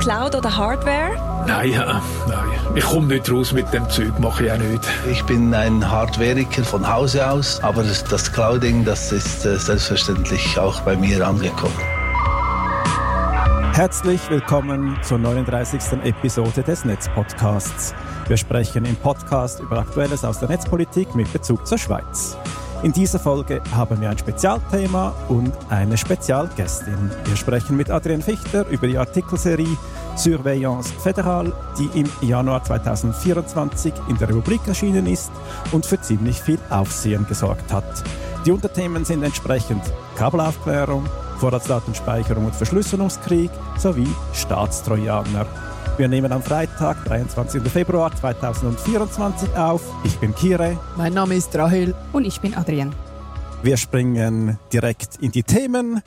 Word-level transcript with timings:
Cloud 0.00 0.34
oder 0.34 0.56
Hardware? 0.56 1.44
Nein, 1.46 1.72
äh, 1.72 1.76
nein. 1.76 2.48
Ich 2.74 2.84
komme 2.84 3.06
nicht 3.06 3.30
raus 3.30 3.52
mit 3.52 3.72
dem 3.72 3.88
Zeug, 3.88 4.18
mache 4.18 4.46
ich 4.46 4.52
auch 4.52 4.58
nicht. 4.58 4.82
Ich 5.10 5.22
bin 5.24 5.54
ein 5.54 5.88
Hardwareiker 5.88 6.64
von 6.64 6.88
Hause 6.92 7.28
aus, 7.28 7.62
aber 7.62 7.82
das, 7.82 8.04
das 8.04 8.32
Clouding, 8.32 8.84
das 8.84 9.12
ist 9.12 9.44
äh, 9.44 9.56
selbstverständlich 9.56 10.58
auch 10.58 10.80
bei 10.80 10.96
mir 10.96 11.26
angekommen. 11.26 11.78
Herzlich 13.72 14.20
willkommen 14.30 14.96
zur 15.02 15.18
39. 15.18 16.04
Episode 16.04 16.62
des 16.62 16.84
Netzpodcasts. 16.84 17.94
Wir 18.26 18.36
sprechen 18.36 18.84
im 18.84 18.96
Podcast 18.96 19.60
über 19.60 19.78
Aktuelles 19.78 20.24
aus 20.24 20.40
der 20.40 20.48
Netzpolitik 20.48 21.14
mit 21.14 21.32
Bezug 21.32 21.66
zur 21.66 21.78
Schweiz. 21.78 22.36
In 22.82 22.92
dieser 22.92 23.18
Folge 23.18 23.62
haben 23.74 24.00
wir 24.00 24.10
ein 24.10 24.18
Spezialthema 24.18 25.14
und 25.28 25.52
eine 25.70 25.96
Spezialgästin. 25.96 27.10
Wir 27.24 27.36
sprechen 27.36 27.76
mit 27.76 27.90
Adrian 27.90 28.20
Fichter 28.20 28.66
über 28.68 28.86
die 28.86 28.98
Artikelserie 28.98 29.78
Surveillance 30.16 30.92
Fédérale, 31.02 31.52
die 31.78 32.00
im 32.00 32.08
Januar 32.20 32.62
2024 32.62 33.94
in 34.08 34.18
der 34.18 34.28
Republik 34.28 34.60
erschienen 34.66 35.06
ist 35.06 35.30
und 35.72 35.86
für 35.86 36.00
ziemlich 36.00 36.40
viel 36.40 36.58
Aufsehen 36.68 37.26
gesorgt 37.26 37.72
hat. 37.72 38.04
Die 38.44 38.52
Unterthemen 38.52 39.04
sind 39.04 39.22
entsprechend 39.22 39.82
Kabelaufklärung, 40.16 41.04
Vorratsdatenspeicherung 41.38 42.44
und 42.44 42.54
Verschlüsselungskrieg 42.54 43.50
sowie 43.78 44.08
Staatstrojaner. 44.34 45.46
Wir 45.98 46.08
nehmen 46.08 46.30
am 46.30 46.42
Freitag, 46.42 47.06
23. 47.06 47.62
Februar 47.72 48.14
2024 48.14 49.56
auf. 49.56 49.80
Ich 50.04 50.14
bin 50.18 50.34
Kire. 50.34 50.78
Mein 50.98 51.14
Name 51.14 51.34
ist 51.36 51.56
Rahel. 51.56 51.94
Und 52.12 52.26
ich 52.26 52.38
bin 52.38 52.54
Adrian. 52.54 52.94
Wir 53.62 53.78
springen 53.78 54.58
direkt 54.70 55.16
in 55.22 55.32
die 55.32 55.42
Themen. 55.42 56.02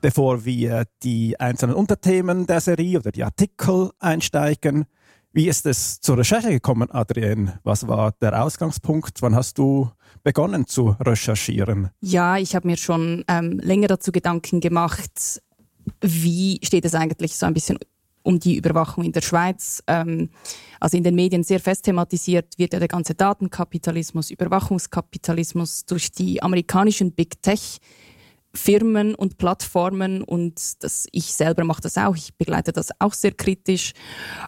Bevor 0.00 0.46
wir 0.46 0.84
die 1.02 1.38
einzelnen 1.38 1.74
Unterthemen 1.74 2.46
der 2.46 2.62
Serie 2.62 3.00
oder 3.00 3.12
die 3.12 3.22
Artikel 3.22 3.90
einsteigen, 3.98 4.86
wie 5.34 5.48
ist 5.48 5.66
es 5.66 6.00
zur 6.00 6.16
Recherche 6.16 6.48
gekommen, 6.48 6.90
Adrian? 6.90 7.58
Was 7.64 7.86
war 7.86 8.12
der 8.22 8.42
Ausgangspunkt? 8.42 9.20
Wann 9.20 9.34
hast 9.34 9.58
du 9.58 9.90
begonnen 10.22 10.66
zu 10.66 10.96
recherchieren? 11.00 11.90
Ja, 12.00 12.38
ich 12.38 12.56
habe 12.56 12.66
mir 12.66 12.78
schon 12.78 13.24
ähm, 13.28 13.58
länger 13.58 13.88
dazu 13.88 14.10
Gedanken 14.10 14.60
gemacht, 14.60 15.42
wie 16.00 16.60
steht 16.62 16.86
es 16.86 16.94
eigentlich 16.94 17.36
so 17.36 17.44
ein 17.44 17.52
bisschen 17.52 17.78
um 18.24 18.40
die 18.40 18.56
Überwachung 18.56 19.04
in 19.04 19.12
der 19.12 19.20
Schweiz. 19.20 19.82
Ähm, 19.86 20.30
also 20.80 20.96
in 20.96 21.04
den 21.04 21.14
Medien 21.14 21.44
sehr 21.44 21.60
fest 21.60 21.84
thematisiert 21.84 22.58
wird 22.58 22.72
ja 22.72 22.80
der 22.80 22.88
ganze 22.88 23.14
Datenkapitalismus, 23.14 24.30
Überwachungskapitalismus 24.30 25.84
durch 25.84 26.10
die 26.10 26.42
amerikanischen 26.42 27.12
Big 27.12 27.40
Tech. 27.42 27.78
Firmen 28.56 29.16
und 29.16 29.36
Plattformen 29.36 30.22
und 30.22 30.84
das, 30.84 31.08
ich 31.10 31.34
selber 31.34 31.64
mache 31.64 31.80
das 31.82 31.98
auch, 31.98 32.14
ich 32.14 32.36
begleite 32.36 32.72
das 32.72 32.90
auch 33.00 33.12
sehr 33.12 33.32
kritisch. 33.32 33.94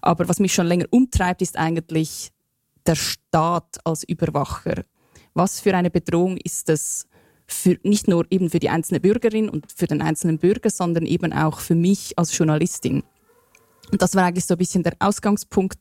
Aber 0.01 0.29
was 0.29 0.39
mich 0.39 0.55
schon 0.55 0.69
länger 0.69 0.87
umtreibt, 0.91 1.43
ist 1.43 1.59
eigentlich 1.59 2.31
der 2.87 2.95
Staat 2.95 3.79
als 3.85 4.05
Überwacher. 4.05 4.85
Was 5.35 5.59
für 5.59 5.75
eine 5.75 5.91
Bedrohung 5.91 6.37
ist 6.37 6.69
es 6.69 7.09
für, 7.49 7.79
nicht 7.83 8.07
nur 8.07 8.27
eben 8.31 8.49
für 8.49 8.61
die 8.61 8.71
einzelne 8.71 9.01
Bürgerin 9.01 9.49
und 9.49 9.73
für 9.73 9.89
den 9.89 10.03
einzelnen 10.03 10.39
Bürger, 10.39 10.71
sondern 10.71 11.05
eben 11.05 11.33
auch 11.33 11.59
für 11.59 11.75
mich 11.75 12.17
als 12.17 12.37
Journalistin. 12.39 13.03
Und 13.91 14.03
das 14.03 14.15
war 14.15 14.25
eigentlich 14.25 14.47
so 14.47 14.55
ein 14.55 14.59
bisschen 14.59 14.83
der 14.83 14.95
Ausgangspunkt. 14.99 15.79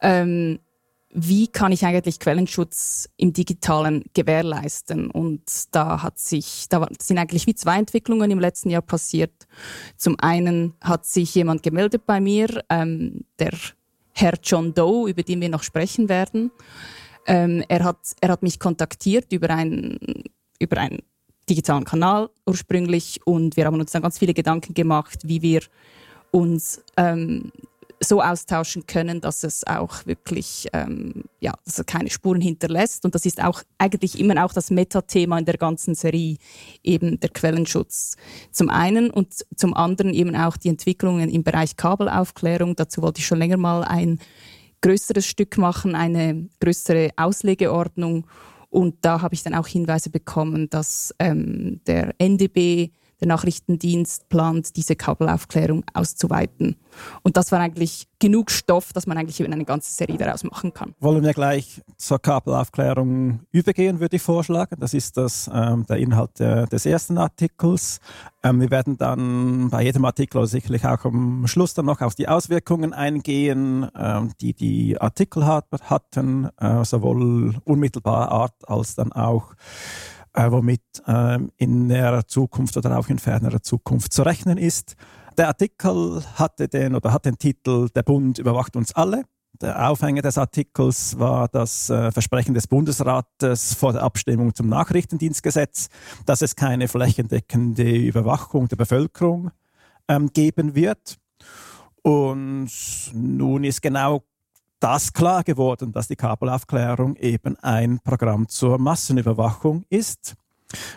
Ähm, 0.00 0.58
wie 1.18 1.48
kann 1.48 1.72
ich 1.72 1.84
eigentlich 1.86 2.20
Quellenschutz 2.20 3.08
im 3.16 3.32
Digitalen 3.32 4.04
gewährleisten? 4.12 5.10
Und 5.10 5.42
da 5.70 6.02
hat 6.02 6.18
sich, 6.18 6.66
da 6.68 6.86
sind 7.00 7.16
eigentlich 7.16 7.46
wie 7.46 7.54
zwei 7.54 7.78
Entwicklungen 7.78 8.30
im 8.30 8.38
letzten 8.38 8.68
Jahr 8.68 8.82
passiert. 8.82 9.46
Zum 9.96 10.20
einen 10.20 10.74
hat 10.82 11.06
sich 11.06 11.34
jemand 11.34 11.62
gemeldet 11.62 12.04
bei 12.04 12.20
mir, 12.20 12.62
ähm, 12.68 13.24
der 13.38 13.52
Herr 14.12 14.34
John 14.42 14.74
Doe, 14.74 15.08
über 15.08 15.22
den 15.22 15.40
wir 15.40 15.48
noch 15.48 15.62
sprechen 15.62 16.10
werden. 16.10 16.50
Ähm, 17.26 17.64
er 17.68 17.84
hat, 17.84 17.98
er 18.20 18.28
hat 18.28 18.42
mich 18.42 18.58
kontaktiert 18.58 19.32
über 19.32 19.50
einen, 19.50 19.98
über 20.58 20.76
einen 20.76 21.00
digitalen 21.48 21.84
Kanal 21.84 22.28
ursprünglich 22.46 23.20
und 23.24 23.56
wir 23.56 23.64
haben 23.64 23.80
uns 23.80 23.92
dann 23.92 24.02
ganz 24.02 24.18
viele 24.18 24.34
Gedanken 24.34 24.74
gemacht, 24.74 25.20
wie 25.24 25.40
wir 25.40 25.62
uns 26.30 26.82
ähm, 26.96 27.52
so 28.00 28.20
austauschen 28.20 28.86
können, 28.86 29.20
dass 29.20 29.42
es 29.42 29.66
auch 29.66 30.04
wirklich, 30.06 30.68
ähm, 30.72 31.24
ja, 31.40 31.54
dass 31.64 31.78
er 31.78 31.84
keine 31.84 32.10
Spuren 32.10 32.40
hinterlässt. 32.40 33.04
Und 33.04 33.14
das 33.14 33.24
ist 33.24 33.42
auch 33.42 33.62
eigentlich 33.78 34.18
immer 34.18 34.44
auch 34.44 34.52
das 34.52 34.70
Metathema 34.70 35.38
in 35.38 35.44
der 35.44 35.56
ganzen 35.56 35.94
Serie, 35.94 36.36
eben 36.82 37.18
der 37.20 37.30
Quellenschutz. 37.30 38.16
Zum 38.50 38.68
einen 38.68 39.10
und 39.10 39.46
zum 39.56 39.74
anderen 39.74 40.12
eben 40.12 40.36
auch 40.36 40.56
die 40.56 40.68
Entwicklungen 40.68 41.30
im 41.30 41.42
Bereich 41.42 41.76
Kabelaufklärung. 41.76 42.76
Dazu 42.76 43.02
wollte 43.02 43.20
ich 43.20 43.26
schon 43.26 43.38
länger 43.38 43.56
mal 43.56 43.82
ein 43.82 44.18
größeres 44.82 45.26
Stück 45.26 45.56
machen, 45.58 45.94
eine 45.94 46.48
größere 46.60 47.10
Auslegeordnung. 47.16 48.26
Und 48.68 48.96
da 49.00 49.22
habe 49.22 49.34
ich 49.34 49.42
dann 49.42 49.54
auch 49.54 49.66
Hinweise 49.66 50.10
bekommen, 50.10 50.68
dass 50.68 51.14
ähm, 51.18 51.80
der 51.86 52.14
NDB 52.18 52.90
der 53.20 53.28
Nachrichtendienst 53.28 54.28
plant, 54.28 54.76
diese 54.76 54.96
Kabelaufklärung 54.96 55.84
auszuweiten. 55.94 56.76
Und 57.22 57.36
das 57.36 57.52
war 57.52 57.60
eigentlich 57.60 58.08
genug 58.18 58.50
Stoff, 58.50 58.92
dass 58.92 59.06
man 59.06 59.18
eigentlich 59.18 59.42
eine 59.42 59.64
ganze 59.64 59.92
Serie 59.92 60.16
daraus 60.16 60.44
machen 60.44 60.72
kann. 60.72 60.94
Wollen 61.00 61.22
wir 61.22 61.34
gleich 61.34 61.82
zur 61.96 62.18
Kabelaufklärung 62.18 63.40
übergehen, 63.52 64.00
würde 64.00 64.16
ich 64.16 64.22
vorschlagen. 64.22 64.76
Das 64.80 64.94
ist 64.94 65.16
das, 65.16 65.50
ähm, 65.52 65.84
der 65.86 65.96
Inhalt 65.98 66.38
der, 66.38 66.66
des 66.66 66.86
ersten 66.86 67.18
Artikels. 67.18 68.00
Ähm, 68.42 68.60
wir 68.60 68.70
werden 68.70 68.96
dann 68.96 69.70
bei 69.70 69.82
jedem 69.82 70.04
Artikel 70.04 70.46
sicherlich 70.46 70.84
auch 70.86 71.04
am 71.04 71.46
Schluss 71.46 71.74
dann 71.74 71.86
noch 71.86 72.00
auf 72.00 72.14
die 72.14 72.28
Auswirkungen 72.28 72.92
eingehen, 72.92 73.88
ähm, 73.98 74.32
die 74.40 74.54
die 74.54 75.00
Artikel 75.00 75.46
hat, 75.46 75.66
hatten, 75.82 76.48
äh, 76.58 76.84
sowohl 76.84 77.54
unmittelbarer 77.64 78.30
Art 78.30 78.54
als 78.68 78.94
dann 78.94 79.12
auch 79.12 79.52
äh, 79.52 80.15
womit 80.36 80.82
äh, 81.06 81.38
in 81.56 81.86
näherer 81.86 82.26
Zukunft 82.26 82.76
oder 82.76 82.98
auch 82.98 83.08
in 83.08 83.18
fernerer 83.18 83.62
Zukunft 83.62 84.12
zu 84.12 84.22
rechnen 84.22 84.58
ist. 84.58 84.96
Der 85.36 85.48
Artikel 85.48 86.22
hatte 86.34 86.68
den 86.68 86.94
oder 86.94 87.12
hat 87.12 87.26
den 87.26 87.38
Titel 87.38 87.88
Der 87.94 88.02
Bund 88.02 88.38
überwacht 88.38 88.76
uns 88.76 88.94
alle. 88.94 89.24
Der 89.60 89.88
Aufhänger 89.88 90.22
des 90.22 90.36
Artikels 90.36 91.18
war 91.18 91.48
das 91.48 91.88
äh, 91.88 92.12
Versprechen 92.12 92.54
des 92.54 92.66
Bundesrates 92.66 93.74
vor 93.74 93.92
der 93.92 94.02
Abstimmung 94.02 94.54
zum 94.54 94.68
Nachrichtendienstgesetz, 94.68 95.88
dass 96.26 96.42
es 96.42 96.56
keine 96.56 96.88
flächendeckende 96.88 97.96
Überwachung 97.96 98.68
der 98.68 98.76
Bevölkerung 98.76 99.50
ähm, 100.08 100.30
geben 100.32 100.74
wird. 100.74 101.16
Und 102.02 102.70
nun 103.14 103.64
ist 103.64 103.80
genau 103.80 104.22
das 104.80 105.12
klar 105.12 105.44
geworden, 105.44 105.92
dass 105.92 106.08
die 106.08 106.16
Kabelaufklärung 106.16 107.16
eben 107.16 107.56
ein 107.60 108.00
Programm 108.00 108.48
zur 108.48 108.78
Massenüberwachung 108.78 109.84
ist, 109.88 110.34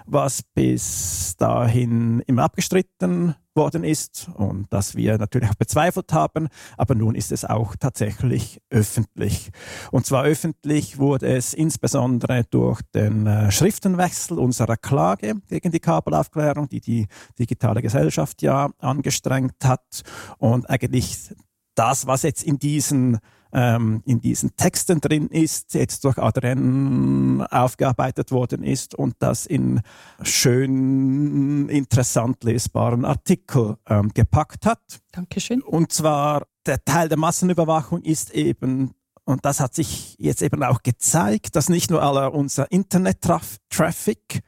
was 0.06 0.41
bis 0.41 1.35
dahin 1.38 2.22
immer 2.22 2.44
abgestritten 2.44 3.35
worden 3.56 3.84
ist 3.84 4.29
und 4.35 4.68
das 4.69 4.95
wir 4.95 5.18
natürlich 5.18 5.50
auch 5.50 5.56
bezweifelt 5.56 6.13
haben, 6.13 6.47
aber 6.78 6.95
nun 6.95 7.13
ist 7.13 7.31
es 7.31 7.44
auch 7.44 7.75
tatsächlich 7.75 8.62
öffentlich. 8.69 9.51
Und 9.91 10.06
zwar 10.06 10.23
öffentlich 10.23 10.97
wurde 10.97 11.28
es 11.28 11.53
insbesondere 11.53 12.45
durch 12.50 12.81
den 12.94 13.28
äh, 13.28 13.51
Schriftenwechsel 13.51 14.39
unserer 14.39 14.78
Klage 14.78 15.35
gegen 15.50 15.72
die 15.72 15.81
Kabelaufklärung, 15.81 16.69
die 16.69 16.79
die 16.79 17.07
digitale 17.38 17.81
Gesellschaft 17.81 18.41
ja 18.41 18.69
angestrengt 18.79 19.66
hat 19.66 20.03
und 20.38 20.69
eigentlich 20.69 21.34
das, 21.75 22.07
was 22.07 22.23
jetzt 22.23 22.44
in 22.44 22.59
diesen 22.59 23.19
ähm, 23.54 24.02
in 24.06 24.22
diesen 24.22 24.56
Texten 24.56 25.02
drin 25.02 25.28
ist, 25.28 25.74
jetzt 25.74 26.04
durch 26.06 26.18
Adrian 26.18 27.42
aufgearbeitet 27.50 28.32
worden 28.32 28.64
ist 28.64 28.96
und 28.96 29.16
das 29.20 29.46
in 29.46 29.82
schön 30.22 31.70
interessant 31.70 32.44
lesbaren 32.44 33.06
Artikel 33.06 33.78
ähm, 33.88 34.12
gepackt 34.14 34.66
hat. 34.66 34.82
Dankeschön. 35.12 35.62
Und 35.62 35.92
zwar 35.92 36.46
der 36.66 36.84
Teil 36.84 37.10
der 37.10 37.18
Massenüberwachung 37.18 38.01
ist 38.01 38.31
eben 38.31 38.94
und 39.30 39.46
das 39.46 39.60
hat 39.60 39.75
sich 39.75 40.16
jetzt 40.18 40.42
eben 40.42 40.63
auch 40.63 40.81
gezeigt, 40.81 41.56
dass 41.56 41.69
nicht 41.69 41.92
nur 41.92 42.02
aller 42.02 42.34
unser 42.34 42.72
Internet-Traffic, 42.72 44.42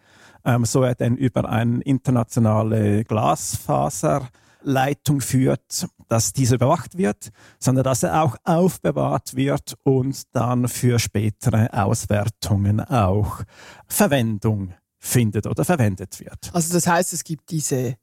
ähm, 0.44 0.66
so 0.66 0.82
er 0.82 0.96
denn 0.96 1.18
über 1.18 1.48
eine 1.48 1.82
internationale 1.82 3.04
Glasfaser 3.04 4.30
Leitung 4.64 5.22
führt, 5.22 5.88
dass 6.12 6.34
diese 6.34 6.56
überwacht 6.56 6.98
wird, 6.98 7.30
sondern 7.58 7.86
dass 7.86 8.04
er 8.04 8.22
auch 8.22 8.36
aufbewahrt 8.44 9.38
wird 9.38 9.78
und 9.84 10.24
dann 10.36 10.68
für 10.68 11.00
spätere 11.00 11.70
Auswertungen 11.72 12.82
auch 12.82 13.44
Verwendung 13.88 14.74
findet 14.98 15.48
oder 15.48 15.64
verwendet 15.64 16.20
wird. 16.20 16.52
Also 16.52 16.74
das 16.74 16.86
heißt, 16.86 17.14
es 17.14 17.24
gibt 17.24 17.50
diese 17.50 17.96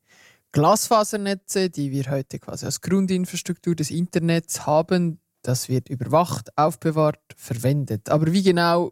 Glasfasernetze, 0.53 1.69
die 1.69 1.91
wir 1.91 2.11
heute 2.11 2.39
quasi 2.39 2.65
als 2.65 2.81
Grundinfrastruktur 2.81 3.75
des 3.75 3.91
Internets 3.91 4.65
haben. 4.65 5.21
Das 5.43 5.69
wird 5.69 5.91
überwacht, 5.91 6.57
aufbewahrt, 6.57 7.21
verwendet. 7.37 8.09
Aber 8.09 8.33
wie 8.33 8.43
genau 8.43 8.91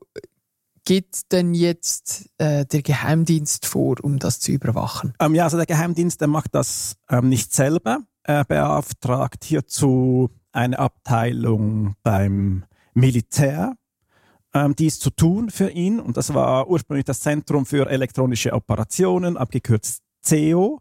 geht 0.85 1.33
denn 1.33 1.55
jetzt 1.55 2.29
äh, 2.37 2.67
der 2.67 2.83
Geheimdienst 2.83 3.65
vor, 3.65 3.97
um 4.03 4.19
das 4.19 4.41
zu 4.41 4.53
überwachen? 4.53 5.15
Ähm, 5.21 5.35
ja, 5.35 5.45
also 5.45 5.57
der 5.57 5.67
Geheimdienst, 5.67 6.21
der 6.21 6.29
macht 6.29 6.55
das 6.55 6.97
ähm, 7.09 7.31
nicht 7.31 7.55
selber. 7.55 8.01
Äh, 8.27 8.45
beauftragt, 8.47 9.45
hierzu 9.45 10.31
eine 10.53 10.79
Abteilung 10.79 11.95
beim 12.03 12.65
Militär 12.95 13.75
ähm, 14.57 14.75
dies 14.75 14.99
zu 14.99 15.11
tun 15.11 15.51
für 15.51 15.71
ihn. 15.71 16.01
Und 16.01 16.17
das 16.17 16.35
war 16.35 16.69
ursprünglich 16.69 17.05
das 17.05 17.21
Zentrum 17.21 17.67
für 17.67 17.89
elektronische 17.89 18.53
Operationen, 18.53 19.37
abgekürzt 19.37 20.03
CEO. 20.23 20.81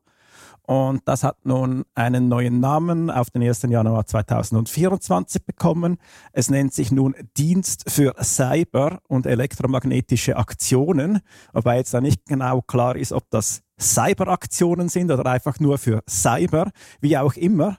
Und 0.67 1.03
das 1.05 1.23
hat 1.23 1.45
nun 1.45 1.83
einen 1.93 2.27
neuen 2.27 2.59
Namen 2.59 3.11
auf 3.11 3.29
den 3.29 3.43
1. 3.43 3.63
Januar 3.63 4.07
2024 4.07 5.45
bekommen. 5.45 5.97
Es 6.33 6.49
nennt 6.49 6.73
sich 6.73 6.91
nun 6.91 7.15
Dienst 7.37 7.83
für 7.87 8.15
Cyber 8.23 8.99
und 9.07 9.27
elektromagnetische 9.27 10.37
Aktionen, 10.37 11.19
wobei 11.53 11.77
jetzt 11.77 11.93
da 11.93 12.01
nicht 12.01 12.25
genau 12.25 12.61
klar 12.63 12.95
ist, 12.95 13.11
ob 13.11 13.29
das 13.29 13.61
Cyberaktionen 13.79 14.89
sind 14.89 15.11
oder 15.11 15.25
einfach 15.25 15.59
nur 15.59 15.77
für 15.77 16.01
Cyber, 16.09 16.71
wie 17.01 17.17
auch 17.17 17.33
immer. 17.33 17.77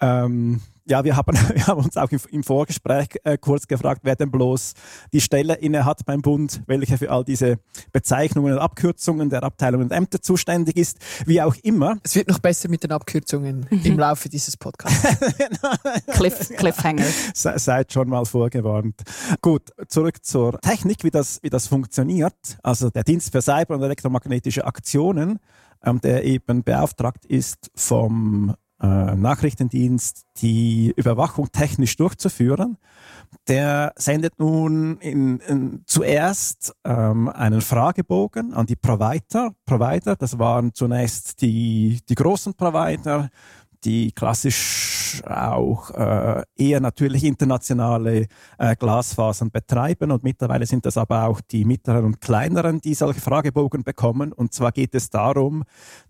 Ähm, 0.00 0.60
ja, 0.88 1.04
wir 1.04 1.16
haben, 1.16 1.36
wir 1.54 1.66
haben 1.66 1.84
uns 1.84 1.96
auch 1.96 2.10
im, 2.10 2.42
Vorgespräch 2.42 3.08
äh, 3.24 3.36
kurz 3.38 3.66
gefragt, 3.66 4.00
wer 4.04 4.16
denn 4.16 4.30
bloß 4.30 4.74
die 5.12 5.20
Stelle 5.20 5.54
inne 5.54 5.84
hat 5.84 6.04
beim 6.06 6.22
Bund, 6.22 6.62
welche 6.66 6.98
für 6.98 7.10
all 7.10 7.24
diese 7.24 7.58
Bezeichnungen 7.92 8.54
und 8.54 8.58
Abkürzungen 8.58 9.30
der 9.30 9.42
Abteilungen 9.42 9.84
und 9.84 9.92
Ämter 9.92 10.20
zuständig 10.20 10.76
ist, 10.76 10.98
wie 11.26 11.42
auch 11.42 11.54
immer. 11.62 11.98
Es 12.02 12.14
wird 12.14 12.28
noch 12.28 12.38
besser 12.38 12.68
mit 12.68 12.82
den 12.82 12.92
Abkürzungen 12.92 13.66
im 13.70 13.98
Laufe 13.98 14.28
dieses 14.28 14.56
Podcasts. 14.56 15.18
Cliff, 16.08 16.48
Cliffhanger. 16.56 17.06
Se, 17.34 17.54
seid 17.56 17.92
schon 17.92 18.08
mal 18.08 18.24
vorgewarnt. 18.24 19.02
Gut, 19.42 19.70
zurück 19.88 20.24
zur 20.24 20.60
Technik, 20.60 21.04
wie 21.04 21.10
das, 21.10 21.40
wie 21.42 21.50
das 21.50 21.66
funktioniert. 21.66 22.34
Also 22.62 22.90
der 22.90 23.04
Dienst 23.04 23.32
für 23.32 23.42
Cyber- 23.42 23.74
und 23.74 23.82
elektromagnetische 23.82 24.64
Aktionen, 24.64 25.38
ähm, 25.84 26.00
der 26.00 26.24
eben 26.24 26.64
beauftragt 26.64 27.24
ist 27.26 27.70
vom 27.74 28.54
äh, 28.80 28.86
Nachrichtendienst 29.16 30.26
die 30.36 30.92
Überwachung 30.96 31.50
technisch 31.50 31.96
durchzuführen. 31.96 32.78
Der 33.48 33.92
sendet 33.96 34.38
nun 34.38 34.98
in, 34.98 35.40
in, 35.40 35.82
zuerst 35.86 36.74
ähm, 36.84 37.28
einen 37.28 37.60
Fragebogen 37.60 38.54
an 38.54 38.66
die 38.66 38.76
Provider. 38.76 39.52
Provider, 39.66 40.16
das 40.16 40.38
waren 40.38 40.72
zunächst 40.74 41.42
die, 41.42 42.00
die 42.08 42.14
großen 42.14 42.54
Provider, 42.54 43.30
die 43.84 44.12
klassisch 44.12 45.22
auch 45.26 45.90
äh, 45.90 46.42
eher 46.56 46.80
natürlich 46.80 47.24
internationale 47.24 48.26
äh, 48.58 48.76
Glasfasern 48.76 49.50
betreiben 49.50 50.10
und 50.10 50.22
mittlerweile 50.22 50.66
sind 50.66 50.84
das 50.86 50.96
aber 50.96 51.24
auch 51.24 51.40
die 51.40 51.64
mittleren 51.64 52.04
und 52.04 52.20
kleineren, 52.20 52.80
die 52.80 52.94
solche 52.94 53.20
Fragebogen 53.20 53.84
bekommen. 53.84 54.32
Und 54.32 54.52
zwar 54.52 54.72
geht 54.72 54.94
es 54.94 55.10
darum, 55.10 55.64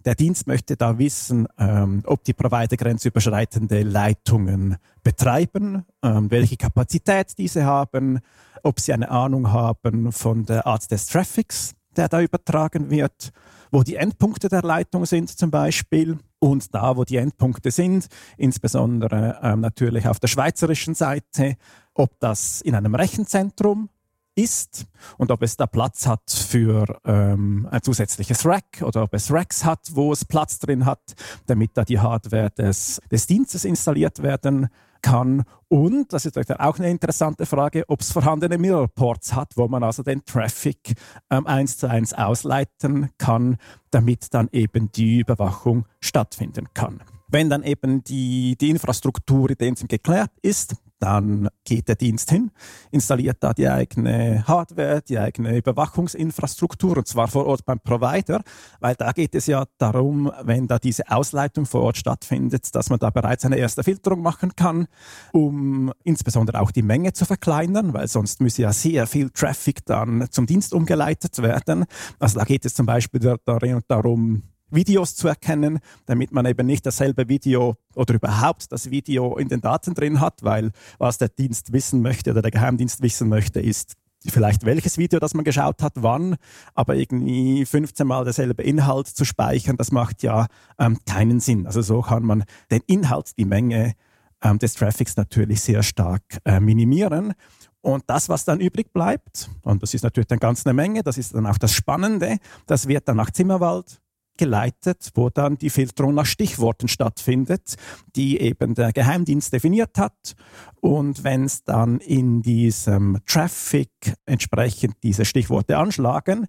der 0.05 0.15
Dienst 0.15 0.47
möchte 0.47 0.77
da 0.77 0.99
wissen, 0.99 1.47
ähm, 1.59 2.03
ob 2.07 2.25
die 2.25 2.35
Provider 2.35 2.77
grenzüberschreitende 2.77 3.83
Leitungen 3.83 4.77
betreiben, 5.03 5.85
ähm, 6.03 6.31
welche 6.31 6.57
Kapazität 6.57 7.39
diese 7.39 7.65
haben, 7.65 8.21
ob 8.63 8.81
sie 8.81 8.93
eine 8.93 9.11
Ahnung 9.11 9.53
haben 9.53 10.13
von 10.13 10.45
der 10.45 10.67
Art 10.67 10.91
des 10.91 11.07
Traffics, 11.07 11.75
der 11.99 12.09
da 12.09 12.21
übertragen 12.23 12.91
wird, 12.91 13.33
wo 13.71 13.83
die 13.83 13.97
Endpunkte 13.97 14.49
der 14.49 14.63
Leitung 14.63 15.05
sind 15.05 15.29
zum 15.29 15.51
Beispiel 15.51 16.19
und 16.39 16.75
da, 16.75 16.97
wo 16.97 17.05
die 17.05 17.17
Endpunkte 17.17 17.71
sind, 17.71 18.07
insbesondere 18.37 19.39
ähm, 19.43 19.61
natürlich 19.61 20.07
auf 20.09 20.21
der 20.21 20.29
schweizerischen 20.29 20.95
Seite, 20.95 21.57
ob 21.95 22.19
das 22.21 22.61
in 22.61 22.75
einem 22.75 22.95
Rechenzentrum 22.95 23.91
ist 24.37 24.87
und 25.17 25.33
ob 25.33 25.43
es 25.43 25.57
da 25.57 25.67
Platz 25.67 26.07
hat 26.07 26.31
für 26.31 27.01
ähm, 27.05 27.67
ein 27.71 27.83
zusätzliches 27.83 28.47
Rack 28.47 28.83
oder 28.83 29.03
ob 29.03 29.15
es 29.15 29.33
Racks 29.33 29.65
hat, 29.65 29.81
wo 29.91 30.13
es 30.13 30.25
Platz 30.25 30.61
drin 30.61 30.87
hat, 30.87 31.03
damit 31.47 31.73
da 31.75 31.85
die 31.85 31.99
Hardware 31.99 32.51
des, 32.51 33.03
des 33.11 33.27
Dienstes 33.27 33.65
installiert 33.65 34.23
werden 34.23 34.69
kann. 35.03 35.45
Und, 35.69 36.13
das 36.13 36.25
ist 36.25 36.37
auch 36.61 36.79
eine 36.79 36.91
interessante 36.91 37.47
Frage, 37.47 37.85
ob 37.89 38.01
es 38.01 38.13
vorhandene 38.13 38.59
Mirrorports 38.59 39.35
hat, 39.35 39.57
wo 39.57 39.69
man 39.69 39.83
also 39.83 40.03
den 40.03 40.25
Traffic 40.25 40.95
ähm, 41.31 41.47
eins 41.47 41.77
zu 41.77 41.89
eins 41.89 42.15
ausleiten 42.15 43.11
kann, 43.19 43.57
damit 43.91 44.33
dann 44.33 44.49
eben 44.53 44.91
die 44.93 45.21
Überwachung 45.21 45.87
stattfinden 46.01 46.69
kann. 46.75 47.03
Wenn 47.29 47.51
dann 47.51 47.63
eben 47.63 48.03
die, 48.05 48.57
die 48.57 48.71
Infrastruktur 48.71 49.51
in 49.51 49.57
dem 49.57 49.75
geklärt 49.75 50.31
ist, 50.41 50.77
dann 50.99 51.49
geht 51.65 51.89
der 51.89 51.97
Dienst 51.97 52.31
hin, 52.31 52.51
installiert 52.91 53.39
da 53.41 53.53
die 53.53 53.69
eigene 53.69 54.45
Hardware, 54.47 55.03
die 55.03 55.19
eigene 55.19 55.57
Überwachungsinfrastruktur 55.57 56.99
und 56.99 57.07
zwar 57.07 57.29
vor 57.29 57.47
Ort 57.47 57.65
beim 57.65 57.81
Provider, 57.81 58.43
weil 58.81 58.95
da 58.95 59.13
geht 59.13 59.35
es 59.35 59.47
ja 59.47 59.65
darum, 59.79 60.31
wenn 60.43 60.67
da 60.67 60.79
diese 60.79 61.09
Ausleitung 61.11 61.67
vor 61.67 61.83
Ort 61.83 61.97
stattfindet, 61.97 62.75
dass 62.75 62.91
man 62.91 62.99
da 62.99 63.11
bereits 63.11 63.45
eine 63.45 63.57
erste 63.57 63.85
Filterung 63.85 64.23
machen 64.23 64.57
kann, 64.57 64.87
um 65.33 65.93
insbesondere 66.05 66.61
auch 66.61 66.71
die 66.71 66.83
Menge 66.83 67.13
zu 67.13 67.25
verkleinern, 67.25 67.95
weil 67.95 68.09
sonst 68.09 68.41
müsse 68.41 68.63
ja 68.63 68.73
sehr 68.73 69.07
viel 69.07 69.31
Traffic 69.31 69.85
dann 69.85 70.27
zum 70.31 70.47
Dienst 70.47 70.75
umgeleitet 70.75 71.41
werden. 71.43 71.85
Also 72.19 72.39
da 72.39 72.45
geht 72.45 72.65
es 72.65 72.75
zum 72.75 72.87
Beispiel 72.87 73.21
darum, 73.45 74.43
Videos 74.71 75.17
zu 75.17 75.29
erkennen, 75.29 75.81
damit 76.07 76.33
man 76.33 76.47
eben 76.47 76.67
nicht 76.67 76.85
dasselbe 76.87 77.29
Video 77.29 77.77
oder 77.95 78.15
überhaupt 78.15 78.71
das 78.73 78.91
Video 78.91 79.37
in 79.37 79.49
den 79.49 79.61
Daten 79.61 79.95
drin 79.95 80.21
hat, 80.21 80.43
weil 80.43 80.71
was 80.99 81.19
der 81.19 81.29
Dienst 81.29 81.73
wissen 81.73 82.03
möchte 82.03 82.31
oder 82.31 82.43
der 82.43 82.51
Geheimdienst 82.51 83.03
wissen 83.03 83.29
möchte, 83.29 83.61
ist 83.61 83.97
vielleicht 84.27 84.65
welches 84.65 84.99
Video, 84.99 85.21
das 85.21 85.35
man 85.35 85.45
geschaut 85.45 85.83
hat, 85.83 85.93
wann, 85.97 86.37
aber 86.75 86.97
irgendwie 86.97 87.65
15 87.65 88.07
Mal 88.07 88.25
derselbe 88.25 88.63
Inhalt 88.63 89.07
zu 89.07 89.25
speichern, 89.25 89.77
das 89.77 89.93
macht 89.93 90.23
ja 90.23 90.47
ähm, 90.79 90.99
keinen 91.07 91.41
Sinn. 91.41 91.67
Also 91.67 91.83
so 91.83 92.03
kann 92.03 92.25
man 92.25 92.45
den 92.71 92.83
Inhalt, 92.87 93.39
die 93.39 93.45
Menge 93.45 93.95
ähm, 94.43 94.59
des 94.59 94.75
Traffics 94.75 95.17
natürlich 95.17 95.61
sehr 95.61 95.83
stark 95.83 96.23
äh, 96.45 96.61
minimieren. 96.61 97.35
Und 97.81 98.05
das, 98.09 98.29
was 98.29 98.45
dann 98.45 98.61
übrig 98.61 98.93
bleibt, 98.93 99.51
und 99.63 99.83
das 99.83 99.95
ist 99.95 100.03
natürlich 100.03 100.31
eine 100.31 100.41
ganze 100.41 100.73
Menge, 100.73 101.03
das 101.03 101.17
ist 101.17 101.35
dann 101.35 101.47
auch 101.47 101.59
das 101.59 101.73
Spannende, 101.73 102.39
das 102.67 102.89
wird 102.89 103.09
dann 103.09 103.17
nach 103.17 103.31
Zimmerwald 103.31 104.01
geleitet, 104.39 105.11
wo 105.15 105.29
dann 105.29 105.59
die 105.59 105.69
Filterung 105.69 106.15
nach 106.15 106.25
Stichworten 106.25 106.89
stattfindet, 106.89 107.75
die 108.17 108.41
eben 108.41 108.75
der 108.75 108.93
Geheimdienst 108.93 109.53
definiert 109.53 109.99
hat. 109.99 110.35
Und 110.81 111.25
wenn 111.25 111.45
es 111.45 111.65
dann 111.65 111.99
in 111.99 112.41
diesem 112.41 113.19
Traffic 113.27 113.91
entsprechend 114.25 114.95
diese 115.03 115.27
Stichworte 115.27 115.77
anschlagen, 115.77 116.47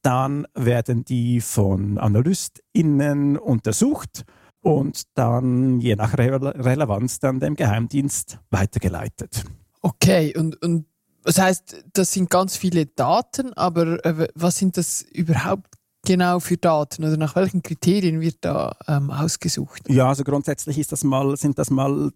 dann 0.00 0.46
werden 0.54 1.04
die 1.04 1.40
von 1.40 1.98
AnalystInnen 1.98 3.36
untersucht 3.36 4.24
und 4.62 5.02
dann 5.14 5.80
je 5.80 5.96
nach 5.96 6.16
Re 6.16 6.40
Relevanz 6.64 7.18
dann 7.18 7.40
dem 7.40 7.56
Geheimdienst 7.56 8.38
weitergeleitet. 8.50 9.44
Okay, 9.82 10.36
und, 10.36 10.62
und 10.62 10.86
das 11.24 11.38
heißt, 11.38 11.84
das 11.92 12.12
sind 12.12 12.30
ganz 12.30 12.56
viele 12.56 12.86
Daten, 12.86 13.52
aber 13.54 14.04
äh, 14.04 14.28
was 14.34 14.58
sind 14.58 14.76
das 14.76 15.02
überhaupt 15.02 15.74
genau 16.04 16.40
für 16.40 16.56
Daten 16.56 17.04
oder 17.04 17.16
nach 17.16 17.36
welchen 17.36 17.62
Kriterien 17.62 18.20
wird 18.20 18.38
da 18.40 18.76
ähm, 18.88 19.10
ausgesucht? 19.10 19.82
Ja, 19.88 20.08
also 20.08 20.24
grundsätzlich 20.24 20.78
ist 20.78 20.92
das 20.92 21.04
mal, 21.04 21.36
sind 21.36 21.58
das 21.58 21.70
mal 21.70 22.12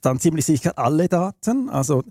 dann 0.00 0.18
ziemlich 0.20 0.44
sicher 0.44 0.78
alle 0.78 1.08
Daten. 1.08 1.68
Also 1.68 2.02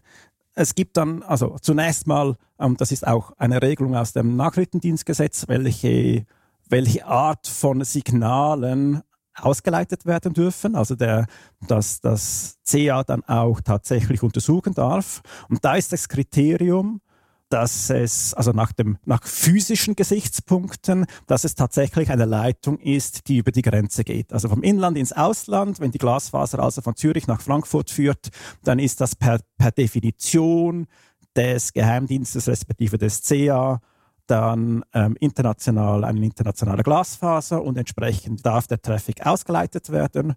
es 0.56 0.76
gibt 0.76 0.98
dann, 0.98 1.24
also 1.24 1.58
zunächst 1.62 2.08
mal, 2.08 2.36
ähm, 2.60 2.78
das 2.78 2.92
ist 2.92 3.08
auch 3.08 3.32
eine 3.38 3.62
Regelung 3.62 3.96
aus 3.96 4.14
dem 4.14 4.36
Nachrichtendienstgesetz, 4.36 5.48
welche, 5.48 6.26
welche 6.70 7.06
Art 7.06 7.48
von 7.48 7.84
Signalen 7.84 9.02
ausgeleitet 9.36 10.06
werden 10.06 10.34
dürfen, 10.34 10.76
also 10.76 10.96
der, 10.96 11.26
dass 11.68 12.02
das 12.02 12.58
CA 12.70 13.04
dann 13.04 13.24
auch 13.24 13.62
tatsächlich 13.62 14.22
untersuchen 14.22 14.76
darf. 14.76 15.24
Und 15.50 15.66
da 15.66 15.76
ist 15.76 15.92
das 15.92 16.08
Kriterium, 16.08 17.02
dass 17.50 17.90
es, 17.90 18.34
also 18.34 18.52
nach, 18.52 18.72
dem, 18.72 18.98
nach 19.06 19.24
physischen 19.24 19.96
Gesichtspunkten, 19.96 21.06
dass 21.28 21.44
es 21.44 21.56
tatsächlich 21.56 22.10
eine 22.10 22.26
Leitung 22.26 22.80
ist, 22.80 23.28
die 23.28 23.38
über 23.38 23.52
die 23.52 23.62
Grenze 23.62 24.04
geht. 24.04 24.34
Also 24.34 24.50
vom 24.50 24.64
Inland 24.64 24.98
ins 24.98 25.12
Ausland, 25.12 25.80
wenn 25.80 25.92
die 25.92 26.00
Glasfaser 26.00 26.60
also 26.60 26.82
von 26.82 26.96
Zürich 26.96 27.28
nach 27.28 27.42
Frankfurt 27.42 27.92
führt, 27.92 28.30
dann 28.64 28.80
ist 28.80 29.02
das 29.02 29.16
per, 29.16 29.40
per 29.58 29.72
Definition 29.72 30.88
des 31.36 31.74
Geheimdienstes 31.74 32.48
respektive 32.48 32.98
des 32.98 33.22
CA 33.22 33.80
dann 34.28 34.84
ähm, 34.94 35.18
international 35.20 36.04
eine 36.06 36.24
internationale 36.24 36.84
Glasfaser 36.84 37.62
und 37.62 37.78
entsprechend 37.78 38.46
darf 38.46 38.68
der 38.68 38.82
Traffic 38.82 39.26
ausgeleitet 39.26 39.92
werden. 39.92 40.36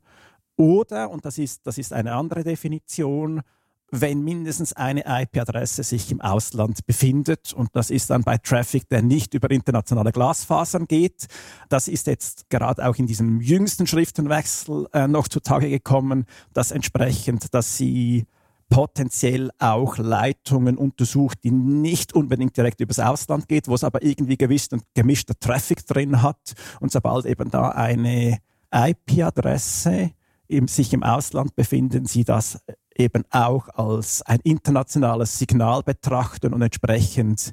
Oder, 0.57 1.11
und 1.11 1.25
das 1.25 1.39
ist, 1.39 1.67
das 1.67 1.79
ist 1.79 1.93
eine 1.93 2.15
andere 2.15 2.43
Definition, 2.43 3.43
wenn 3.91 4.23
mindestens 4.23 4.73
eine 4.73 5.05
IP-Adresse 5.07 5.85
sich 5.85 6.11
im 6.11 6.21
Ausland 6.21 6.87
befindet. 6.87 7.53
Und 7.53 7.71
das 7.75 7.91
ist 7.91 8.11
dann 8.11 8.23
bei 8.23 8.37
Traffic, 8.39 8.89
der 8.89 9.03
nicht 9.03 9.35
über 9.35 9.51
internationale 9.51 10.13
Glasfasern 10.13 10.87
geht. 10.87 11.27
Das 11.69 11.89
ist 11.89 12.07
jetzt 12.07 12.51
gerade 12.51 12.87
auch 12.87 12.97
in 12.97 13.07
diesem 13.07 13.41
jüngsten 13.41 13.87
Schriftenwechsel 13.87 14.89
äh, 14.93 15.07
noch 15.07 15.29
zutage 15.29 15.69
gekommen, 15.71 16.25
dass 16.53 16.73
entsprechend, 16.73 17.55
dass 17.55 17.77
sie 17.77 18.27
potenziell 18.69 19.51
auch 19.61 19.97
Leitungen 19.99 20.77
untersucht, 20.77 21.39
die 21.45 21.53
nicht 21.53 22.13
unbedingt 22.15 22.57
direkt 22.57 22.81
übers 22.81 22.99
Ausland 22.99 23.47
geht, 23.47 23.69
wo 23.69 23.75
es 23.75 23.85
aber 23.85 24.03
irgendwie 24.03 24.37
gewischt 24.37 24.73
und 24.73 24.83
gemischter 24.95 25.39
Traffic 25.39 25.87
drin 25.87 26.23
hat. 26.23 26.55
Und 26.81 26.91
sobald 26.91 27.27
eben 27.27 27.51
da 27.51 27.69
eine 27.69 28.39
IP-Adresse 28.73 30.11
im, 30.49 30.67
sich 30.67 30.93
im 30.93 31.05
Ausland 31.05 31.55
befinden, 31.55 32.07
sie 32.07 32.25
das 32.25 32.59
eben 32.99 33.25
auch 33.31 33.69
als 33.69 34.23
ein 34.23 34.41
internationales 34.43 35.39
Signal 35.39 35.83
betrachten 35.83 36.55
und 36.55 36.63
entsprechend 36.63 37.53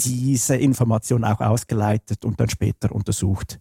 diese 0.00 0.56
Information 0.56 1.24
auch 1.24 1.40
ausgeleitet 1.40 2.24
und 2.24 2.40
dann 2.40 2.48
später 2.48 2.92
untersucht 2.92 3.60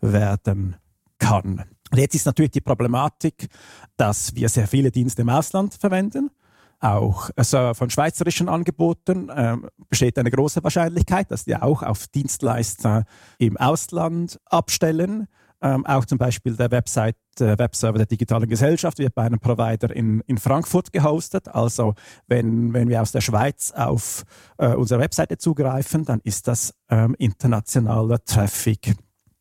werden 0.00 0.76
kann. 1.18 1.64
Jetzt 1.94 2.14
ist 2.14 2.26
natürlich 2.26 2.52
die 2.52 2.60
Problematik, 2.60 3.48
dass 3.96 4.34
wir 4.34 4.48
sehr 4.48 4.66
viele 4.66 4.90
Dienste 4.90 5.22
im 5.22 5.28
Ausland 5.28 5.74
verwenden. 5.74 6.30
Auch 6.78 7.30
also 7.36 7.72
von 7.74 7.88
schweizerischen 7.88 8.48
Angeboten 8.48 9.30
äh, 9.30 9.56
besteht 9.88 10.18
eine 10.18 10.30
große 10.30 10.62
Wahrscheinlichkeit, 10.62 11.30
dass 11.30 11.44
die 11.44 11.56
auch 11.56 11.82
auf 11.82 12.06
Dienstleister 12.08 13.04
im 13.38 13.56
Ausland 13.56 14.38
abstellen. 14.44 15.26
Ähm, 15.62 15.86
auch 15.86 16.04
zum 16.04 16.18
Beispiel 16.18 16.54
der 16.54 16.70
Website, 16.70 17.16
äh, 17.40 17.58
Webserver 17.58 17.98
der 17.98 18.06
digitalen 18.06 18.48
Gesellschaft 18.48 18.98
wird 18.98 19.14
bei 19.14 19.22
einem 19.22 19.40
Provider 19.40 19.94
in, 19.94 20.20
in 20.26 20.38
Frankfurt 20.38 20.92
gehostet. 20.92 21.48
Also 21.48 21.94
wenn, 22.26 22.74
wenn 22.74 22.88
wir 22.88 23.00
aus 23.00 23.12
der 23.12 23.22
Schweiz 23.22 23.72
auf 23.72 24.24
äh, 24.58 24.74
unsere 24.74 25.00
Webseite 25.00 25.38
zugreifen, 25.38 26.04
dann 26.04 26.20
ist 26.24 26.46
das 26.46 26.74
ähm, 26.90 27.14
internationaler 27.18 28.22
Traffic 28.24 28.94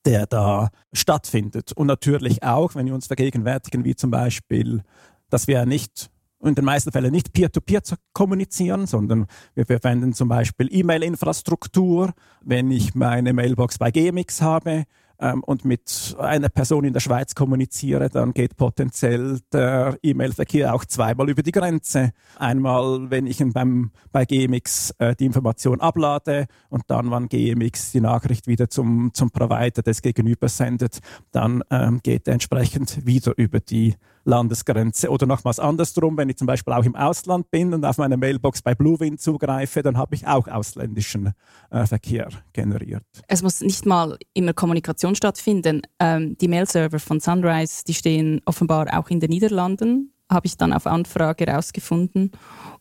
der 0.06 0.28
da 0.28 0.70
stattfindet. 0.94 1.72
Und 1.74 1.88
natürlich 1.88 2.44
auch, 2.44 2.76
wenn 2.76 2.86
wir 2.86 2.94
uns 2.94 3.08
vergegenwärtigen, 3.08 3.84
wie 3.84 3.96
zum 3.96 4.12
Beispiel, 4.12 4.84
dass 5.30 5.48
wir 5.48 5.66
nicht 5.66 6.12
in 6.44 6.54
den 6.54 6.66
meisten 6.66 6.92
Fällen 6.92 7.12
nicht 7.12 7.34
peer-to-peer 7.34 7.82
-peer 7.82 7.98
kommunizieren, 8.14 8.86
sondern 8.86 9.26
wir 9.56 9.66
verwenden 9.66 10.14
zum 10.14 10.28
Beispiel 10.28 10.68
E-Mail-Infrastruktur. 10.72 12.14
Wenn 12.42 12.70
ich 12.70 12.94
meine 12.94 13.34
Mailbox 13.34 13.80
bei 13.80 13.90
GMX 13.90 14.42
habe, 14.42 14.84
ähm, 15.20 15.44
und 15.44 15.66
mit 15.66 16.16
einer 16.20 16.50
Person 16.50 16.86
in 16.86 16.94
der 16.94 17.00
Schweiz 17.00 17.36
kommuniziere, 17.36 18.10
dann 18.10 18.34
geht 18.34 18.58
potenziell 18.58 19.40
der 19.52 19.98
E-Mail-Verkehr 20.02 20.74
auch 20.74 20.86
zweimal 20.86 21.30
über 21.30 21.44
die 21.44 21.52
Grenze. 21.52 22.12
Einmal, 22.38 23.10
wenn 23.10 23.28
ich 23.28 23.44
beim, 23.54 23.92
bei 24.12 24.26
GMX 24.26 24.92
äh, 24.98 25.16
die 25.16 25.26
Information 25.26 25.82
ablade 25.82 26.48
und 26.70 26.84
dann, 26.88 27.12
wann 27.12 27.28
GMX 27.28 27.92
die 27.92 28.02
Nachricht 28.02 28.48
wieder 28.48 28.70
zum, 28.70 29.12
zum 29.14 29.32
Provider 29.32 29.82
des 29.82 30.02
Gegenübers 30.02 30.58
sendet, 30.58 31.00
dann 31.32 31.64
ähm, 31.70 32.00
geht 32.02 32.28
er 32.28 32.34
entsprechend 32.34 33.06
wieder 33.06 33.34
über 33.38 33.60
die 33.60 33.96
Landesgrenze. 34.26 35.10
Oder 35.10 35.26
nochmals 35.26 35.60
andersrum, 35.60 36.18
wenn 36.18 36.30
ich 36.30 36.38
zum 36.38 36.48
Beispiel 36.48 36.74
auch 36.74 36.84
im 36.84 36.96
Ausland 36.96 37.50
bin 37.52 37.74
und 37.74 37.86
auf 37.86 37.98
meine 37.98 38.18
Mailbox 38.18 38.62
bei 38.62 38.76
Bluewind 38.76 39.22
zugreife, 39.22 39.82
dann 39.82 39.98
habe 39.98 40.16
ich 40.16 40.28
auch 40.28 40.48
ausländischen 40.48 41.34
äh, 41.70 41.86
Verkehr 41.86 42.30
generiert. 42.52 43.04
Es 43.28 43.42
muss 43.42 43.62
nicht 43.62 43.86
mal 43.86 44.18
immer 44.34 44.54
Kommunikation 44.54 45.16
stattfinden. 45.16 45.84
Ähm, 46.00 46.38
die 46.40 46.48
Mail-Server 46.48 47.00
von 47.00 47.20
Sunrise, 47.20 47.84
die 47.88 47.94
stehen 47.94 48.42
offenbar 48.46 48.88
auch 49.00 49.10
in 49.10 49.20
den 49.20 49.30
Niederlanden, 49.30 50.12
habe 50.30 50.48
ich 50.48 50.58
dann 50.58 50.74
auf 50.74 50.88
Anfrage 50.88 51.46
herausgefunden. 51.46 52.32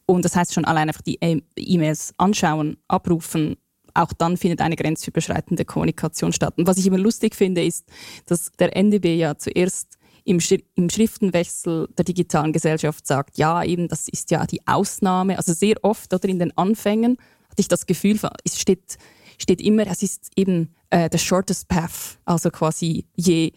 Und 0.06 0.24
das 0.24 0.34
heißt 0.34 0.54
schon 0.54 0.64
allein 0.64 0.88
einfach 0.88 1.02
die 1.02 1.18
e- 1.22 1.42
E-Mails 1.56 2.14
anschauen, 2.16 2.78
abrufen, 2.88 3.56
auch 3.94 4.12
dann 4.12 4.36
findet 4.36 4.60
eine 4.60 4.76
grenzüberschreitende 4.76 5.64
Kommunikation 5.64 6.32
statt. 6.32 6.54
Und 6.58 6.66
was 6.66 6.78
ich 6.78 6.86
immer 6.86 6.98
lustig 6.98 7.34
finde, 7.34 7.64
ist, 7.64 7.86
dass 8.26 8.50
der 8.58 8.76
NDB 8.76 9.16
ja 9.16 9.36
zuerst 9.36 9.93
im, 10.24 10.40
Schri 10.40 10.64
im 10.74 10.90
Schriftenwechsel 10.90 11.88
der 11.96 12.04
digitalen 12.04 12.52
Gesellschaft 12.52 13.06
sagt, 13.06 13.38
ja, 13.38 13.62
eben, 13.62 13.88
das 13.88 14.08
ist 14.08 14.30
ja 14.30 14.46
die 14.46 14.66
Ausnahme. 14.66 15.36
Also 15.36 15.52
sehr 15.52 15.76
oft 15.82 16.12
oder 16.12 16.28
in 16.28 16.38
den 16.38 16.56
Anfängen 16.56 17.18
hatte 17.48 17.60
ich 17.60 17.68
das 17.68 17.86
Gefühl, 17.86 18.18
es 18.44 18.60
steht, 18.60 18.98
steht 19.38 19.60
immer, 19.60 19.86
es 19.86 20.02
ist 20.02 20.30
eben 20.36 20.74
äh, 20.90 21.08
the 21.12 21.18
shortest 21.18 21.68
path. 21.68 22.18
Also 22.24 22.50
quasi 22.50 23.04
je 23.14 23.52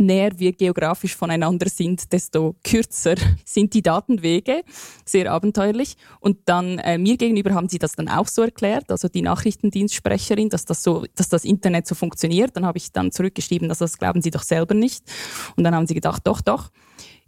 näher 0.00 0.38
wir 0.38 0.52
geografisch 0.52 1.14
voneinander 1.14 1.68
sind, 1.68 2.12
desto 2.12 2.56
kürzer 2.64 3.14
sind 3.44 3.74
die 3.74 3.82
Datenwege. 3.82 4.62
Sehr 5.04 5.30
abenteuerlich. 5.30 5.96
Und 6.20 6.38
dann 6.46 6.78
äh, 6.78 6.98
mir 6.98 7.16
gegenüber 7.16 7.54
haben 7.54 7.68
sie 7.68 7.78
das 7.78 7.92
dann 7.92 8.08
auch 8.08 8.26
so 8.26 8.42
erklärt, 8.42 8.90
also 8.90 9.08
die 9.08 9.22
Nachrichtendienstsprecherin, 9.22 10.48
dass 10.48 10.64
das 10.64 10.82
so, 10.82 11.04
dass 11.14 11.28
das 11.28 11.44
Internet 11.44 11.86
so 11.86 11.94
funktioniert. 11.94 12.56
Dann 12.56 12.66
habe 12.66 12.78
ich 12.78 12.92
dann 12.92 13.12
zurückgeschrieben, 13.12 13.68
dass 13.68 13.78
das 13.78 13.98
glauben 13.98 14.22
sie 14.22 14.30
doch 14.30 14.42
selber 14.42 14.74
nicht. 14.74 15.04
Und 15.56 15.64
dann 15.64 15.74
haben 15.74 15.86
sie 15.86 15.94
gedacht, 15.94 16.26
doch, 16.26 16.40
doch 16.40 16.70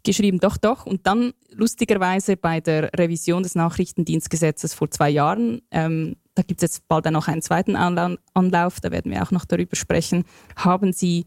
geschrieben, 0.05 0.41
doch, 0.41 0.57
doch. 0.57 0.87
Und 0.87 1.07
dann 1.07 1.33
lustigerweise 1.50 2.37
bei 2.37 2.61
der 2.61 2.91
Revision 2.97 3.43
des 3.43 3.55
Nachrichtendienstgesetzes 3.55 4.75
vor 4.75 4.91
zwei 4.91 5.11
Jahren, 5.11 5.62
ähm, 5.71 6.17
da 6.35 6.43
gibt 6.43 6.62
es 6.62 6.75
jetzt 6.75 6.88
bald 6.88 7.07
dann 7.07 7.12
noch 7.12 7.29
einen 7.29 7.43
zweiten 7.43 7.76
Anlauf, 7.76 8.81
da 8.81 8.91
werden 8.91 9.12
wir 9.12 9.23
auch 9.23 9.31
noch 9.31 9.45
darüber 9.45 9.76
sprechen, 9.76 10.25
haben 10.57 10.93
sie 10.93 11.26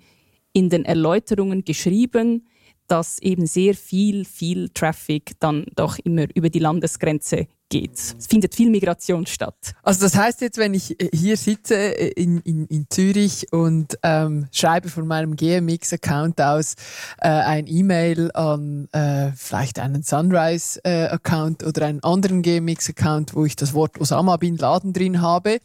in 0.56 0.70
den 0.70 0.86
Erläuterungen 0.86 1.66
geschrieben, 1.66 2.48
dass 2.88 3.20
eben 3.20 3.46
sehr 3.48 3.74
viel, 3.74 4.26
viel 4.26 4.70
Traffic 4.70 5.34
dann 5.40 5.66
doch 5.76 5.98
immer 6.00 6.26
über 6.36 6.50
die 6.50 6.60
Landesgrenze 6.60 7.48
geht. 7.70 7.98
Es 8.18 8.28
findet 8.28 8.56
viel 8.56 8.70
Migration 8.70 9.26
statt. 9.26 9.74
Also 9.84 10.02
das 10.02 10.16
heißt 10.16 10.42
jetzt, 10.42 10.58
wenn 10.58 10.74
ich 10.74 11.00
äh, 11.02 11.10
hier 11.14 11.36
sitze 11.38 11.76
äh, 11.76 12.12
in, 12.12 12.40
in, 12.42 12.66
in 12.68 12.86
Zürich 12.90 13.52
und 13.52 13.98
ähm, 14.04 14.48
schreibe 14.52 14.90
von 14.90 15.08
meinem 15.08 15.36
GMX-Account 15.36 16.40
aus 16.42 16.76
äh, 17.20 17.28
ein 17.28 17.68
E-Mail 17.68 18.32
an 18.34 18.88
äh, 18.92 19.32
vielleicht 19.36 19.80
einen 19.80 20.04
Sunrise-Account 20.04 21.64
äh, 21.64 21.66
oder 21.66 21.86
einen 21.88 22.04
anderen 22.04 22.42
GMX-Account, 22.44 23.36
wo 23.36 23.46
ich 23.46 23.56
das 23.56 23.74
Wort 23.74 24.00
Osama 24.00 24.38
Bin 24.38 24.58
Laden 24.58 24.94
drin 24.94 25.22
habe, 25.22 25.58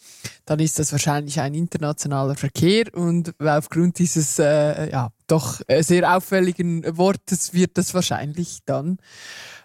dann 0.46 0.58
ist 0.58 0.78
das 0.78 0.92
wahrscheinlich 0.92 1.40
ein 1.40 1.54
internationaler 1.54 2.34
Verkehr 2.34 2.86
und 2.94 3.34
aufgrund 3.40 3.98
dieses 3.98 4.38
äh, 4.38 4.90
ja, 4.90 5.12
doch 5.30 5.60
sehr 5.80 6.16
auffälligen 6.16 6.84
Wortes 6.96 7.54
wird 7.54 7.78
das 7.78 7.94
wahrscheinlich 7.94 8.60
dann 8.66 8.98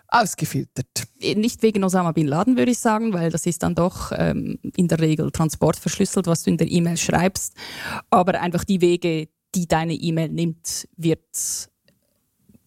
ausgefiltert. 0.08 1.08
Nicht 1.22 1.62
wegen 1.62 1.84
Osama 1.84 2.12
Bin 2.12 2.28
Laden, 2.28 2.58
würde 2.58 2.72
ich 2.72 2.80
sagen, 2.80 3.14
weil 3.14 3.32
das 3.32 3.46
ist 3.46 3.64
dann 3.64 3.76
doch 3.76 4.12
ähm, 4.16 4.60
in 4.76 4.88
der 4.88 5.00
Regel 5.00 5.32
transportverschlüsselt, 5.32 6.28
was 6.28 6.44
du 6.44 6.52
in 6.52 6.58
der 6.58 6.72
E-Mail 6.72 6.98
schreibst. 6.98 7.54
Aber 8.10 8.40
einfach 8.40 8.64
die 8.64 8.82
Wege, 8.82 9.28
die 9.56 9.68
deine 9.68 9.94
E-Mail 9.94 10.30
nimmt, 10.30 10.88
wird 10.96 11.22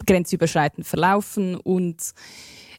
grenzüberschreitend 0.05 0.87
verlaufen 0.87 1.55
und 1.55 2.13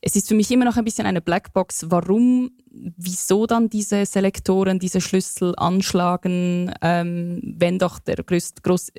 es 0.02 0.16
ist 0.16 0.28
für 0.28 0.34
mich 0.34 0.50
immer 0.50 0.64
noch 0.64 0.78
ein 0.78 0.84
bisschen 0.84 1.06
eine 1.06 1.20
Blackbox, 1.20 1.86
warum, 1.90 2.52
wieso 2.70 3.46
dann 3.46 3.68
diese 3.68 4.06
Selektoren, 4.06 4.78
diese 4.78 5.00
Schlüssel 5.00 5.54
anschlagen, 5.56 6.72
ähm, 6.80 7.40
wenn 7.58 7.78
doch 7.78 7.98
der 7.98 8.16
größt, 8.16 8.62
groß, 8.62 8.92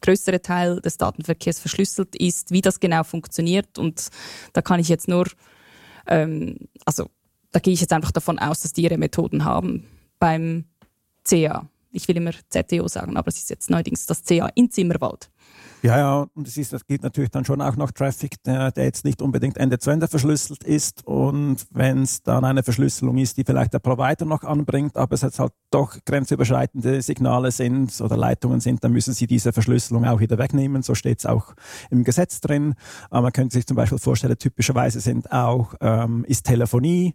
größere 0.00 0.42
Teil 0.42 0.80
des 0.80 0.96
Datenverkehrs 0.98 1.58
verschlüsselt 1.58 2.16
ist, 2.16 2.50
wie 2.50 2.62
das 2.62 2.80
genau 2.80 3.04
funktioniert. 3.04 3.78
Und 3.78 4.08
da 4.52 4.62
kann 4.62 4.80
ich 4.80 4.88
jetzt 4.88 5.08
nur, 5.08 5.26
ähm, 6.06 6.56
also 6.84 7.10
da 7.52 7.60
gehe 7.60 7.74
ich 7.74 7.80
jetzt 7.80 7.92
einfach 7.92 8.12
davon 8.12 8.38
aus, 8.38 8.60
dass 8.60 8.72
die 8.72 8.82
ihre 8.82 8.98
Methoden 8.98 9.44
haben 9.44 9.86
beim 10.18 10.64
CA. 11.24 11.68
Ich 11.90 12.06
will 12.08 12.16
immer 12.16 12.32
ZTO 12.50 12.88
sagen, 12.88 13.16
aber 13.16 13.28
es 13.28 13.38
ist 13.38 13.50
jetzt 13.50 13.70
neuerdings 13.70 14.06
das 14.06 14.24
CA 14.24 14.48
in 14.54 14.70
Zimmerwald. 14.70 15.30
Ja, 15.82 15.98
ja, 15.98 16.26
und 16.34 16.48
es 16.48 16.56
ist, 16.56 16.72
das 16.72 16.86
geht 16.86 17.02
natürlich 17.02 17.30
dann 17.30 17.44
schon 17.44 17.60
auch 17.60 17.76
noch 17.76 17.90
Traffic, 17.92 18.42
der, 18.44 18.72
der 18.72 18.84
jetzt 18.84 19.04
nicht 19.04 19.20
unbedingt 19.22 19.56
Ende-zu-Ende 19.56 20.08
verschlüsselt 20.08 20.64
ist. 20.64 21.06
Und 21.06 21.66
wenn 21.70 22.02
es 22.02 22.22
dann 22.22 22.44
eine 22.44 22.62
Verschlüsselung 22.62 23.18
ist, 23.18 23.36
die 23.36 23.44
vielleicht 23.44 23.72
der 23.72 23.78
Provider 23.78 24.24
noch 24.24 24.42
anbringt, 24.42 24.96
aber 24.96 25.14
es 25.14 25.22
jetzt 25.22 25.38
halt 25.38 25.52
doch 25.70 25.96
grenzüberschreitende 26.04 27.02
Signale 27.02 27.50
sind 27.50 28.00
oder 28.00 28.16
Leitungen 28.16 28.60
sind, 28.60 28.82
dann 28.82 28.92
müssen 28.92 29.14
sie 29.14 29.26
diese 29.26 29.52
Verschlüsselung 29.52 30.06
auch 30.06 30.20
wieder 30.20 30.38
wegnehmen. 30.38 30.82
So 30.82 30.94
steht 30.94 31.18
es 31.18 31.26
auch 31.26 31.54
im 31.90 32.04
Gesetz 32.04 32.40
drin. 32.40 32.74
Aber 33.10 33.22
man 33.22 33.32
könnte 33.32 33.54
sich 33.54 33.66
zum 33.66 33.76
Beispiel 33.76 33.98
vorstellen, 33.98 34.38
typischerweise 34.38 35.00
sind 35.00 35.30
auch, 35.30 35.74
ähm, 35.80 36.24
ist 36.26 36.46
Telefonie 36.46 37.14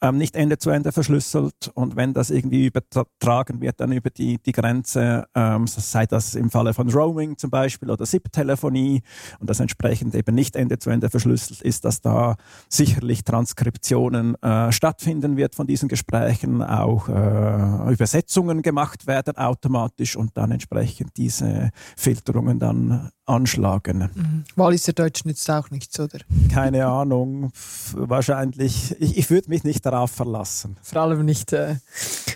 ähm, 0.00 0.18
nicht 0.18 0.36
Ende 0.36 0.58
zu 0.58 0.70
Ende 0.70 0.92
verschlüsselt. 0.92 1.70
Und 1.74 1.96
wenn 1.96 2.14
das 2.14 2.30
irgendwie 2.30 2.66
übertragen 2.66 3.60
wird 3.60 3.80
dann 3.80 3.92
über 3.92 4.10
die, 4.10 4.38
die 4.38 4.52
Grenze, 4.52 5.26
ähm, 5.34 5.66
sei 5.66 6.06
das 6.06 6.34
im 6.34 6.50
Falle 6.50 6.74
von 6.74 6.90
Roaming 6.90 7.36
zum 7.36 7.50
Beispiel 7.50 7.90
oder 7.90 8.06
SIP-Telefonie 8.06 9.02
und 9.40 9.50
das 9.50 9.60
entsprechend 9.60 10.14
eben 10.14 10.34
nicht 10.34 10.56
Ende 10.56 10.78
zu 10.78 10.90
Ende 10.90 11.10
verschlüsselt 11.10 11.62
ist, 11.62 11.84
dass 11.84 12.00
da 12.00 12.36
sicherlich 12.68 13.24
Transkriptionen 13.24 14.40
äh, 14.42 14.72
stattfinden 14.72 15.36
wird 15.36 15.54
von 15.54 15.66
diesen 15.66 15.88
Gesprächen, 15.88 16.62
auch 16.62 17.08
äh, 17.08 17.92
Übersetzungen 17.92 18.62
gemacht 18.62 19.06
werden 19.06 19.36
automatisch 19.36 20.16
und 20.16 20.36
dann 20.36 20.50
entsprechend 20.50 21.16
diese 21.16 21.70
Filterungen 21.96 22.58
dann 22.58 23.10
anschlagen. 23.28 24.10
Mhm. 24.14 24.44
Walliser 24.56 24.92
Deutsch 24.92 25.24
nützt 25.24 25.50
auch 25.50 25.70
nichts, 25.70 25.98
oder? 26.00 26.18
Keine 26.52 26.86
Ahnung. 26.86 27.52
Wahrscheinlich. 27.94 28.96
Ich, 29.00 29.16
ich 29.18 29.30
würde 29.30 29.50
mich 29.50 29.64
nicht 29.64 29.84
darauf 29.84 30.10
verlassen. 30.10 30.76
Vor 30.82 31.02
allem 31.02 31.24
nicht 31.24 31.52
äh, 31.52 31.76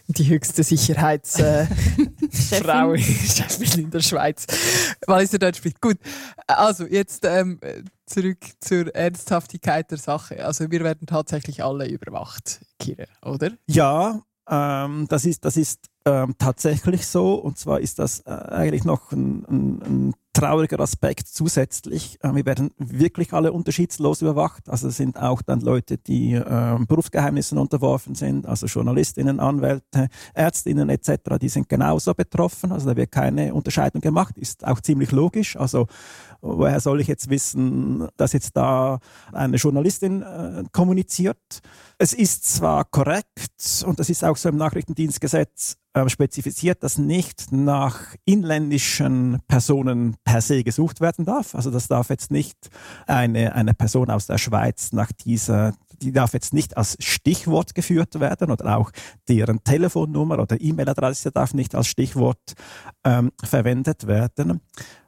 die 0.09 0.29
höchste 0.29 0.63
Sicherheitsfrau 0.63 1.67
äh, 2.95 3.01
in 3.81 3.91
der 3.91 4.01
Schweiz. 4.01 4.47
Walliser 5.07 5.39
Deutsch 5.39 5.59
spricht. 5.59 5.81
Gut. 5.81 5.99
Also, 6.47 6.87
jetzt 6.87 7.25
ähm, 7.25 7.59
zurück 8.07 8.39
zur 8.61 8.95
Ernsthaftigkeit 8.95 9.91
der 9.91 9.99
Sache. 9.99 10.45
Also, 10.45 10.71
wir 10.71 10.85
werden 10.85 11.07
tatsächlich 11.07 11.65
alle 11.65 11.89
überwacht, 11.89 12.61
Kira, 12.79 13.05
oder? 13.23 13.53
Ja, 13.67 14.21
ähm, 14.49 15.07
das 15.09 15.25
ist, 15.25 15.45
das 15.45 15.57
ist 15.57 15.89
ähm, 16.05 16.35
tatsächlich 16.39 17.07
so. 17.07 17.35
Und 17.35 17.59
zwar 17.59 17.81
ist 17.81 17.99
das 17.99 18.21
äh, 18.21 18.31
eigentlich 18.31 18.85
noch 18.85 19.13
ein, 19.13 19.45
ein, 19.49 19.83
ein 19.83 20.15
trauriger 20.33 20.81
Aspekt 20.81 21.29
zusätzlich. 21.29 22.19
Äh, 22.23 22.35
wir 22.35 22.47
werden 22.47 22.71
wirklich 22.79 23.33
alle 23.33 23.53
unterschiedslos 23.53 24.23
überwacht. 24.23 24.69
Also 24.69 24.89
es 24.89 24.97
sind 24.97 25.19
auch 25.19 25.43
dann 25.43 25.61
Leute, 25.61 25.99
die 25.99 26.35
äh, 26.35 26.79
Berufsgeheimnissen 26.87 27.59
unterworfen 27.59 28.15
sind, 28.15 28.47
also 28.47 28.67
Journalistinnen, 28.67 29.41
Anwälte, 29.41 30.09
Ärztinnen 30.35 30.89
etc., 30.89 31.39
die 31.41 31.49
sind 31.49 31.69
genauso 31.69 32.15
betroffen. 32.15 32.73
Also 32.73 32.89
da 32.89 32.97
wird 32.97 33.13
keine 33.13 33.55
Unterscheidung 33.55 34.01
gemacht, 34.01 34.39
ist 34.39 34.67
auch 34.67 34.81
ziemlich 34.81 35.13
logisch. 35.13 35.57
Also 35.57 35.87
woher 36.41 36.81
soll 36.81 37.01
ich 37.01 37.07
jetzt 37.07 37.29
wissen, 37.31 38.09
dass 38.17 38.33
jetzt 38.33 38.57
da 38.57 38.99
eine 39.33 39.57
Journalistin 39.57 40.23
äh, 40.23 40.65
kommuniziert? 40.73 41.61
Es 41.99 42.13
ist 42.13 42.45
zwar 42.45 42.85
korrekt 42.85 43.85
und 43.87 43.99
das 43.99 44.11
ist 44.11 44.25
auch 44.25 44.37
so 44.37 44.49
im 44.49 44.57
Nachrichtendienstgesetz 44.57 45.77
äh, 45.95 46.09
spezifiziert, 46.09 46.83
dass 46.83 46.99
nicht 46.99 47.53
nach 47.53 48.15
inländischen 48.25 49.41
Personen 49.47 50.17
per 50.25 50.41
se 50.41 50.65
gesucht 50.65 51.01
werden 51.01 51.25
darf. 51.25 51.55
Also 51.55 51.71
das 51.71 51.89
darf 51.89 52.09
jetzt 52.09 52.31
nicht 52.31 52.57
eine, 53.07 53.55
eine 53.55 53.75
Person 53.75 54.11
aus 54.11 54.27
der 54.27 54.39
Schweiz 54.39 54.93
nach 54.93 55.13
dieser, 55.13 55.75
die 56.01 56.13
darf 56.13 56.33
jetzt 56.33 56.55
nicht 56.55 56.77
als 56.77 56.97
Stichwort 56.99 57.75
geführt 57.75 58.21
werden 58.21 58.51
oder 58.51 58.79
auch 58.79 58.91
deren 59.29 59.63
Telefonnummer 59.65 60.39
oder 60.39 60.61
E-Mail-Adresse 60.61 61.31
darf 61.31 61.53
nicht 61.53 61.75
als 61.75 61.89
Stichwort 61.89 62.55
ähm, 63.05 63.31
verwendet 63.45 64.07
werden. 64.07 64.61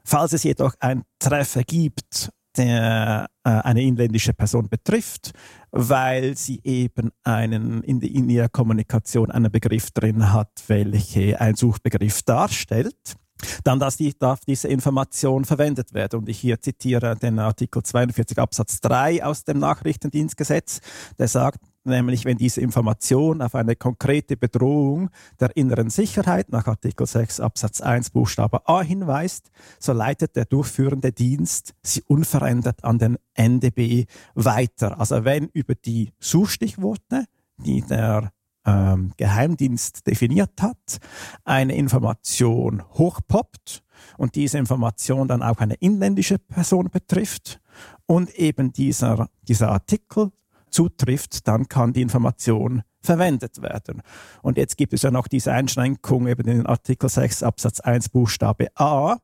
Falls 0.04 0.34
es 0.34 0.42
jedoch 0.42 0.74
ein 0.80 1.04
Treffer 1.18 1.62
gibt, 1.64 2.30
der 2.56 3.26
äh, 3.44 3.50
eine 3.50 3.82
inländische 3.82 4.32
Person 4.32 4.68
betrifft, 4.68 5.32
weil 5.70 6.36
sie 6.36 6.60
eben 6.64 7.10
einen 7.24 7.82
in, 7.82 8.00
in 8.00 8.30
ihrer 8.30 8.48
Kommunikation 8.48 9.30
einen 9.30 9.50
Begriff 9.50 9.90
drin 9.90 10.32
hat, 10.32 10.50
welche 10.68 11.40
ein 11.40 11.56
Suchbegriff 11.56 12.22
darstellt, 12.22 13.16
dann 13.64 13.78
darf, 13.78 13.96
die, 13.96 14.16
darf 14.18 14.40
diese 14.46 14.68
Information 14.68 15.44
verwendet 15.44 15.92
werden. 15.92 16.20
Und 16.20 16.28
ich 16.28 16.38
hier 16.38 16.60
zitiere 16.60 17.16
den 17.16 17.38
Artikel 17.38 17.82
42 17.82 18.38
Absatz 18.38 18.80
3 18.80 19.24
aus 19.24 19.44
dem 19.44 19.58
Nachrichtendienstgesetz, 19.58 20.80
der 21.18 21.28
sagt, 21.28 21.60
nämlich 21.84 22.24
wenn 22.24 22.36
diese 22.36 22.60
Information 22.60 23.42
auf 23.42 23.54
eine 23.54 23.76
konkrete 23.76 24.36
Bedrohung 24.36 25.10
der 25.40 25.56
inneren 25.56 25.90
Sicherheit 25.90 26.50
nach 26.50 26.66
Artikel 26.66 27.06
6 27.06 27.40
Absatz 27.40 27.80
1 27.80 28.10
Buchstabe 28.10 28.68
A 28.68 28.82
hinweist, 28.82 29.50
so 29.78 29.92
leitet 29.92 30.36
der 30.36 30.44
durchführende 30.44 31.12
Dienst 31.12 31.74
sie 31.82 32.02
unverändert 32.06 32.84
an 32.84 32.98
den 32.98 33.18
NDB 33.34 34.06
weiter. 34.34 34.98
Also 34.98 35.24
wenn 35.24 35.48
über 35.52 35.74
die 35.74 36.12
Suchstichworte, 36.18 37.24
die 37.58 37.82
der 37.82 38.32
ähm, 38.66 39.12
Geheimdienst 39.16 40.06
definiert 40.06 40.62
hat, 40.62 40.98
eine 41.44 41.76
Information 41.76 42.82
hochpoppt 42.94 43.82
und 44.16 44.34
diese 44.34 44.58
Information 44.58 45.28
dann 45.28 45.42
auch 45.42 45.58
eine 45.58 45.74
inländische 45.74 46.38
Person 46.38 46.90
betrifft 46.90 47.60
und 48.06 48.34
eben 48.34 48.72
dieser, 48.72 49.28
dieser 49.42 49.70
Artikel 49.70 50.32
zutrifft, 50.74 51.46
dann 51.46 51.68
kann 51.68 51.92
die 51.92 52.02
Information 52.02 52.82
verwendet 53.00 53.62
werden. 53.62 54.02
Und 54.42 54.56
jetzt 54.56 54.76
gibt 54.76 54.92
es 54.92 55.02
ja 55.02 55.10
noch 55.10 55.28
diese 55.28 55.52
Einschränkung 55.52 56.26
eben 56.26 56.48
in 56.48 56.66
Artikel 56.66 57.08
6 57.08 57.42
Absatz 57.42 57.80
1 57.80 58.08
Buchstabe 58.08 58.68
A. 58.74 59.18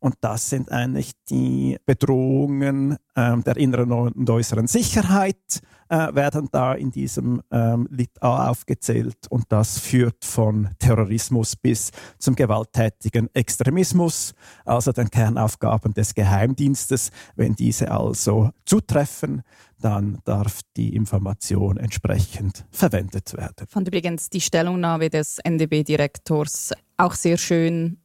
Und 0.00 0.14
das 0.20 0.48
sind 0.48 0.70
eigentlich 0.70 1.12
die 1.28 1.76
Bedrohungen 1.84 2.96
ähm, 3.16 3.42
der 3.42 3.56
inneren 3.56 3.90
und 3.90 4.30
äußeren 4.30 4.68
Sicherheit, 4.68 5.60
äh, 5.88 6.14
werden 6.14 6.48
da 6.52 6.74
in 6.74 6.90
diesem 6.90 7.42
ähm, 7.50 7.88
Lit 7.90 8.22
A 8.22 8.48
aufgezählt. 8.48 9.26
Und 9.28 9.46
das 9.48 9.78
führt 9.78 10.24
von 10.24 10.70
Terrorismus 10.78 11.56
bis 11.56 11.90
zum 12.18 12.36
gewalttätigen 12.36 13.28
Extremismus, 13.34 14.34
also 14.64 14.92
den 14.92 15.10
Kernaufgaben 15.10 15.94
des 15.94 16.14
Geheimdienstes. 16.14 17.10
Wenn 17.34 17.54
diese 17.54 17.90
also 17.90 18.50
zutreffen, 18.64 19.42
dann 19.80 20.18
darf 20.24 20.60
die 20.76 20.94
Information 20.94 21.76
entsprechend 21.76 22.66
verwendet 22.70 23.34
werden. 23.34 23.54
Ich 23.64 23.70
fand 23.70 23.88
übrigens 23.88 24.30
die 24.30 24.40
Stellungnahme 24.40 25.10
des 25.10 25.38
NDB-Direktors 25.38 26.72
auch 26.96 27.14
sehr 27.14 27.38
schön 27.38 27.98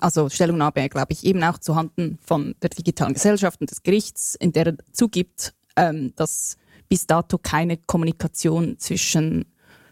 also 0.00 0.28
Stellungnahme, 0.28 0.88
glaube 0.88 1.12
ich, 1.12 1.24
eben 1.24 1.42
auch 1.42 1.58
zuhanden 1.58 2.18
von 2.22 2.54
der 2.60 2.70
digitalen 2.70 3.14
Gesellschaft 3.14 3.60
und 3.60 3.70
des 3.70 3.82
Gerichts, 3.82 4.34
in 4.34 4.52
der 4.52 4.66
er 4.66 4.76
zugibt, 4.92 5.54
ähm, 5.76 6.12
dass 6.16 6.56
bis 6.88 7.06
dato 7.06 7.38
keine 7.38 7.76
Kommunikation 7.78 8.78
zwischen 8.78 9.46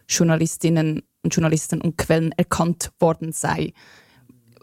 Journalistinnen 0.09 1.03
und 1.23 1.35
Journalisten 1.35 1.81
und 1.81 1.97
Quellen 1.97 2.33
erkannt 2.33 2.91
worden 2.99 3.33
sei. 3.33 3.73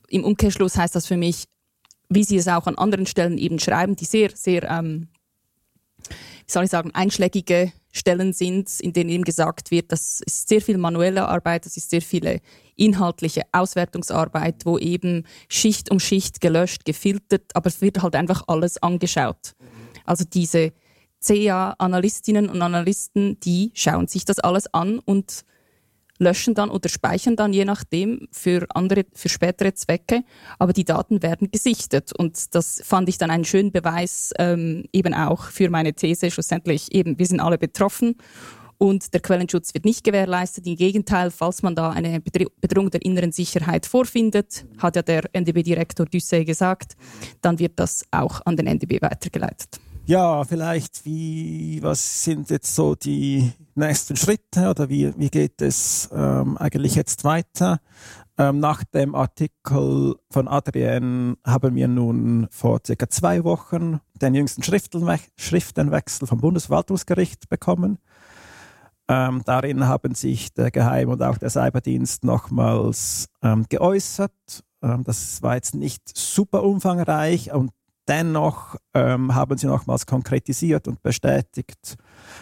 Im 0.09 0.23
Umkehrschluss 0.23 0.77
heißt 0.77 0.95
das 0.95 1.07
für 1.07 1.17
mich, 1.17 1.45
wie 2.09 2.23
Sie 2.23 2.37
es 2.37 2.47
auch 2.47 2.67
an 2.67 2.77
anderen 2.77 3.05
Stellen 3.05 3.37
eben 3.37 3.59
schreiben, 3.59 3.95
die 3.95 4.05
sehr, 4.05 4.29
sehr, 4.35 4.69
ähm, 4.69 5.07
wie 6.09 6.51
soll 6.51 6.65
ich 6.65 6.69
sagen, 6.69 6.91
einschlägige 6.93 7.71
Stellen 7.91 8.33
sind, 8.33 8.79
in 8.81 8.93
denen 8.93 9.09
eben 9.09 9.23
gesagt 9.23 9.71
wird, 9.71 9.91
das 9.91 10.21
ist 10.25 10.49
sehr 10.49 10.61
viel 10.61 10.77
manuelle 10.77 11.27
Arbeit, 11.27 11.65
das 11.65 11.77
ist 11.77 11.89
sehr 11.89 12.01
viele 12.01 12.41
inhaltliche 12.75 13.43
Auswertungsarbeit, 13.53 14.65
wo 14.65 14.77
eben 14.77 15.25
Schicht 15.47 15.89
um 15.91 15.99
Schicht 15.99 16.41
gelöscht, 16.41 16.83
gefiltert, 16.83 17.55
aber 17.55 17.67
es 17.67 17.81
wird 17.81 18.01
halt 18.01 18.15
einfach 18.15 18.43
alles 18.47 18.81
angeschaut. 18.83 19.53
Also 20.03 20.25
diese 20.25 20.73
CA-Analystinnen 21.25 22.49
und 22.49 22.61
Analysten, 22.61 23.39
die 23.39 23.71
schauen 23.73 24.07
sich 24.07 24.25
das 24.25 24.39
alles 24.39 24.71
an 24.73 24.99
und 24.99 25.45
löschen 26.17 26.53
dann 26.53 26.69
oder 26.69 26.89
speichern 26.89 27.35
dann 27.35 27.53
je 27.53 27.65
nachdem 27.65 28.27
für 28.31 28.65
andere, 28.73 29.05
für 29.13 29.29
spätere 29.29 29.73
Zwecke. 29.73 30.23
Aber 30.59 30.73
die 30.73 30.85
Daten 30.85 31.21
werden 31.21 31.51
gesichtet 31.51 32.13
und 32.13 32.55
das 32.55 32.81
fand 32.83 33.09
ich 33.09 33.17
dann 33.17 33.29
einen 33.29 33.45
schönen 33.45 33.71
Beweis 33.71 34.31
ähm, 34.39 34.85
eben 34.93 35.13
auch 35.13 35.45
für 35.45 35.69
meine 35.69 35.93
These. 35.93 36.31
Schlussendlich 36.31 36.93
eben, 36.93 37.19
wir 37.19 37.25
sind 37.25 37.39
alle 37.39 37.57
betroffen 37.57 38.15
und 38.77 39.13
der 39.13 39.21
Quellenschutz 39.21 39.73
wird 39.73 39.85
nicht 39.85 40.03
gewährleistet. 40.03 40.67
Im 40.67 40.75
Gegenteil, 40.75 41.31
falls 41.31 41.63
man 41.63 41.75
da 41.75 41.91
eine 41.91 42.21
Bedrohung 42.21 42.89
der 42.91 43.03
inneren 43.03 43.31
Sicherheit 43.31 43.85
vorfindet, 43.85 44.65
hat 44.77 44.95
ja 44.95 45.01
der 45.01 45.23
NDB-Direktor 45.33 46.05
Dussey 46.05 46.45
gesagt, 46.45 46.95
dann 47.41 47.59
wird 47.59 47.79
das 47.79 48.03
auch 48.11 48.41
an 48.45 48.57
den 48.57 48.67
NDB 48.67 49.01
weitergeleitet. 49.01 49.79
Ja, 50.07 50.43
vielleicht, 50.43 51.03
wie, 51.05 51.79
was 51.81 52.23
sind 52.23 52.51
jetzt 52.51 52.75
so 52.75 52.93
die 52.93 53.51
nächsten 53.73 54.15
Schritte 54.15 54.69
oder 54.69 54.87
wie, 54.87 55.11
wie 55.17 55.29
geht 55.29 55.63
es 55.63 56.11
ähm, 56.13 56.59
eigentlich 56.59 56.93
jetzt 56.93 57.23
weiter? 57.23 57.79
Ähm, 58.37 58.59
nach 58.59 58.83
dem 58.83 59.15
Artikel 59.15 60.15
von 60.29 60.47
Adrien 60.47 61.37
haben 61.43 61.73
wir 61.73 61.87
nun 61.87 62.47
vor 62.51 62.81
circa 62.85 63.09
zwei 63.09 63.43
Wochen 63.43 63.99
den 64.21 64.35
jüngsten 64.35 64.61
Schriftenwechsel 64.61 66.27
vom 66.27 66.39
Bundesverwaltungsgericht 66.39 67.49
bekommen. 67.49 67.97
Ähm, 69.07 69.41
darin 69.43 69.87
haben 69.87 70.13
sich 70.13 70.53
der 70.53 70.69
Geheim- 70.69 71.09
und 71.09 71.23
auch 71.23 71.39
der 71.39 71.49
Cyberdienst 71.49 72.23
nochmals 72.23 73.27
ähm, 73.41 73.65
geäußert. 73.69 74.63
Ähm, 74.83 75.03
das 75.03 75.41
war 75.41 75.55
jetzt 75.55 75.73
nicht 75.73 76.15
super 76.15 76.61
umfangreich 76.61 77.51
und 77.51 77.71
Dennoch 78.07 78.75
ähm, 78.93 79.33
haben 79.33 79.57
sie 79.57 79.67
nochmals 79.67 80.05
konkretisiert 80.05 80.87
und 80.87 81.01
bestätigt, 81.01 81.97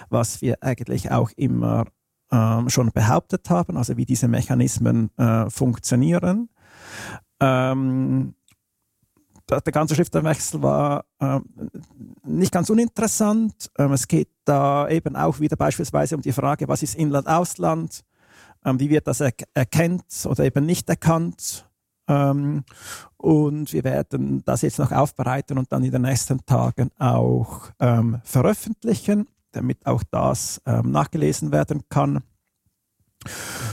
was 0.09 0.41
wir 0.41 0.57
eigentlich 0.61 1.11
auch 1.11 1.31
immer 1.37 1.85
ähm, 2.31 2.69
schon 2.69 2.91
behauptet 2.91 3.49
haben, 3.49 3.77
also 3.77 3.95
wie 3.95 4.05
diese 4.05 4.27
Mechanismen 4.27 5.09
äh, 5.17 5.49
funktionieren. 5.49 6.49
Ähm, 7.39 8.35
der, 9.49 9.61
ganze 9.61 9.95
Schriftenwechsel 9.95 10.61
war 10.61 11.05
äh, 11.19 11.39
nicht 12.23 12.51
ganz 12.51 12.69
uninteressant. 12.69 13.71
Ähm, 13.77 13.91
es 13.91 14.07
geht 14.07 14.29
da 14.45 14.87
eben 14.89 15.15
auch 15.15 15.39
wieder 15.39 15.55
beispielsweise 15.55 16.15
um 16.15 16.21
die 16.21 16.31
Frage, 16.31 16.67
was 16.67 16.83
ist 16.83 16.95
Inland-Ausland? 16.95 18.01
Ähm, 18.65 18.79
wie 18.79 18.89
wird 18.89 19.07
das 19.07 19.19
er 19.19 19.31
erkennt 19.53 20.05
oder 20.25 20.43
eben 20.43 20.65
nicht 20.65 20.89
erkannt? 20.89 21.69
Ähm, 22.07 22.63
und 23.17 23.71
wir 23.71 23.83
werden 23.83 24.43
das 24.45 24.61
jetzt 24.61 24.79
noch 24.79 24.91
aufbereiten 24.91 25.57
und 25.57 25.71
dann 25.71 25.83
in 25.83 25.91
den 25.91 26.01
nächsten 26.01 26.45
Tagen 26.45 26.91
auch 26.99 27.69
ähm, 27.79 28.19
veröffentlichen, 28.23 29.27
damit 29.51 29.85
auch 29.85 30.03
das 30.11 30.61
ähm, 30.65 30.91
nachgelesen 30.91 31.51
werden 31.51 31.83
kann. 31.89 32.23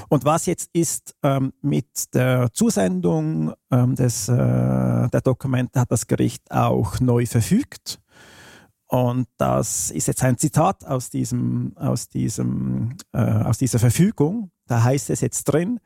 Und 0.09 0.25
was 0.25 0.47
jetzt 0.47 0.71
ist 0.73 1.14
ähm, 1.23 1.53
mit 1.61 2.14
der 2.14 2.53
Zusendung 2.53 3.53
ähm, 3.71 3.95
des, 3.95 4.29
äh, 4.29 4.35
der 4.35 5.21
Dokumente 5.23 5.81
hat 5.81 5.90
das 5.90 6.07
Gericht 6.07 6.51
auch 6.51 7.01
neu 7.01 7.27
verfügt. 7.27 8.01
Und 8.87 9.29
das 9.37 9.90
ist 9.90 10.09
jetzt 10.09 10.25
ein 10.25 10.37
Zitat 10.37 10.85
aus, 10.85 11.11
diesem, 11.11 11.77
aus, 11.77 12.09
diesem, 12.09 12.97
äh, 13.12 13.19
aus 13.21 13.59
dieser 13.59 13.79
Verfügung. 13.79 14.51
Da 14.66 14.83
heißt 14.83 15.11
es 15.11 15.21
jetzt 15.21 15.45
drin, 15.45 15.79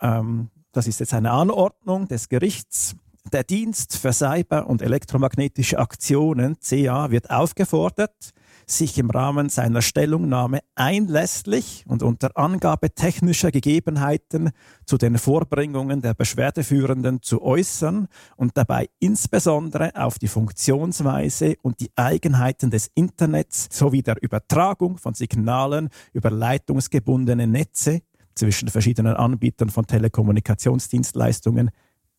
ähm, 0.00 0.50
das 0.76 0.86
ist 0.86 1.00
jetzt 1.00 1.14
eine 1.14 1.30
Anordnung 1.30 2.06
des 2.06 2.28
Gerichts. 2.28 2.94
Der 3.32 3.44
Dienst 3.44 3.96
für 3.96 4.12
Cyber- 4.12 4.66
und 4.66 4.82
elektromagnetische 4.82 5.78
Aktionen, 5.78 6.58
CA, 6.60 7.10
wird 7.10 7.30
aufgefordert, 7.30 8.34
sich 8.66 8.98
im 8.98 9.08
Rahmen 9.08 9.48
seiner 9.48 9.80
Stellungnahme 9.80 10.60
einlässlich 10.74 11.84
und 11.88 12.02
unter 12.02 12.36
Angabe 12.36 12.90
technischer 12.90 13.50
Gegebenheiten 13.50 14.50
zu 14.84 14.98
den 14.98 15.16
Vorbringungen 15.16 16.02
der 16.02 16.12
Beschwerdeführenden 16.14 17.22
zu 17.22 17.40
äußern 17.42 18.08
und 18.36 18.56
dabei 18.56 18.90
insbesondere 18.98 19.92
auf 19.94 20.18
die 20.18 20.28
Funktionsweise 20.28 21.56
und 21.62 21.80
die 21.80 21.90
Eigenheiten 21.96 22.70
des 22.70 22.90
Internets 22.94 23.68
sowie 23.70 24.02
der 24.02 24.22
Übertragung 24.22 24.98
von 24.98 25.14
Signalen 25.14 25.88
über 26.12 26.30
leitungsgebundene 26.30 27.46
Netze 27.46 28.02
zwischen 28.36 28.68
verschiedenen 28.68 29.14
Anbietern 29.14 29.70
von 29.70 29.86
Telekommunikationsdienstleistungen 29.86 31.70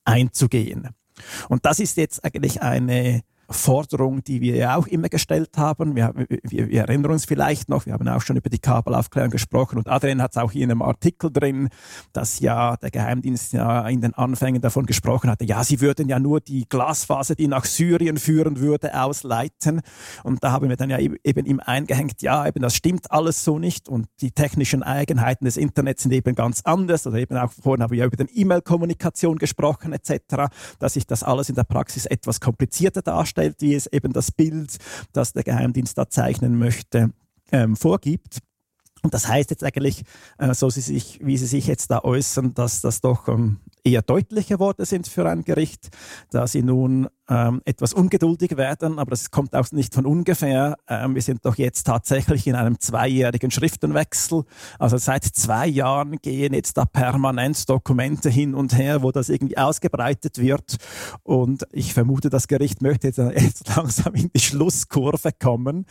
einzugehen. 0.04 0.90
Und 1.50 1.66
das 1.66 1.80
ist 1.80 1.98
jetzt 1.98 2.24
eigentlich 2.24 2.62
eine 2.62 3.22
Forderung, 3.50 4.24
die 4.24 4.42
wir 4.42 4.56
ja 4.56 4.76
auch 4.76 4.88
immer 4.88 5.10
gestellt 5.10 5.58
haben. 5.58 5.96
Wir, 5.96 6.14
wir, 6.16 6.70
wir, 6.70 6.82
erinnern 6.82 7.12
uns 7.12 7.26
vielleicht 7.26 7.70
noch, 7.70 7.86
wir 7.86 7.94
haben 7.94 8.08
auch 8.08 8.22
schon 8.22 8.36
über 8.36 8.50
die 8.50 8.60
Kabelaufklärung 8.60 9.32
gesprochen 9.32 9.78
und 9.78 9.88
Adrian 9.88 10.22
hat 10.22 10.32
es 10.32 10.38
auch 10.38 10.52
hier 10.52 10.64
in 10.64 10.72
einem 10.72 10.82
Artikel 10.82 11.32
drin, 11.32 11.70
dass 12.12 12.40
ja 12.40 12.76
der 12.78 12.92
Geheimdienst 12.92 13.54
ja 13.54 13.88
in 13.88 14.02
den 14.02 14.14
Anfängen 14.14 14.62
davon 14.62 14.86
gesprochen 14.86 15.30
hatte, 15.30 15.46
ja, 15.46 15.64
sie 15.64 15.80
würden 15.80 16.10
ja 16.10 16.20
nur 16.20 16.42
die 16.42 16.66
Glasfaser, 16.68 17.36
die 17.36 17.48
nach 17.48 17.66
Syrien 17.66 18.18
führen 18.18 18.60
würde, 18.60 19.00
ausleiten. 19.00 19.82
Und 20.24 20.44
da 20.44 20.52
haben 20.52 20.68
wir 20.68 20.76
dann 20.76 20.90
ja 20.90 21.00
eben 21.00 21.46
ihm 21.46 21.62
eingehängt, 21.64 22.22
ja, 22.22 22.46
eben 22.46 22.62
das 22.62 22.76
stimmt 22.76 23.12
alles 23.12 23.44
so 23.44 23.60
nicht 23.60 23.88
und 23.88 24.08
die 24.20 24.32
technischen 24.32 24.84
Eigenheiten 24.84 25.46
des 25.46 25.56
Internets 25.56 26.04
sind 26.04 26.12
eben 26.12 26.36
ganz 26.36 26.62
anders. 26.64 27.08
Oder 27.08 27.18
eben 27.18 27.38
auch 27.38 27.52
vorhin 27.52 27.82
haben 27.82 27.92
wir 27.92 28.00
ja 28.00 28.06
über 28.06 28.18
den 28.18 28.30
E-Mail-Kommunikation 28.34 29.38
gesprochen 29.38 29.94
etc., 29.94 30.52
dass 30.80 30.94
sich 30.94 31.08
das 31.08 31.24
alles 31.24 31.48
in 31.48 31.56
der 31.56 31.64
Praxis 31.64 32.06
etwas 32.06 32.42
komplizierter 32.42 33.02
darstellt 33.02 33.37
darstellt, 33.38 33.62
wie 33.62 33.76
es 33.76 33.88
eben 33.88 34.13
das 34.13 34.32
Bild, 34.32 34.78
das 35.13 35.34
der 35.34 35.43
Geheimdienst 35.43 35.97
da 35.97 36.10
zeichnen 36.10 36.58
möchte, 36.58 37.12
ähm, 37.52 37.76
vorgibt. 37.76 38.39
Und 39.04 39.14
das 39.14 39.28
heißt 39.28 39.50
jetzt 39.52 39.64
eigentlich, 39.64 40.04
äh, 40.38 40.54
so 40.54 40.70
sie 40.70 40.82
sich, 40.82 41.20
wie 41.24 41.38
Sie 41.38 41.46
sich 41.46 41.68
jetzt 41.68 41.92
da 41.92 42.04
äußern, 42.04 42.54
dass 42.54 42.82
das 42.82 43.02
doch 43.02 43.28
ähm, 43.28 43.58
eher 43.84 44.02
deutliche 44.02 44.60
Worte 44.60 44.86
sind 44.86 45.08
für 45.08 45.30
ein 45.30 45.44
Gericht, 45.44 45.90
da 46.32 46.48
Sie 46.48 46.62
nun 46.62 47.08
ähm, 47.30 47.62
etwas 47.66 47.94
ungeduldig 47.94 48.58
werden, 48.58 49.00
aber 49.00 49.12
das 49.12 49.32
kommt 49.32 49.56
auch 49.56 49.72
nicht 49.72 49.94
von 49.94 50.06
ungefähr. 50.06 50.78
Ähm, 50.88 51.16
wir 51.16 51.22
sind 51.22 51.46
doch 51.46 51.56
jetzt 51.56 51.84
tatsächlich 51.84 52.48
in 52.48 52.56
einem 52.56 52.80
zweijährigen 52.80 53.52
Schriftenwechsel. 53.52 54.44
Also 54.80 54.98
seit 54.98 55.26
zwei 55.26 55.68
Jahren 55.68 56.18
gehen 56.22 56.54
jetzt 56.54 56.78
da 56.78 56.86
permanent 56.86 57.70
Dokumente 57.70 58.30
hin 58.30 58.56
und 58.56 58.78
her, 58.78 59.04
wo 59.04 59.12
das 59.12 59.30
irgendwie 59.30 59.58
ausgebreitet 59.58 60.38
wird. 60.38 60.78
Und 61.24 61.68
ich 61.72 61.94
vermute, 61.94 62.30
das 62.30 62.48
Gericht 62.48 62.82
möchte 62.82 63.08
jetzt, 63.08 63.18
jetzt 63.18 63.68
langsam 63.76 64.16
in 64.16 64.32
die 64.34 64.40
Schlusskurve 64.40 65.32
kommen. 65.38 65.86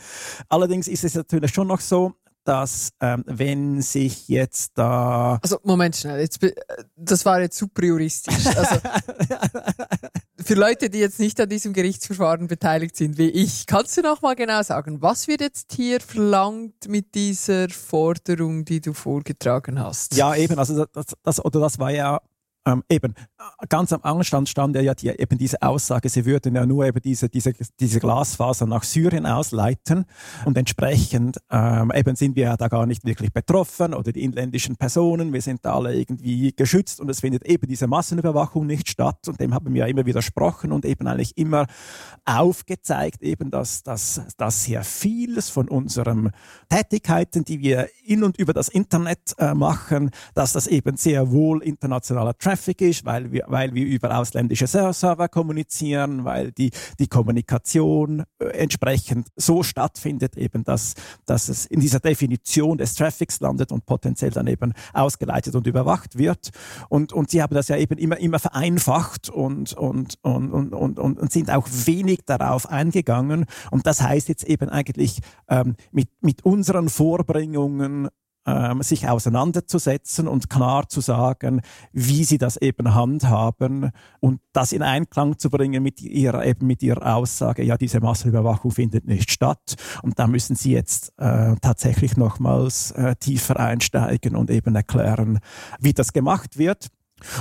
Allerdings 0.49 0.87
ist 0.87 1.03
es 1.03 1.15
natürlich 1.15 1.53
schon 1.53 1.67
noch 1.67 1.81
so, 1.81 2.13
dass 2.47 2.91
ähm, 3.01 3.23
wenn 3.27 3.81
sich 3.81 4.29
jetzt 4.29 4.71
da... 4.75 5.37
Also 5.41 5.59
Moment 5.63 5.95
schnell, 5.97 6.21
jetzt, 6.21 6.39
das 6.95 7.25
war 7.25 7.41
jetzt 7.41 7.57
super 7.57 7.83
juristisch. 7.83 8.45
Also, 8.47 8.79
für 10.43 10.53
Leute, 10.53 10.89
die 10.89 10.99
jetzt 10.99 11.19
nicht 11.19 11.39
an 11.41 11.49
diesem 11.49 11.73
Gerichtsverfahren 11.73 12.47
beteiligt 12.47 12.95
sind, 12.95 13.17
wie 13.17 13.29
ich, 13.29 13.65
kannst 13.65 13.97
du 13.97 14.01
noch 14.01 14.21
mal 14.21 14.35
genau 14.35 14.63
sagen, 14.63 15.01
was 15.01 15.27
wird 15.27 15.41
jetzt 15.41 15.73
hier 15.73 15.99
verlangt 15.99 16.87
mit 16.87 17.13
dieser 17.15 17.67
Forderung, 17.69 18.63
die 18.63 18.79
du 18.79 18.93
vorgetragen 18.93 19.79
hast? 19.79 20.15
Ja, 20.15 20.33
eben, 20.33 20.57
also 20.57 20.85
das, 20.85 21.07
das, 21.21 21.43
oder 21.43 21.59
das 21.59 21.79
war 21.79 21.91
ja 21.91 22.21
ähm, 22.65 22.83
eben, 22.89 23.13
ganz 23.69 23.93
am 23.93 24.01
Anfang 24.03 24.45
stand 24.45 24.75
ja, 24.75 24.95
die, 24.95 25.09
eben 25.09 25.37
diese 25.37 25.61
Aussage, 25.61 26.09
sie 26.09 26.25
würden 26.25 26.55
ja 26.55 26.65
nur 26.65 26.85
eben 26.85 27.01
diese, 27.01 27.29
diese, 27.29 27.53
diese 27.79 27.99
Glasfaser 27.99 28.65
nach 28.65 28.83
Syrien 28.83 29.25
ausleiten. 29.25 30.05
Und 30.45 30.57
entsprechend 30.57 31.37
ähm, 31.51 31.91
eben 31.93 32.15
sind 32.15 32.35
wir 32.35 32.43
ja 32.43 32.57
da 32.57 32.67
gar 32.67 32.85
nicht 32.85 33.05
wirklich 33.05 33.31
betroffen 33.31 33.93
oder 33.93 34.11
die 34.11 34.23
inländischen 34.23 34.75
Personen, 34.75 35.33
wir 35.33 35.41
sind 35.41 35.63
da 35.63 35.75
alle 35.75 35.95
irgendwie 35.95 36.53
geschützt 36.55 36.99
und 36.99 37.09
es 37.09 37.19
findet 37.19 37.45
eben 37.45 37.67
diese 37.67 37.87
Massenüberwachung 37.87 38.65
nicht 38.65 38.89
statt. 38.89 39.27
Und 39.27 39.39
dem 39.39 39.53
haben 39.53 39.73
wir 39.73 39.81
ja 39.81 39.87
immer 39.87 40.05
widersprochen 40.05 40.71
und 40.71 40.85
eben 40.85 41.07
eigentlich 41.07 41.37
immer 41.37 41.67
aufgezeigt, 42.25 43.21
eben, 43.21 43.51
dass, 43.51 43.83
dass, 43.83 44.21
dass 44.37 44.63
sehr 44.63 44.83
vieles 44.83 45.49
von 45.49 45.67
unseren 45.69 46.31
Tätigkeiten, 46.69 47.43
die 47.43 47.59
wir 47.61 47.87
in 48.03 48.23
und 48.23 48.37
über 48.37 48.53
das 48.53 48.67
Internet 48.67 49.35
äh, 49.37 49.53
machen, 49.53 50.11
dass 50.33 50.53
das 50.53 50.67
eben 50.67 50.97
sehr 50.97 51.31
wohl 51.31 51.61
internationaler 51.61 52.37
Traffic 52.37 52.81
ist, 52.81 53.05
weil 53.05 53.26
wir, 53.31 53.45
weil 53.47 53.73
wir 53.73 53.85
über 53.85 54.17
ausländische 54.17 54.67
Server 54.67 55.27
kommunizieren, 55.27 56.25
weil 56.25 56.51
die, 56.51 56.71
die 56.99 57.07
Kommunikation 57.07 58.23
äh, 58.39 58.45
entsprechend 58.45 59.27
so 59.35 59.63
stattfindet, 59.63 60.37
eben 60.37 60.63
dass, 60.63 60.93
dass 61.25 61.49
es 61.49 61.65
in 61.65 61.79
dieser 61.79 61.99
Definition 61.99 62.77
des 62.77 62.95
Traffics 62.95 63.39
landet 63.39 63.71
und 63.71 63.85
potenziell 63.85 64.31
dann 64.31 64.47
eben 64.47 64.73
ausgeleitet 64.93 65.55
und 65.55 65.67
überwacht 65.67 66.17
wird. 66.17 66.49
Und, 66.89 67.13
und 67.13 67.29
sie 67.29 67.41
haben 67.41 67.55
das 67.55 67.67
ja 67.67 67.77
eben 67.77 67.97
immer, 67.97 68.17
immer 68.17 68.39
vereinfacht 68.39 69.29
und, 69.29 69.73
und, 69.73 70.17
und, 70.21 70.53
und, 70.53 70.73
und, 70.73 70.99
und 70.99 71.31
sind 71.31 71.51
auch 71.51 71.67
wenig 71.85 72.19
darauf 72.25 72.69
eingegangen. 72.69 73.45
Und 73.71 73.85
das 73.85 74.01
heißt 74.01 74.29
jetzt 74.29 74.43
eben 74.43 74.69
eigentlich 74.69 75.19
ähm, 75.49 75.75
mit, 75.91 76.09
mit 76.21 76.45
unseren 76.45 76.89
Vorbringungen 76.89 78.09
ähm, 78.47 78.81
sich 78.81 79.07
auseinanderzusetzen 79.07 80.27
und 80.27 80.49
klar 80.49 80.87
zu 80.87 81.01
sagen, 81.01 81.61
wie 81.91 82.23
sie 82.23 82.37
das 82.37 82.57
eben 82.57 82.95
handhaben 82.95 83.91
und 84.19 84.39
das 84.53 84.71
in 84.71 84.81
Einklang 84.81 85.37
zu 85.37 85.49
bringen 85.49 85.83
mit 85.83 86.01
ihrer, 86.01 86.45
eben 86.45 86.65
mit 86.65 86.81
ihrer 86.81 87.15
Aussage, 87.15 87.63
ja, 87.63 87.77
diese 87.77 87.99
Massenüberwachung 87.99 88.71
findet 88.71 89.05
nicht 89.05 89.29
statt. 89.29 89.75
Und 90.01 90.17
da 90.17 90.27
müssen 90.27 90.55
sie 90.55 90.71
jetzt 90.71 91.13
äh, 91.17 91.55
tatsächlich 91.61 92.15
nochmals 92.15 92.91
äh, 92.91 93.15
tiefer 93.17 93.59
einsteigen 93.59 94.35
und 94.35 94.49
eben 94.49 94.75
erklären, 94.75 95.39
wie 95.79 95.93
das 95.93 96.13
gemacht 96.13 96.57
wird. 96.57 96.87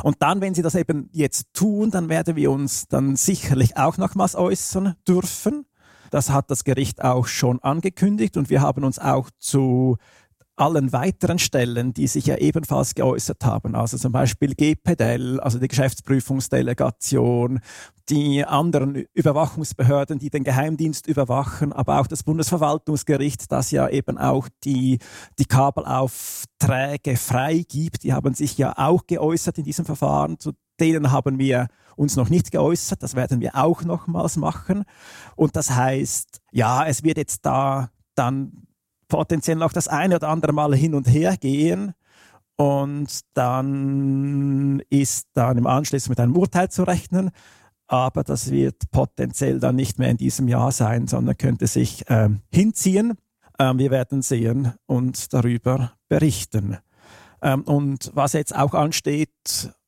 Und 0.03 0.17
dann, 0.21 0.41
wenn 0.41 0.55
sie 0.55 0.63
das 0.63 0.75
eben 0.75 1.09
jetzt 1.13 1.53
tun, 1.53 1.91
dann 1.91 2.09
werden 2.09 2.35
wir 2.35 2.51
uns 2.51 2.89
dann 2.89 3.15
sicherlich 3.17 3.77
auch 3.77 3.99
nochmals 3.99 4.35
äußern 4.35 4.95
dürfen. 5.07 5.67
Das 6.11 6.31
hat 6.31 6.51
das 6.51 6.65
Gericht 6.65 7.03
auch 7.03 7.27
schon 7.27 7.61
angekündigt 7.63 8.37
und 8.37 8.49
wir 8.49 8.61
haben 8.61 8.85
uns 8.85 8.99
auch 8.99 9.29
zu 9.39 9.97
allen 10.57 10.93
weiteren 10.93 11.39
Stellen, 11.39 11.93
die 11.93 12.07
sich 12.07 12.27
ja 12.27 12.37
ebenfalls 12.37 12.95
geäußert 12.95 13.45
haben, 13.45 13.75
also 13.75 13.99
zum 13.99 14.13
Beispiel 14.13 14.55
GPDL, 14.55 15.39
also 15.41 15.59
die 15.59 15.69
Geschäftsprüfungsdelegation, 15.69 17.61
die 18.09 18.45
anderen 18.45 19.05
Überwachungsbehörden, 19.13 20.19
die 20.19 20.31
den 20.31 20.45
Geheimdienst 20.45 21.07
überwachen, 21.07 21.73
aber 21.73 22.01
auch 22.01 22.07
das 22.07 22.23
Bundesverwaltungsgericht, 22.23 23.53
das 23.53 23.71
ja 23.71 23.89
eben 23.89 24.17
auch 24.17 24.49
die, 24.65 24.99
die 25.39 25.45
Kabelaufträge 25.45 27.17
freigibt, 27.17 28.03
die 28.03 28.13
haben 28.13 28.35
sich 28.35 28.57
ja 28.57 28.75
auch 28.77 29.07
geäußert 29.07 29.59
in 29.59 29.65
diesem 29.65 29.85
Verfahren. 29.85 30.39
Zu 30.39 30.53
denen 30.81 31.13
haben 31.13 31.39
wir 31.39 31.69
uns 31.97 32.17
noch 32.17 32.29
nicht 32.29 32.51
geäußert, 32.51 33.03
das 33.03 33.15
werden 33.15 33.41
wir 33.41 33.57
auch 33.57 33.83
nochmals 33.83 34.37
machen. 34.37 34.85
Und 35.35 35.57
das 35.57 35.71
heißt, 35.71 36.41
ja, 36.53 36.87
es 36.87 37.03
wird 37.03 37.17
jetzt 37.19 37.45
da 37.45 37.91
dann 38.15 38.66
potenziell 39.09 39.57
noch 39.57 39.73
das 39.73 39.89
eine 39.89 40.17
oder 40.17 40.29
andere 40.29 40.53
Mal 40.53 40.75
hin 40.75 40.95
und 40.95 41.07
her 41.09 41.37
gehen. 41.37 41.95
Und 42.57 43.21
dann 43.35 44.83
ist 44.89 45.29
dann 45.35 45.59
im 45.59 45.67
Anschluss 45.67 46.09
mit 46.09 46.19
einem 46.19 46.37
Urteil 46.37 46.71
zu 46.71 46.85
rechnen. 46.85 47.31
Aber 47.87 48.25
das 48.25 48.51
wird 48.51 48.91
potenziell 48.91 49.61
dann 49.61 49.77
nicht 49.77 49.99
mehr 49.99 50.11
in 50.11 50.17
diesem 50.17 50.49
Jahr 50.49 50.73
sein, 50.73 51.07
sondern 51.07 51.37
könnte 51.37 51.67
sich 51.67 52.05
ähm, 52.09 52.41
hinziehen. 52.51 53.15
Ähm, 53.59 53.79
wir 53.79 53.91
werden 53.91 54.23
sehen 54.23 54.75
und 54.87 55.33
darüber 55.33 55.93
berichten. 56.09 56.79
Ähm, 57.43 57.63
und 57.63 58.11
was 58.15 58.33
jetzt 58.33 58.57
auch 58.57 58.75
ansteht, 58.75 59.31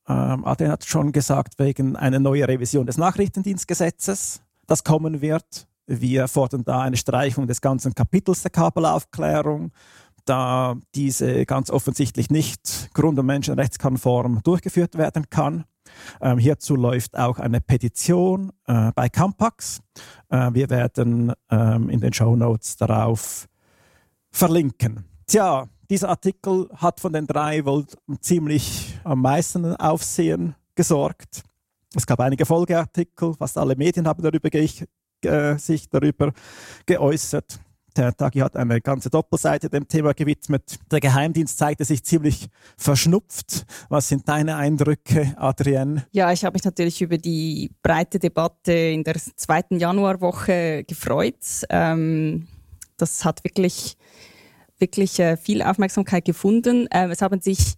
ähm, 0.07 0.45
Adrian 0.45 0.71
hat 0.71 0.85
schon 0.85 1.11
gesagt, 1.11 1.59
wegen 1.59 1.95
einer 1.95 2.19
neuen 2.19 2.45
Revision 2.45 2.85
des 2.85 2.97
Nachrichtendienstgesetzes, 2.97 4.41
das 4.65 4.83
kommen 4.83 5.21
wird. 5.21 5.67
Wir 5.91 6.27
fordern 6.27 6.63
da 6.63 6.81
eine 6.81 6.97
Streichung 6.97 7.47
des 7.47 7.61
ganzen 7.61 7.95
Kapitels 7.95 8.43
der 8.43 8.51
Kabelaufklärung, 8.51 9.71
da 10.23 10.75
diese 10.93 11.47
ganz 11.47 11.71
offensichtlich 11.71 12.29
nicht 12.29 12.93
grund- 12.93 13.17
und 13.17 13.25
menschenrechtskonform 13.25 14.41
durchgeführt 14.43 14.99
werden 14.99 15.31
kann. 15.31 15.63
Ähm, 16.21 16.37
hierzu 16.37 16.75
läuft 16.75 17.17
auch 17.17 17.39
eine 17.39 17.59
Petition 17.59 18.51
äh, 18.67 18.91
bei 18.93 19.09
Campax. 19.09 19.79
Äh, 20.29 20.53
wir 20.53 20.69
werden 20.69 21.33
ähm, 21.49 21.89
in 21.89 21.99
den 22.01 22.13
Show 22.13 22.35
Notes 22.35 22.77
darauf 22.77 23.47
verlinken. 24.29 25.05
Tja, 25.25 25.67
dieser 25.89 26.09
Artikel 26.09 26.69
hat 26.75 26.99
von 26.99 27.13
den 27.13 27.25
drei 27.25 27.65
wohl 27.65 27.87
ziemlich 28.21 28.99
am 29.03 29.21
meisten 29.21 29.75
Aufsehen 29.77 30.53
gesorgt. 30.75 31.41
Es 31.95 32.05
gab 32.05 32.19
einige 32.19 32.45
Folgeartikel, 32.45 33.33
fast 33.33 33.57
alle 33.57 33.75
Medien 33.75 34.07
haben 34.07 34.21
darüber 34.21 34.51
äh, 35.25 35.57
sich 35.57 35.89
darüber 35.89 36.31
geäußert. 36.85 37.59
Der 37.97 38.15
Tagi 38.15 38.39
hat 38.39 38.55
eine 38.55 38.79
ganze 38.81 39.09
Doppelseite 39.09 39.69
dem 39.69 39.87
Thema 39.87 40.13
gewidmet. 40.13 40.79
Der 40.91 40.99
Geheimdienst 40.99 41.57
zeigte 41.57 41.83
sich 41.83 42.03
ziemlich 42.03 42.47
verschnupft. 42.77 43.65
Was 43.89 44.07
sind 44.07 44.29
deine 44.29 44.55
Eindrücke, 44.55 45.33
Adrienne? 45.37 46.05
Ja, 46.11 46.31
ich 46.31 46.45
habe 46.45 46.53
mich 46.53 46.63
natürlich 46.63 47.01
über 47.01 47.17
die 47.17 47.71
breite 47.81 48.19
Debatte 48.19 48.71
in 48.71 49.03
der 49.03 49.15
zweiten 49.15 49.79
Januarwoche 49.79 50.83
gefreut. 50.87 51.35
Ähm, 51.69 52.47
das 52.97 53.25
hat 53.25 53.43
wirklich, 53.43 53.97
wirklich 54.77 55.19
äh, 55.19 55.35
viel 55.35 55.61
Aufmerksamkeit 55.61 56.25
gefunden. 56.25 56.87
Äh, 56.91 57.09
es 57.09 57.21
haben 57.21 57.41
sich 57.41 57.75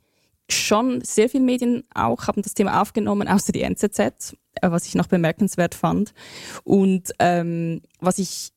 schon 0.49 1.01
sehr 1.01 1.30
viele 1.30 1.45
Medien 1.45 1.84
auch 1.93 2.27
haben 2.27 2.41
das 2.41 2.54
Thema 2.54 2.82
aufgenommen, 2.82 3.27
außer 3.27 3.54
die 3.54 3.62
NZZ, 3.62 4.36
was 4.62 4.86
ich 4.86 4.96
noch 4.96 5.08
bemerkenswert 5.08 5.76
fand. 5.76 6.14
Und 6.64 7.12
ähm, 7.20 7.82
was 8.00 8.18
ich 8.20 8.52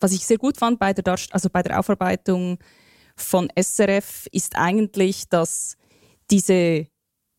was 0.00 0.12
ich 0.12 0.26
sehr 0.26 0.38
gut 0.38 0.56
fand 0.58 0.78
bei 0.78 0.92
der, 0.92 1.04
Darst 1.04 1.32
also 1.32 1.48
bei 1.50 1.62
der 1.62 1.78
Aufarbeitung 1.78 2.58
von 3.16 3.48
SRF 3.58 4.26
ist 4.30 4.56
eigentlich, 4.56 5.28
dass 5.28 5.76
diese 6.30 6.86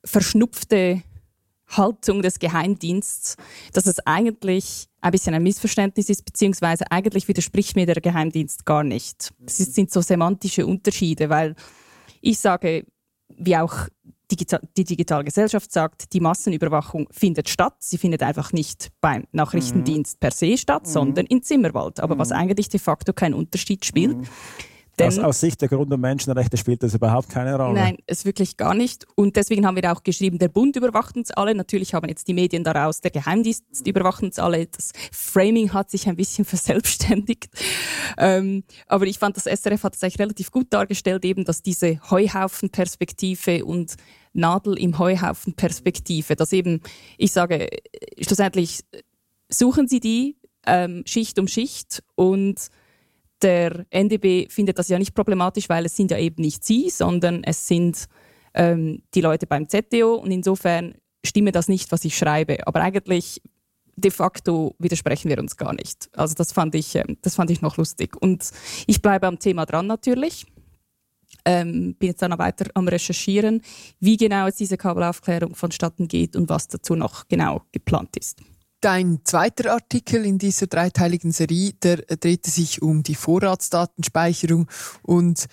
verschnupfte 0.04 1.04
Haltung 1.68 2.22
des 2.22 2.40
Geheimdienstes, 2.40 3.36
dass 3.74 3.86
es 3.86 4.00
eigentlich 4.08 4.88
ein 5.02 5.12
bisschen 5.12 5.36
ein 5.36 5.44
Missverständnis 5.44 6.10
ist, 6.10 6.24
beziehungsweise 6.24 6.90
eigentlich 6.92 7.28
widerspricht 7.28 7.76
mir 7.76 7.86
der 7.86 8.02
Geheimdienst 8.02 8.66
gar 8.66 8.84
nicht. 8.84 9.32
Es 9.46 9.58
sind 9.58 9.92
so 9.92 10.02
semantische 10.02 10.66
Unterschiede, 10.66 11.30
weil 11.30 11.56
ich 12.22 12.40
sage, 12.40 12.86
wie 13.28 13.58
auch 13.58 13.88
Digital, 14.32 14.62
die 14.76 14.84
digitale 14.84 15.24
Gesellschaft 15.24 15.72
sagt, 15.72 16.14
die 16.14 16.20
Massenüberwachung 16.20 17.08
findet 17.12 17.50
statt. 17.50 17.76
Sie 17.80 17.98
findet 17.98 18.24
einfach 18.24 18.52
nicht 18.52 18.90
beim 19.00 19.24
Nachrichtendienst 19.32 20.16
mhm. 20.16 20.20
per 20.20 20.32
se 20.32 20.58
statt, 20.58 20.84
mhm. 20.86 20.92
sondern 20.92 21.26
in 21.28 21.44
Zimmerwald. 21.44 22.00
Aber 22.00 22.16
mhm. 22.16 22.20
was 22.20 22.32
eigentlich 22.32 22.70
de 22.70 22.80
facto 22.80 23.14
keinen 23.14 23.34
Unterschied 23.34 23.86
spielt. 23.86 24.18
Denn, 25.00 25.20
aus, 25.20 25.40
Sicht 25.40 25.62
der 25.62 25.70
Grund- 25.70 25.94
und 25.94 26.02
Menschenrechte 26.02 26.58
spielt 26.58 26.82
das 26.82 26.96
überhaupt 26.96 27.30
keine 27.30 27.56
Rolle. 27.56 27.74
Nein, 27.74 27.98
es 28.08 28.26
wirklich 28.26 28.58
gar 28.58 28.74
nicht. 28.74 29.06
Und 29.16 29.36
deswegen 29.36 29.66
haben 29.66 29.76
wir 29.76 29.92
auch 29.92 30.04
geschrieben, 30.04 30.40
der 30.40 30.48
Bund 30.48 30.76
überwacht 30.76 31.16
uns 31.16 31.30
alle. 31.32 31.54
Natürlich 31.54 31.94
haben 31.94 32.10
jetzt 32.10 32.28
die 32.28 32.34
Medien 32.34 32.64
daraus, 32.64 33.02
der 33.02 33.12
Geheimdienst 33.12 33.86
überwacht 33.86 34.24
uns 34.24 34.40
alle. 34.40 34.66
Das 34.66 34.92
Framing 35.12 35.72
hat 35.74 35.92
sich 35.92 36.08
ein 36.08 36.16
bisschen 36.16 36.46
verselbstständigt. 36.46 37.48
Ähm, 38.18 38.64
aber 38.88 39.06
ich 39.06 39.20
fand, 39.20 39.38
das 39.38 39.44
SRF 39.44 39.84
hat 39.84 39.96
es 39.96 40.04
eigentlich 40.04 40.20
relativ 40.20 40.52
gut 40.52 40.68
dargestellt, 40.72 41.24
eben, 41.26 41.46
dass 41.46 41.62
diese 41.62 42.00
Heuhaufenperspektive 42.10 43.66
und 43.66 43.96
Nadel 44.34 44.78
im 44.78 44.98
Heuhaufen 44.98 45.54
Perspektive, 45.54 46.36
dass 46.36 46.54
eben, 46.54 46.82
ich 47.18 47.32
sage, 47.32 47.70
schlussendlich 48.20 48.82
suchen 49.50 49.88
Sie 49.88 50.00
die 50.00 50.38
ähm, 50.66 51.04
Schicht 51.06 51.40
um 51.40 51.48
Schicht 51.48 52.04
und 52.16 52.70
der 53.42 53.86
NDB 53.90 54.50
findet 54.50 54.80
das 54.80 54.90
ja 54.90 54.98
nicht 54.98 55.14
problematisch, 55.14 55.70
weil 55.70 55.86
es 55.86 55.96
sind 55.96 56.12
ja 56.12 56.18
eben 56.18 56.42
nicht 56.42 56.64
Sie, 56.64 56.90
sondern 56.90 57.44
es 57.44 57.68
sind 57.68 58.08
ähm, 58.54 59.04
die 59.14 59.22
Leute 59.22 59.48
beim 59.48 59.70
ZDO 59.70 60.16
und 60.16 60.32
insofern 60.32 60.96
stimme 61.26 61.52
das 61.52 61.68
nicht, 61.68 61.92
was 61.92 62.06
ich 62.06 62.18
schreibe. 62.18 62.66
Aber 62.66 62.82
eigentlich 62.82 63.42
de 63.96 64.12
facto 64.12 64.76
widersprechen 64.80 65.30
wir 65.30 65.40
uns 65.40 65.58
gar 65.58 65.74
nicht. 65.74 66.10
Also 66.14 66.36
das 66.36 66.52
fand 66.52 66.76
ich, 66.76 66.96
ähm, 66.96 67.18
das 67.22 67.36
fand 67.36 67.52
ich 67.52 67.62
noch 67.62 67.78
lustig. 67.78 68.16
Und 68.20 68.50
ich 68.86 69.02
bleibe 69.02 69.28
am 69.28 69.40
Thema 69.40 69.66
dran 69.66 69.88
natürlich. 69.88 70.46
Ähm, 71.46 71.96
bin 71.96 72.10
jetzt 72.10 72.22
dann 72.22 72.34
auch 72.34 72.40
weiter 72.40 72.66
am 72.74 72.88
Recherchieren, 72.88 73.62
wie 74.00 74.18
genau 74.18 74.48
jetzt 74.48 74.60
diese 74.60 74.78
Kabelaufklärung 74.78 75.56
vonstatten 75.56 76.08
geht 76.08 76.36
und 76.36 76.50
was 76.50 76.68
dazu 76.68 76.96
noch 76.96 77.28
genau 77.28 77.62
geplant 77.72 78.16
ist. 78.18 78.42
Dein 78.82 79.22
zweiter 79.24 79.74
Artikel 79.74 80.26
in 80.26 80.38
dieser 80.38 80.68
dreiteiligen 80.68 81.32
Serie, 81.32 81.74
der 81.74 81.98
drehte 81.98 82.52
sich 82.52 82.82
um 82.82 83.02
die 83.02 83.16
Vorratsdatenspeicherung 83.16 84.68
und 85.02 85.48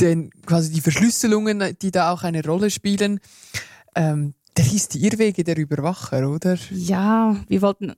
den, 0.00 0.30
quasi 0.46 0.72
die 0.72 0.80
Verschlüsselungen, 0.80 1.76
die 1.80 1.90
da 1.90 2.12
auch 2.12 2.22
eine 2.22 2.44
Rolle 2.44 2.70
spielen. 2.70 3.20
Ähm, 3.94 4.34
der 4.56 4.64
hieß 4.64 4.88
die 4.88 5.04
Irrwege 5.04 5.44
der 5.44 5.56
Überwacher, 5.56 6.28
oder? 6.28 6.58
Ja, 6.70 7.36
wir 7.48 7.62
wollten 7.62 7.94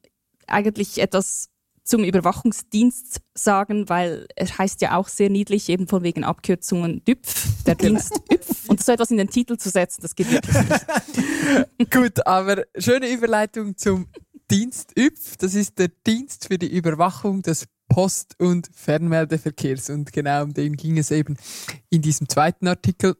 eigentlich 0.46 0.98
etwas 0.98 1.50
zum 1.82 2.02
Überwachungsdienst 2.02 3.20
sagen, 3.34 3.88
weil 3.88 4.26
er 4.34 4.46
heißt 4.46 4.80
ja 4.80 4.96
auch 4.96 5.08
sehr 5.08 5.28
niedlich, 5.28 5.68
eben 5.68 5.86
von 5.86 6.02
wegen 6.02 6.24
Abkürzungen 6.24 7.04
DÜPF, 7.04 7.64
der 7.66 7.74
genau. 7.74 8.00
Dienst 8.00 8.20
ÜPF. 8.32 8.68
Und 8.68 8.82
so 8.82 8.92
etwas 8.92 9.10
in 9.10 9.18
den 9.18 9.28
Titel 9.28 9.58
zu 9.58 9.68
setzen, 9.68 10.00
das 10.00 10.14
geht 10.14 10.30
wirklich 10.30 10.56
nicht. 10.56 11.90
Gut, 11.90 12.26
aber 12.26 12.64
schöne 12.78 13.10
Überleitung 13.10 13.76
zum 13.76 14.08
Dienst 14.50 14.92
ÜPF, 14.98 15.36
das 15.38 15.54
ist 15.54 15.78
der 15.78 15.88
Dienst 16.06 16.46
für 16.48 16.58
die 16.58 16.74
Überwachung 16.74 17.42
des 17.42 17.66
Post- 17.88 18.36
und 18.38 18.70
Fernmeldeverkehrs. 18.74 19.90
Und 19.90 20.12
genau 20.12 20.42
um 20.44 20.54
den 20.54 20.76
ging 20.76 20.98
es 20.98 21.10
eben 21.10 21.36
in 21.90 22.02
diesem 22.02 22.28
zweiten 22.28 22.66
Artikel. 22.66 23.16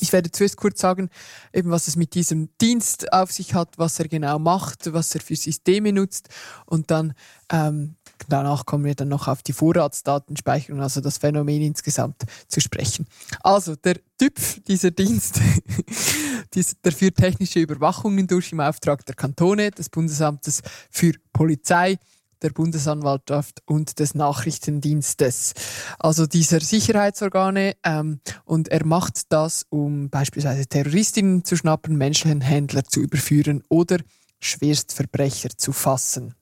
Ich 0.00 0.12
werde 0.12 0.30
zuerst 0.30 0.56
kurz 0.56 0.80
sagen, 0.80 1.10
eben 1.52 1.70
was 1.70 1.86
es 1.86 1.96
mit 1.96 2.14
diesem 2.14 2.48
Dienst 2.60 3.12
auf 3.12 3.30
sich 3.30 3.54
hat, 3.54 3.78
was 3.78 3.98
er 3.98 4.08
genau 4.08 4.38
macht, 4.38 4.92
was 4.92 5.14
er 5.14 5.20
für 5.20 5.36
Systeme 5.36 5.92
nutzt 5.92 6.28
und 6.66 6.90
dann 6.90 7.14
ähm, 7.50 7.96
danach 8.28 8.66
kommen 8.66 8.84
wir 8.84 8.94
dann 8.94 9.08
noch 9.08 9.28
auf 9.28 9.42
die 9.42 9.52
Vorratsdatenspeicherung, 9.52 10.80
also 10.80 11.00
das 11.00 11.18
Phänomen 11.18 11.62
insgesamt 11.62 12.22
zu 12.48 12.60
sprechen. 12.60 13.06
Also 13.42 13.76
der 13.76 13.96
TÜPF, 14.18 14.60
dieser 14.66 14.90
Dienst, 14.90 15.40
der 16.54 16.92
führt 16.92 17.16
technische 17.16 17.60
Überwachungen 17.60 18.26
durch 18.26 18.52
im 18.52 18.60
Auftrag 18.60 19.04
der 19.06 19.14
Kantone, 19.14 19.70
des 19.70 19.88
Bundesamtes 19.88 20.62
für 20.90 21.12
Polizei, 21.32 21.98
der 22.42 22.50
Bundesanwaltschaft 22.50 23.62
und 23.66 23.98
des 23.98 24.14
Nachrichtendienstes. 24.14 25.54
Also 25.98 26.26
dieser 26.26 26.60
Sicherheitsorgane 26.60 27.76
ähm, 27.84 28.20
und 28.44 28.68
er 28.68 28.84
macht 28.84 29.32
das, 29.32 29.64
um 29.70 30.10
beispielsweise 30.10 30.66
Terroristinnen 30.66 31.44
zu 31.44 31.56
schnappen, 31.56 31.96
Menschenhändler 31.96 32.84
zu 32.84 33.00
überführen 33.00 33.62
oder 33.68 33.98
Schwerstverbrecher 34.40 35.50
zu 35.56 35.72
fassen. 35.72 36.34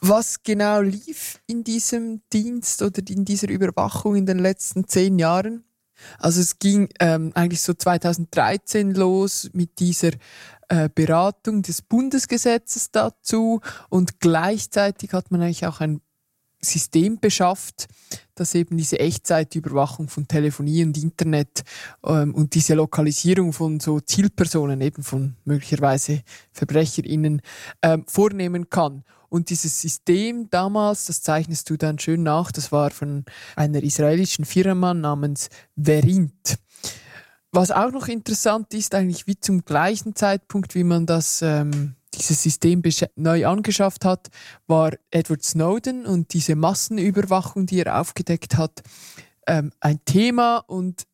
Was 0.00 0.42
genau 0.42 0.80
lief 0.80 1.40
in 1.46 1.64
diesem 1.64 2.22
Dienst 2.32 2.82
oder 2.82 3.02
in 3.08 3.24
dieser 3.24 3.48
Überwachung 3.48 4.16
in 4.16 4.26
den 4.26 4.38
letzten 4.38 4.86
zehn 4.86 5.18
Jahren? 5.18 5.64
Also 6.18 6.40
es 6.40 6.58
ging 6.58 6.88
ähm, 7.00 7.32
eigentlich 7.34 7.62
so 7.62 7.74
2013 7.74 8.94
los 8.94 9.50
mit 9.52 9.78
dieser 9.78 10.10
äh, 10.68 10.88
Beratung 10.94 11.62
des 11.62 11.82
Bundesgesetzes 11.82 12.90
dazu 12.90 13.60
und 13.90 14.20
gleichzeitig 14.20 15.12
hat 15.12 15.30
man 15.30 15.42
eigentlich 15.42 15.66
auch 15.66 15.80
ein 15.80 16.00
System 16.64 17.20
beschafft, 17.20 17.86
das 18.34 18.54
eben 18.54 18.76
diese 18.76 18.98
Echtzeitüberwachung 18.98 20.08
von 20.08 20.26
Telefonie 20.26 20.84
und 20.84 20.96
Internet 20.96 21.62
ähm, 22.04 22.34
und 22.34 22.54
diese 22.54 22.74
Lokalisierung 22.74 23.52
von 23.52 23.80
so 23.80 24.00
Zielpersonen, 24.00 24.80
eben 24.80 25.02
von 25.02 25.36
möglicherweise 25.44 26.22
VerbrecherInnen, 26.52 27.42
ähm, 27.82 28.04
vornehmen 28.08 28.68
kann. 28.70 29.04
Und 29.34 29.50
dieses 29.50 29.80
System 29.80 30.48
damals, 30.48 31.06
das 31.06 31.20
zeichnest 31.20 31.68
du 31.68 31.76
dann 31.76 31.98
schön 31.98 32.22
nach, 32.22 32.52
das 32.52 32.70
war 32.70 32.92
von 32.92 33.24
einer 33.56 33.82
israelischen 33.82 34.44
Firma 34.44 34.94
namens 34.94 35.48
Verint. 35.76 36.60
Was 37.50 37.72
auch 37.72 37.90
noch 37.90 38.06
interessant 38.06 38.72
ist, 38.74 38.94
eigentlich 38.94 39.26
wie 39.26 39.36
zum 39.36 39.64
gleichen 39.64 40.14
Zeitpunkt, 40.14 40.76
wie 40.76 40.84
man 40.84 41.06
das 41.06 41.42
ähm, 41.42 41.96
dieses 42.14 42.44
System 42.44 42.80
neu 43.16 43.44
angeschafft 43.48 44.04
hat, 44.04 44.28
war 44.68 44.92
Edward 45.10 45.42
Snowden 45.42 46.06
und 46.06 46.32
diese 46.32 46.54
Massenüberwachung, 46.54 47.66
die 47.66 47.80
er 47.80 48.00
aufgedeckt 48.00 48.56
hat, 48.56 48.82
ähm, 49.48 49.72
ein 49.80 49.98
Thema 50.04 50.58
und 50.58 51.08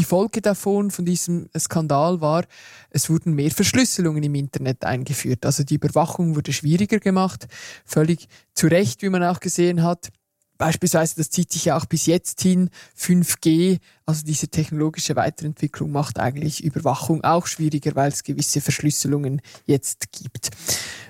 die 0.00 0.04
Folge 0.04 0.40
davon, 0.40 0.90
von 0.90 1.04
diesem 1.04 1.50
Skandal 1.58 2.22
war, 2.22 2.46
es 2.88 3.10
wurden 3.10 3.34
mehr 3.34 3.50
Verschlüsselungen 3.50 4.22
im 4.22 4.34
Internet 4.34 4.82
eingeführt. 4.82 5.44
Also 5.44 5.62
die 5.62 5.74
Überwachung 5.74 6.36
wurde 6.36 6.54
schwieriger 6.54 7.00
gemacht, 7.00 7.46
völlig 7.84 8.26
zu 8.54 8.68
Recht, 8.68 9.02
wie 9.02 9.10
man 9.10 9.22
auch 9.22 9.40
gesehen 9.40 9.82
hat. 9.82 10.08
Beispielsweise, 10.56 11.16
das 11.16 11.28
zieht 11.28 11.52
sich 11.52 11.66
ja 11.66 11.76
auch 11.76 11.84
bis 11.84 12.06
jetzt 12.06 12.40
hin, 12.40 12.70
5G, 12.98 13.78
also 14.06 14.24
diese 14.24 14.48
technologische 14.48 15.16
Weiterentwicklung 15.16 15.90
macht 15.92 16.18
eigentlich 16.18 16.64
Überwachung 16.64 17.22
auch 17.22 17.46
schwieriger, 17.46 17.94
weil 17.94 18.10
es 18.10 18.22
gewisse 18.22 18.62
Verschlüsselungen 18.62 19.42
jetzt 19.66 20.12
gibt. 20.12 20.48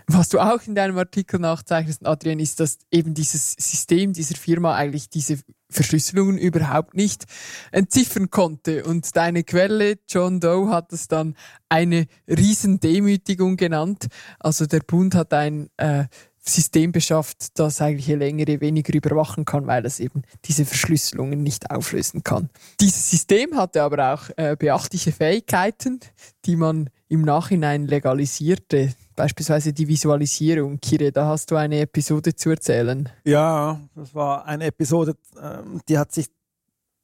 Was 0.09 0.31
du 0.31 0.41
auch 0.41 0.63
in 0.67 0.75
deinem 0.75 0.99
Artikel 0.99 1.39
nachzeichnest, 1.39 2.05
Adrian, 2.05 2.41
ist, 2.41 2.59
dass 2.59 2.79
eben 2.91 3.15
dieses 3.15 3.53
System 3.53 4.13
dieser 4.13 4.37
Firma 4.37 4.75
eigentlich 4.75 5.09
diese 5.09 5.39
Verschlüsselungen 5.71 6.39
überhaupt 6.39 6.95
nicht 6.95 7.25
entziffern 7.73 8.31
konnte. 8.31 8.85
Und 8.85 9.17
deine 9.17 9.45
Quelle, 9.45 9.99
John 10.09 10.41
Doe, 10.41 10.71
hat 10.71 10.93
es 10.93 11.09
dann 11.09 11.37
eine 11.69 12.07
Riesendemütigung 12.29 13.57
genannt. 13.57 14.09
Also 14.39 14.67
der 14.67 14.81
Bund 14.81 15.15
hat 15.15 15.33
ein 15.33 15.71
äh, 15.77 16.05
System 16.43 16.93
beschafft, 16.93 17.59
das 17.59 17.81
eigentlich 17.81 18.07
je 18.07 18.15
länger, 18.15 18.49
je 18.49 18.61
weniger 18.61 18.95
überwachen 18.95 19.45
kann, 19.45 19.67
weil 19.67 19.85
es 19.85 20.01
eben 20.01 20.23
diese 20.47 20.65
Verschlüsselungen 20.65 21.43
nicht 21.43 21.71
auflösen 21.71 22.25
kann. 22.25 22.49
Dieses 22.81 23.11
System 23.11 23.57
hatte 23.57 23.83
aber 23.83 24.15
auch 24.15 24.31
äh, 24.37 24.57
beachtliche 24.59 25.13
Fähigkeiten, 25.13 26.01
die 26.47 26.57
man 26.57 26.91
im 27.11 27.23
Nachhinein 27.23 27.87
legalisierte. 27.87 28.95
Beispielsweise 29.17 29.73
die 29.73 29.89
Visualisierung. 29.89 30.79
Kire, 30.81 31.13
da 31.13 31.27
hast 31.27 31.51
du 31.51 31.57
eine 31.57 31.81
Episode 31.81 32.35
zu 32.35 32.51
erzählen. 32.51 33.09
Ja, 33.25 33.81
das 33.95 34.15
war 34.15 34.47
eine 34.47 34.67
Episode, 34.67 35.17
ähm, 35.43 35.81
die 35.89 35.99
hat 35.99 36.13
sich 36.13 36.29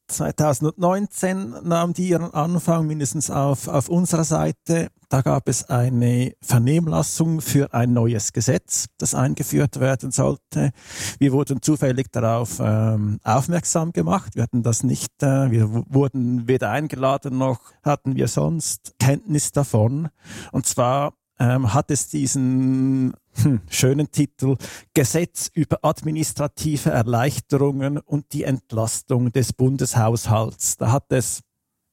2019 0.07 1.55
nahm 1.63 1.93
die 1.93 2.09
ihren 2.09 2.33
Anfang, 2.33 2.87
mindestens 2.87 3.29
auf, 3.29 3.67
auf 3.67 3.89
unserer 3.89 4.23
Seite. 4.23 4.87
Da 5.09 5.21
gab 5.21 5.47
es 5.47 5.69
eine 5.69 6.33
Vernehmlassung 6.41 7.39
für 7.39 7.73
ein 7.73 7.93
neues 7.93 8.33
Gesetz, 8.33 8.87
das 8.97 9.15
eingeführt 9.15 9.79
werden 9.79 10.11
sollte. 10.11 10.71
Wir 11.19 11.31
wurden 11.31 11.61
zufällig 11.61 12.11
darauf 12.11 12.59
ähm, 12.59 13.19
aufmerksam 13.23 13.93
gemacht. 13.93 14.35
Wir 14.35 14.43
hatten 14.43 14.63
das 14.63 14.83
nicht, 14.83 15.11
äh, 15.23 15.49
wir 15.49 15.85
wurden 15.87 16.47
weder 16.47 16.71
eingeladen 16.71 17.37
noch 17.37 17.59
hatten 17.83 18.15
wir 18.15 18.27
sonst 18.27 18.95
Kenntnis 18.99 19.51
davon. 19.51 20.09
Und 20.51 20.65
zwar 20.65 21.13
ähm, 21.39 21.73
hat 21.73 21.91
es 21.91 22.07
diesen 22.07 23.13
hm, 23.33 23.61
schönen 23.69 24.11
Titel 24.11 24.57
Gesetz 24.93 25.49
über 25.53 25.79
administrative 25.83 26.89
Erleichterungen 26.89 27.99
und 27.99 28.33
die 28.33 28.43
Entlastung 28.43 29.31
des 29.31 29.53
Bundeshaushalts. 29.53 30.77
Da 30.77 30.91
hat 30.91 31.11
es, 31.11 31.41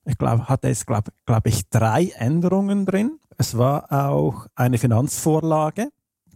ich 0.04 0.18
glaube, 0.18 0.48
hatte 0.48 0.68
es, 0.68 0.86
glaube 0.86 1.12
glaub 1.26 1.46
ich, 1.46 1.68
drei 1.68 2.12
Änderungen 2.16 2.86
drin. 2.86 3.18
Es 3.36 3.58
war 3.58 3.92
auch 3.92 4.46
eine 4.54 4.78
Finanzvorlage, 4.78 5.88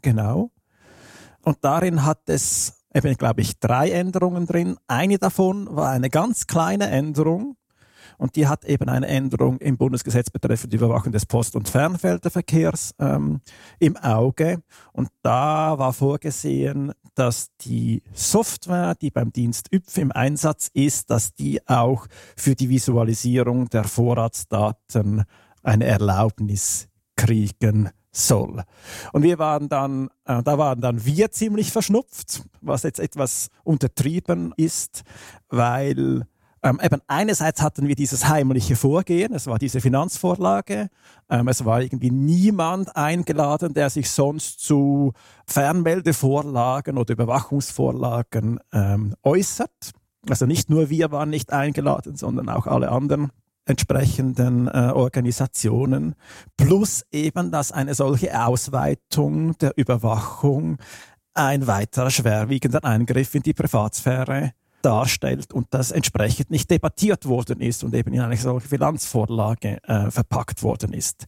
genau. 0.03 0.51
Und 1.42 1.59
darin 1.62 2.05
hat 2.05 2.29
es 2.29 2.85
eben, 2.92 3.14
glaube 3.16 3.40
ich, 3.40 3.59
drei 3.59 3.90
Änderungen 3.90 4.47
drin. 4.47 4.77
Eine 4.87 5.18
davon 5.18 5.68
war 5.75 5.90
eine 5.90 6.11
ganz 6.11 6.47
kleine 6.47 6.88
Änderung, 6.88 7.57
und 8.18 8.37
die 8.37 8.46
hat 8.46 8.64
eben 8.64 8.88
eine 8.88 9.07
Änderung 9.07 9.59
im 9.59 9.78
Bundesgesetz 9.78 10.28
betreffend 10.28 10.72
die 10.72 10.76
Überwachung 10.76 11.12
des 11.12 11.24
Post- 11.24 11.57
und 11.57 11.68
Fernfelderverkehrs 11.68 12.94
ähm, 12.98 13.40
im 13.78 13.96
Auge. 13.96 14.62
Und 14.92 15.09
da 15.22 15.78
war 15.78 15.92
vorgesehen, 15.92 16.92
dass 17.14 17.48
die 17.61 18.02
Software, 18.12 18.94
die 18.96 19.11
beim 19.11 19.33
Dienst 19.33 19.72
ÜPF 19.72 19.98
im 19.98 20.12
Einsatz 20.12 20.68
ist, 20.74 21.11
dass 21.11 21.33
die 21.35 21.66
auch 21.66 22.07
für 22.37 22.54
die 22.54 22.68
Visualisierung 22.68 23.70
der 23.70 23.85
Vorratsdaten 23.85 25.24
eine 25.62 25.87
Erlaubnis 25.87 26.88
kriegen 27.16 27.90
soll. 28.11 28.62
Und 29.12 29.22
wir 29.22 29.38
waren 29.38 29.68
dann, 29.68 30.09
äh, 30.24 30.42
da 30.42 30.59
waren 30.59 30.81
dann 30.81 31.04
wir 31.04 31.31
ziemlich 31.31 31.70
verschnupft, 31.70 32.42
was 32.61 32.83
jetzt 32.83 33.00
etwas 33.00 33.48
untertrieben 33.64 34.52
ist, 34.57 35.02
weil 35.48 36.26
ähm, 36.62 36.81
eben 36.83 37.01
einerseits 37.07 37.62
hatten 37.62 37.88
wir 37.88 37.94
dieses 37.94 38.29
heimliche 38.29 38.77
Vorgehen, 38.77 39.33
es 39.33 39.47
war 39.47 39.59
diese 39.59 39.81
Finanzvorlage, 39.81 40.88
ähm, 41.31 41.49
es 41.49 41.64
war 41.64 41.83
irgendwie 41.83 42.11
niemand 42.11 42.97
eingeladen, 42.97 43.75
der 43.75 43.90
sich 43.90 44.11
sonst 44.11 44.61
zu 44.61 45.12
Fernmeldevorlagen 45.47 46.99
oder 46.99 47.12
Überwachungsvorlagen 47.12 48.61
ähm, 48.73 49.14
äußert. 49.23 49.92
Also 50.29 50.47
nicht 50.47 50.68
nur 50.68 50.90
wir 50.90 51.12
waren 51.12 51.31
nicht 51.31 51.53
eingeladen, 51.53 52.16
sondern 52.16 52.49
auch 52.49 52.66
alle 52.66 52.90
anderen 52.90 53.31
entsprechenden 53.64 54.66
äh, 54.66 54.92
Organisationen, 54.94 56.14
plus 56.57 57.05
eben, 57.12 57.51
dass 57.51 57.71
eine 57.71 57.94
solche 57.94 58.42
Ausweitung 58.42 59.57
der 59.59 59.77
Überwachung 59.77 60.79
ein 61.35 61.66
weiterer 61.66 62.11
schwerwiegender 62.11 62.83
Eingriff 62.85 63.35
in 63.35 63.42
die 63.42 63.55
Privatsphäre 63.55 64.53
darstellt 64.82 65.52
und 65.52 65.66
das 65.70 65.90
entsprechend 65.90 66.50
nicht 66.50 66.70
debattiert 66.70 67.26
worden 67.26 67.60
ist 67.60 67.84
und 67.84 67.94
eben 67.94 68.12
in 68.12 68.20
eine 68.20 68.36
solche 68.36 68.68
Bilanzvorlage 68.68 69.82
äh, 69.82 70.10
verpackt 70.10 70.62
worden 70.62 70.92
ist. 70.92 71.26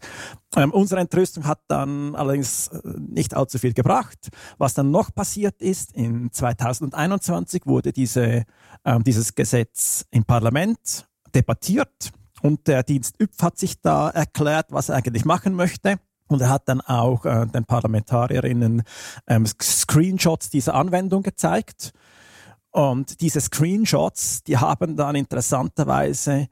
Ähm, 0.56 0.72
unsere 0.72 1.00
Entrüstung 1.00 1.46
hat 1.46 1.60
dann 1.68 2.14
allerdings 2.14 2.68
äh, 2.68 2.80
nicht 2.98 3.34
allzu 3.34 3.58
viel 3.58 3.72
gebracht. 3.72 4.28
Was 4.58 4.74
dann 4.74 4.90
noch 4.90 5.14
passiert 5.14 5.60
ist, 5.60 5.92
in 5.92 6.32
2021 6.32 7.66
wurde 7.66 7.92
diese, 7.92 8.44
ähm, 8.84 9.04
dieses 9.04 9.34
Gesetz 9.34 10.06
im 10.10 10.24
Parlament 10.24 11.08
debattiert 11.34 12.12
und 12.42 12.66
der 12.66 12.82
Dienst 12.82 13.20
ÜPF 13.20 13.42
hat 13.42 13.58
sich 13.58 13.80
da 13.80 14.10
erklärt, 14.10 14.66
was 14.70 14.88
er 14.88 14.96
eigentlich 14.96 15.24
machen 15.24 15.54
möchte. 15.54 15.98
Und 16.28 16.40
er 16.40 16.48
hat 16.48 16.68
dann 16.68 16.80
auch 16.80 17.24
äh, 17.24 17.46
den 17.46 17.64
Parlamentarierinnen 17.64 18.82
ähm, 19.26 19.46
Screenshots 19.46 20.48
dieser 20.48 20.74
Anwendung 20.74 21.22
gezeigt. 21.22 21.92
Und 22.72 23.20
diese 23.20 23.40
Screenshots, 23.40 24.44
die 24.44 24.56
haben 24.56 24.96
dann 24.96 25.16
interessanterweise 25.16 26.48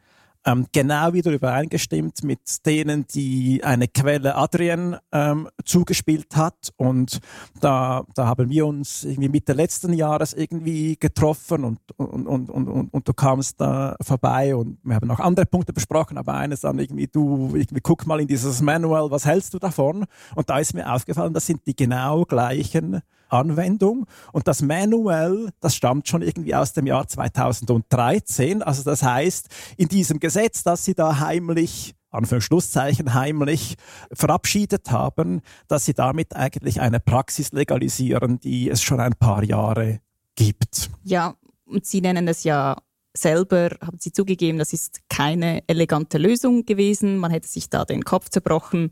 ähm, 0.49 0.67
genau 0.73 1.13
wieder 1.13 1.33
übereingestimmt 1.33 2.23
mit 2.23 2.65
denen, 2.65 3.07
die 3.07 3.63
eine 3.65 3.89
Quelle 3.89 4.35
Adrien 4.35 4.97
ähm, 5.13 5.49
zugespielt 5.65 6.37
hat. 6.37 6.73
Und 6.77 7.19
da, 7.61 8.05
da 8.15 8.27
haben 8.27 8.49
wir 8.49 8.67
uns 8.67 9.05
irgendwie 9.05 9.29
Mitte 9.29 9.53
letzten 9.53 9.93
Jahres 9.93 10.33
irgendwie 10.33 10.97
getroffen 10.97 11.65
und, 11.65 11.79
und, 11.97 12.27
und, 12.27 12.51
und, 12.51 12.69
und, 12.69 12.95
und 12.95 13.09
du 13.09 13.13
kamst 13.13 13.61
da 13.61 13.97
vorbei 14.01 14.55
und 14.55 14.79
wir 14.83 14.97
haben 14.97 15.11
auch 15.11 15.21
andere 15.21 15.47
Punkte 15.47 15.73
besprochen, 15.73 16.17
aber 16.19 16.35
eines 16.35 16.61
dann 16.61 16.79
irgendwie, 16.79 17.09
du 17.09 17.55
irgendwie 17.55 17.81
guck 17.83 18.07
mal 18.07 18.21
in 18.21 18.29
dieses 18.29 18.63
Manual, 18.63 19.11
was 19.11 19.27
hältst 19.27 19.55
du 19.55 19.59
davon? 19.59 20.07
Und 20.35 20.49
da 20.51 20.59
ist 20.59 20.75
mir 20.75 20.93
aufgefallen, 20.93 21.35
das 21.35 21.47
sind 21.47 21.67
die 21.67 21.77
genau 21.77 22.25
gleichen 22.25 23.03
Anwendung. 23.29 24.07
Und 24.33 24.49
das 24.49 24.63
Manual, 24.63 25.51
das 25.61 25.75
stammt 25.75 26.09
schon 26.09 26.23
irgendwie 26.23 26.55
aus 26.55 26.73
dem 26.73 26.87
Jahr 26.87 27.07
2013. 27.07 28.63
Also 28.63 28.83
das 28.83 29.03
heißt, 29.03 29.49
in 29.77 29.89
diesem 29.89 30.21
Gesetz, 30.21 30.63
das 30.63 30.85
sie 30.85 30.95
da 30.95 31.21
heimlich 31.21 31.95
Anführungsschlusszeichen 32.11 33.13
heimlich 33.15 33.77
verabschiedet 34.13 34.91
haben, 34.91 35.43
dass 35.67 35.85
sie 35.85 35.95
damit 35.95 36.35
eigentlich 36.35 36.81
eine 36.81 37.01
Praxis 37.01 37.53
legalisieren, 37.53 38.41
die 38.41 38.71
es 38.71 38.83
schon 38.83 39.01
ein 39.01 39.13
paar 39.13 39.45
Jahre 39.45 40.01
gibt. 40.35 40.91
Ja, 41.03 41.35
und 41.67 41.85
Sie 41.85 42.01
nennen 42.01 42.27
es 42.29 42.45
ja 42.45 42.79
selber 43.21 43.71
haben 43.81 43.99
sie 43.99 44.13
zugegeben, 44.13 44.59
das 44.59 44.73
ist 44.73 45.01
keine 45.09 45.63
elegante 45.67 46.19
Lösung 46.19 46.65
gewesen. 46.65 47.19
Man 47.19 47.31
hätte 47.31 47.49
sich 47.49 47.69
da 47.69 47.85
den 47.85 48.05
Kopf 48.05 48.29
zerbrochen, 48.29 48.91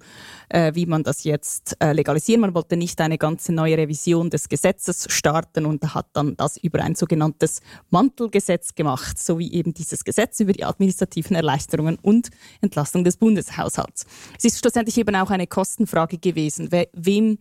äh, 0.49 0.75
wie 0.75 0.87
man 0.87 1.03
das 1.03 1.25
jetzt 1.25 1.77
äh, 1.81 1.93
legalisieren. 1.93 2.41
Man 2.41 2.55
wollte 2.55 2.77
nicht 2.77 3.01
eine 3.01 3.19
ganze 3.19 3.53
neue 3.53 3.79
Revision 3.79 4.31
des 4.31 4.49
Gesetzes 4.49 5.07
starten 5.09 5.67
und 5.67 5.95
hat 5.95 6.07
dann 6.13 6.37
das 6.37 6.57
über 6.57 6.83
ein 6.83 6.95
sogenanntes 6.95 7.61
Mantelgesetz 7.91 8.75
gemacht, 8.75 9.19
so 9.19 9.39
wie 9.39 9.53
eben 9.53 9.73
dieses 9.73 10.05
Gesetz 10.05 10.41
über 10.41 10.53
die 10.53 10.65
administrativen 10.65 11.37
Erleichterungen 11.37 11.99
und 12.03 12.31
Entlastung 12.61 13.05
des 13.05 13.17
Bundeshaushalts. 13.17 14.07
Es 14.37 14.45
ist 14.45 14.59
schlussendlich 14.59 14.99
eben 14.99 15.15
auch 15.17 15.31
eine 15.31 15.47
Kostenfrage 15.47 16.19
gewesen. 16.19 16.71
We 16.73 16.89
wem 16.93 17.39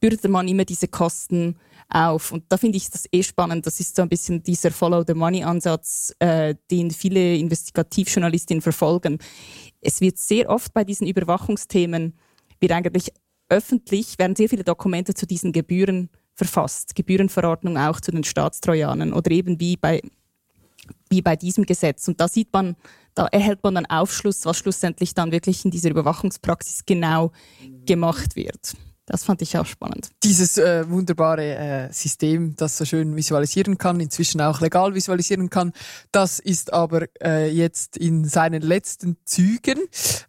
bürdet 0.00 0.26
man 0.28 0.48
immer 0.48 0.64
diese 0.64 0.88
Kosten 0.88 1.56
auf. 1.90 2.32
Und 2.32 2.44
da 2.48 2.56
finde 2.56 2.76
ich 2.78 2.90
das 2.90 3.06
eh 3.12 3.22
spannend. 3.22 3.66
Das 3.66 3.80
ist 3.80 3.96
so 3.96 4.02
ein 4.02 4.08
bisschen 4.08 4.42
dieser 4.42 4.70
Follow-the-Money-Ansatz, 4.70 6.14
äh, 6.18 6.54
den 6.70 6.90
viele 6.90 7.36
Investigativjournalistinnen 7.36 8.62
verfolgen. 8.62 9.18
Es 9.80 10.00
wird 10.00 10.18
sehr 10.18 10.48
oft 10.48 10.72
bei 10.72 10.84
diesen 10.84 11.06
Überwachungsthemen, 11.06 12.14
wird 12.60 12.72
eigentlich 12.72 13.12
öffentlich, 13.48 14.18
werden 14.18 14.36
sehr 14.36 14.48
viele 14.48 14.64
Dokumente 14.64 15.14
zu 15.14 15.26
diesen 15.26 15.52
Gebühren 15.52 16.08
verfasst. 16.34 16.94
Gebührenverordnung 16.94 17.76
auch 17.76 18.00
zu 18.00 18.12
den 18.12 18.24
Staatstrojanern 18.24 19.12
oder 19.12 19.30
eben 19.30 19.60
wie 19.60 19.76
bei, 19.76 20.00
wie 21.10 21.22
bei 21.22 21.36
diesem 21.36 21.66
Gesetz. 21.66 22.08
Und 22.08 22.20
da 22.20 22.28
sieht 22.28 22.52
man, 22.52 22.76
da 23.14 23.26
erhält 23.26 23.62
man 23.62 23.74
dann 23.74 23.86
Aufschluss, 23.86 24.46
was 24.46 24.56
schlussendlich 24.56 25.14
dann 25.14 25.32
wirklich 25.32 25.64
in 25.64 25.70
dieser 25.70 25.90
Überwachungspraxis 25.90 26.84
genau 26.86 27.32
gemacht 27.84 28.36
wird. 28.36 28.74
Das 29.10 29.24
fand 29.24 29.42
ich 29.42 29.58
auch 29.58 29.66
spannend. 29.66 30.10
Dieses 30.22 30.56
äh, 30.56 30.88
wunderbare 30.88 31.56
äh, 31.56 31.92
System, 31.92 32.54
das 32.54 32.78
so 32.78 32.84
schön 32.84 33.16
visualisieren 33.16 33.76
kann, 33.76 33.98
inzwischen 33.98 34.40
auch 34.40 34.60
legal 34.60 34.94
visualisieren 34.94 35.50
kann, 35.50 35.72
das 36.12 36.38
ist 36.38 36.72
aber 36.72 37.06
äh, 37.20 37.50
jetzt 37.50 37.96
in 37.96 38.24
seinen 38.24 38.62
letzten 38.62 39.16
Zügen, 39.24 39.80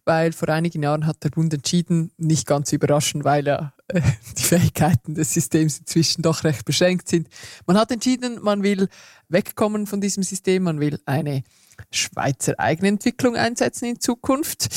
weil 0.03 0.31
vor 0.31 0.49
einigen 0.49 0.81
Jahren 0.81 1.05
hat 1.05 1.23
der 1.23 1.29
Bund 1.29 1.53
entschieden, 1.53 2.09
nicht 2.17 2.47
ganz 2.47 2.73
überraschend, 2.73 3.23
weil 3.23 3.47
äh, 3.47 3.59
die 4.37 4.43
Fähigkeiten 4.43 5.15
des 5.15 5.33
Systems 5.33 5.79
inzwischen 5.79 6.21
doch 6.21 6.43
recht 6.43 6.65
beschränkt 6.65 7.07
sind. 7.07 7.27
Man 7.65 7.77
hat 7.77 7.91
entschieden, 7.91 8.39
man 8.41 8.63
will 8.63 8.87
wegkommen 9.29 9.87
von 9.87 10.01
diesem 10.01 10.23
System, 10.23 10.63
man 10.63 10.79
will 10.79 10.99
eine 11.05 11.43
Schweizer 11.91 12.59
Eigenentwicklung 12.59 13.35
einsetzen 13.35 13.85
in 13.85 13.99
Zukunft. 13.99 14.67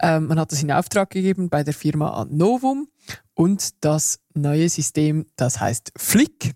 Ähm, 0.00 0.26
man 0.26 0.38
hat 0.38 0.52
das 0.52 0.62
in 0.62 0.72
Auftrag 0.72 1.10
gegeben 1.10 1.48
bei 1.48 1.62
der 1.62 1.74
Firma 1.74 2.26
Novum 2.30 2.88
und 3.34 3.84
das 3.84 4.20
neue 4.34 4.68
System, 4.68 5.26
das 5.36 5.60
heißt 5.60 5.92
Flick. 5.96 6.54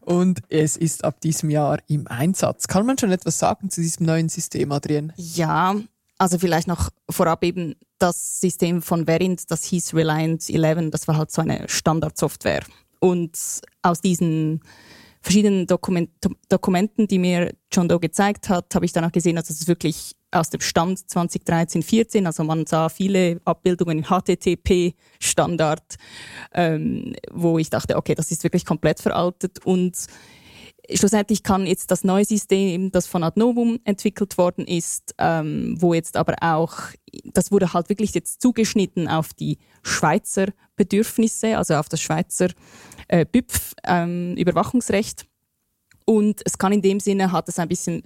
Und 0.00 0.40
es 0.48 0.76
ist 0.76 1.04
ab 1.04 1.20
diesem 1.20 1.50
Jahr 1.50 1.78
im 1.86 2.08
Einsatz. 2.08 2.66
Kann 2.66 2.86
man 2.86 2.98
schon 2.98 3.12
etwas 3.12 3.38
sagen 3.38 3.70
zu 3.70 3.80
diesem 3.80 4.06
neuen 4.06 4.28
System, 4.28 4.72
Adrian? 4.72 5.12
Ja, 5.16 5.76
also 6.20 6.38
vielleicht 6.38 6.68
noch 6.68 6.90
vorab 7.08 7.42
eben 7.44 7.74
das 7.98 8.40
System 8.40 8.82
von 8.82 9.06
Verint, 9.06 9.50
das 9.50 9.64
hieß 9.64 9.94
Reliant 9.94 10.48
11, 10.48 10.90
das 10.90 11.08
war 11.08 11.16
halt 11.16 11.30
so 11.30 11.40
eine 11.40 11.66
Standardsoftware. 11.66 12.64
und 13.00 13.32
aus 13.82 14.02
diesen 14.02 14.60
verschiedenen 15.22 15.66
Dokument 15.66 16.10
Dokumenten, 16.50 17.06
die 17.06 17.18
mir 17.18 17.54
John 17.72 17.88
Doe 17.88 18.00
gezeigt 18.00 18.50
hat, 18.50 18.74
habe 18.74 18.84
ich 18.84 18.92
dann 18.92 19.04
auch 19.04 19.12
gesehen, 19.12 19.36
dass 19.36 19.48
es 19.48 19.66
wirklich 19.66 20.14
aus 20.30 20.50
dem 20.50 20.60
Stand 20.60 20.98
2013, 21.10 21.82
14, 21.82 22.26
also 22.26 22.44
man 22.44 22.66
sah 22.66 22.90
viele 22.90 23.40
Abbildungen 23.44 23.98
in 23.98 24.04
HTTP-Standard, 24.04 25.96
ähm, 26.52 27.14
wo 27.32 27.58
ich 27.58 27.70
dachte, 27.70 27.96
okay, 27.96 28.14
das 28.14 28.30
ist 28.30 28.44
wirklich 28.44 28.66
komplett 28.66 29.00
veraltet 29.00 29.64
und 29.64 29.96
schlussendlich 30.94 31.42
kann 31.42 31.66
jetzt 31.66 31.90
das 31.90 32.04
neue 32.04 32.24
System, 32.24 32.90
das 32.90 33.06
von 33.06 33.22
Adnovum 33.22 33.78
entwickelt 33.84 34.38
worden 34.38 34.66
ist, 34.66 35.14
ähm, 35.18 35.76
wo 35.78 35.94
jetzt 35.94 36.16
aber 36.16 36.36
auch, 36.40 36.74
das 37.24 37.50
wurde 37.52 37.72
halt 37.72 37.88
wirklich 37.88 38.14
jetzt 38.14 38.40
zugeschnitten 38.40 39.08
auf 39.08 39.32
die 39.34 39.58
Schweizer 39.82 40.46
Bedürfnisse, 40.76 41.58
also 41.58 41.74
auf 41.74 41.88
das 41.88 42.00
Schweizer 42.00 42.48
äh, 43.08 43.24
BÜPF 43.24 43.74
ähm, 43.84 44.34
Überwachungsrecht. 44.36 45.26
Und 46.04 46.40
es 46.44 46.58
kann 46.58 46.72
in 46.72 46.82
dem 46.82 47.00
Sinne, 47.00 47.32
hat 47.32 47.48
es 47.48 47.58
ein 47.58 47.68
bisschen 47.68 48.02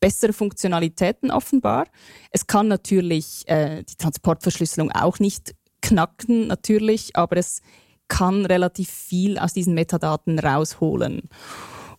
bessere 0.00 0.32
Funktionalitäten 0.32 1.30
offenbar. 1.30 1.86
Es 2.30 2.46
kann 2.46 2.68
natürlich 2.68 3.42
äh, 3.46 3.82
die 3.82 3.96
Transportverschlüsselung 3.96 4.92
auch 4.92 5.18
nicht 5.18 5.54
knacken, 5.80 6.46
natürlich, 6.46 7.16
aber 7.16 7.36
es 7.36 7.62
kann 8.08 8.46
relativ 8.46 8.90
viel 8.90 9.38
aus 9.38 9.54
diesen 9.54 9.74
Metadaten 9.74 10.38
rausholen. 10.38 11.22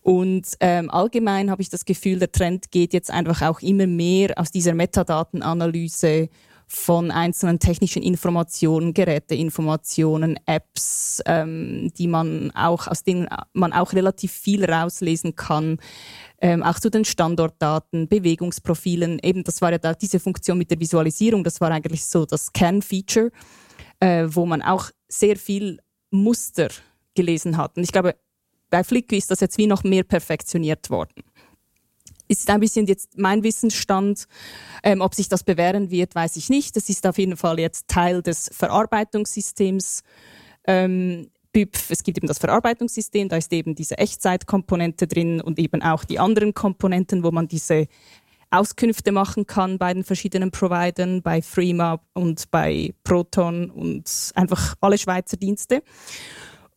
Und 0.06 0.46
ähm, 0.60 0.88
allgemein 0.88 1.50
habe 1.50 1.62
ich 1.62 1.68
das 1.68 1.84
Gefühl, 1.84 2.20
der 2.20 2.30
Trend 2.30 2.70
geht 2.70 2.92
jetzt 2.92 3.10
einfach 3.10 3.42
auch 3.42 3.58
immer 3.58 3.88
mehr 3.88 4.34
aus 4.36 4.52
dieser 4.52 4.72
Metadatenanalyse 4.72 6.28
von 6.68 7.10
einzelnen 7.10 7.58
technischen 7.58 8.04
Informationen, 8.04 8.94
Geräteinformationen, 8.94 10.38
Apps, 10.46 11.20
ähm, 11.26 11.90
die 11.98 12.06
man 12.06 12.52
auch, 12.52 12.86
aus 12.86 13.02
denen 13.02 13.26
man 13.52 13.72
auch 13.72 13.94
relativ 13.94 14.30
viel 14.30 14.64
rauslesen 14.64 15.34
kann, 15.34 15.78
ähm, 16.40 16.62
auch 16.62 16.78
zu 16.78 16.88
den 16.88 17.04
Standortdaten, 17.04 18.06
Bewegungsprofilen. 18.06 19.18
Eben, 19.24 19.42
das 19.42 19.60
war 19.60 19.72
ja 19.72 19.78
da 19.78 19.92
diese 19.92 20.20
Funktion 20.20 20.56
mit 20.56 20.70
der 20.70 20.78
Visualisierung, 20.78 21.42
das 21.42 21.60
war 21.60 21.72
eigentlich 21.72 22.06
so 22.06 22.24
das 22.24 22.52
Can-Feature, 22.52 23.32
äh, 23.98 24.26
wo 24.28 24.46
man 24.46 24.62
auch 24.62 24.88
sehr 25.08 25.34
viel 25.34 25.80
Muster 26.12 26.68
gelesen 27.16 27.56
hat. 27.56 27.76
Und 27.76 27.82
ich 27.82 27.90
glaube, 27.90 28.14
bei 28.70 28.84
Flickr 28.84 29.16
ist 29.16 29.30
das 29.30 29.40
jetzt 29.40 29.58
wie 29.58 29.66
noch 29.66 29.84
mehr 29.84 30.04
perfektioniert 30.04 30.90
worden. 30.90 31.22
Ist 32.28 32.50
ein 32.50 32.60
bisschen 32.60 32.86
jetzt 32.86 33.16
mein 33.16 33.44
Wissensstand. 33.44 34.26
Ähm, 34.82 35.00
ob 35.00 35.14
sich 35.14 35.28
das 35.28 35.44
bewähren 35.44 35.90
wird, 35.90 36.14
weiß 36.14 36.36
ich 36.36 36.48
nicht. 36.48 36.74
Das 36.74 36.88
ist 36.88 37.06
auf 37.06 37.18
jeden 37.18 37.36
Fall 37.36 37.60
jetzt 37.60 37.86
Teil 37.88 38.22
des 38.22 38.50
Verarbeitungssystems. 38.52 40.02
Ähm, 40.66 41.30
BÜPF, 41.52 41.90
es 41.90 42.02
gibt 42.02 42.18
eben 42.18 42.26
das 42.26 42.38
Verarbeitungssystem, 42.38 43.30
da 43.30 43.36
ist 43.36 43.50
eben 43.50 43.74
diese 43.74 43.96
Echtzeitkomponente 43.96 45.06
drin 45.06 45.40
und 45.40 45.58
eben 45.58 45.80
auch 45.80 46.04
die 46.04 46.18
anderen 46.18 46.52
Komponenten, 46.52 47.22
wo 47.22 47.30
man 47.30 47.48
diese 47.48 47.86
Auskünfte 48.50 49.10
machen 49.10 49.46
kann 49.46 49.78
bei 49.78 49.94
den 49.94 50.04
verschiedenen 50.04 50.50
Providern, 50.50 51.22
bei 51.22 51.40
Freema 51.40 52.02
und 52.12 52.50
bei 52.50 52.94
Proton 53.04 53.70
und 53.70 54.32
einfach 54.34 54.74
alle 54.82 54.98
Schweizer 54.98 55.38
Dienste. 55.38 55.82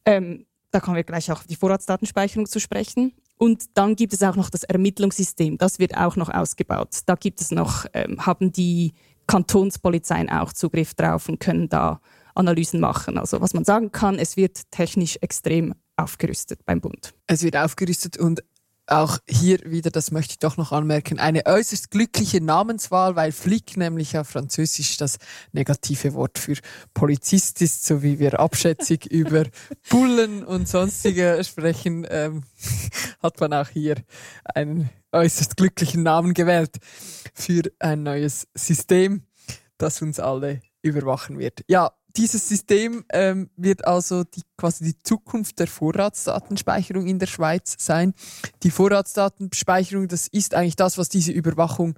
Ähm, 0.06 0.46
da 0.72 0.80
kommen 0.80 0.98
wir 0.98 1.04
gleich 1.04 1.32
auch 1.32 1.40
auf 1.40 1.48
die 1.48 1.56
Vorratsdatenspeicherung 1.56 2.46
zu 2.48 2.60
sprechen. 2.60 3.14
Und 3.38 3.66
dann 3.76 3.96
gibt 3.96 4.14
es 4.14 4.22
auch 4.22 4.36
noch 4.36 4.50
das 4.50 4.64
Ermittlungssystem. 4.64 5.58
Das 5.58 5.80
wird 5.80 5.96
auch 5.96 6.16
noch 6.16 6.30
ausgebaut. 6.30 6.90
Da 7.06 7.16
gibt 7.16 7.42
es 7.42 7.52
noch, 7.52 7.86
ähm, 7.94 8.26
haben 8.26 8.52
die 8.52 8.94
Kantonspolizeien 9.28 10.30
auch 10.30 10.54
Zugriff 10.54 10.94
drauf 10.94 11.30
und 11.30 11.40
können 11.40 11.70
da 11.70 12.02
Analysen 12.36 12.80
machen. 12.80 13.18
Also 13.18 13.42
was 13.42 13.54
man 13.54 13.64
sagen 13.64 13.92
kann, 13.92 14.20
es 14.20 14.38
wird 14.38 14.72
technisch 14.72 15.18
extrem 15.22 15.74
aufgerüstet 15.98 16.66
beim 16.66 16.82
Bund. 16.82 17.14
Es 17.28 17.44
wird 17.44 17.56
aufgerüstet 17.56 18.18
und 18.18 18.44
auch 18.92 19.20
hier 19.28 19.60
wieder, 19.66 19.92
das 19.92 20.12
möchte 20.12 20.32
ich 20.34 20.40
doch 20.40 20.58
noch 20.58 20.72
anmerken, 20.72 21.20
eine 21.20 21.46
äußerst 21.46 21.92
glückliche 21.92 22.42
Namenswahl, 22.42 23.16
weil 23.16 23.32
Flick 23.32 23.78
nämlich 23.78 24.18
auf 24.18 24.30
Französisch 24.30 24.98
das 24.98 25.18
negative 25.52 26.14
Wort 26.14 26.40
für 26.40 26.56
Polizist 26.94 27.62
ist, 27.62 27.86
so 27.86 28.04
wie 28.04 28.20
wir 28.20 28.40
abschätzig 28.40 29.06
über 29.12 29.46
Bullen 29.90 30.44
und 30.44 30.68
sonstige 30.68 31.42
sprechen, 31.44 32.06
ähm, 32.10 32.44
hat 33.22 33.40
man 33.40 33.54
auch 33.54 33.70
hier 33.70 33.96
einen 34.44 34.90
äußerst 35.12 35.58
glücklichen 35.58 36.04
Namen 36.04 36.34
gewählt 36.34 36.78
für 37.34 37.64
ein 37.80 38.04
neues 38.04 38.48
System, 38.54 39.24
das 39.78 40.02
uns 40.02 40.20
alle 40.20 40.62
überwachen 40.82 41.40
wird. 41.40 41.64
Ja, 41.68 41.92
dieses 42.20 42.50
System 42.50 43.06
ähm, 43.14 43.50
wird 43.56 43.88
also 43.88 44.26
die, 44.26 44.42
quasi 44.58 44.84
die 44.84 45.00
Zukunft 45.00 45.58
der 45.58 45.68
Vorratsdatenspeicherung 45.68 47.08
in 47.08 47.18
der 47.18 47.28
Schweiz 47.28 47.78
sein. 47.80 48.14
Die 48.62 48.72
Vorratsdatenspeicherung, 48.72 50.10
das 50.10 50.28
ist 50.28 50.54
eigentlich 50.54 50.76
das, 50.76 50.98
was 50.98 51.08
diese 51.08 51.32
Überwachung 51.32 51.96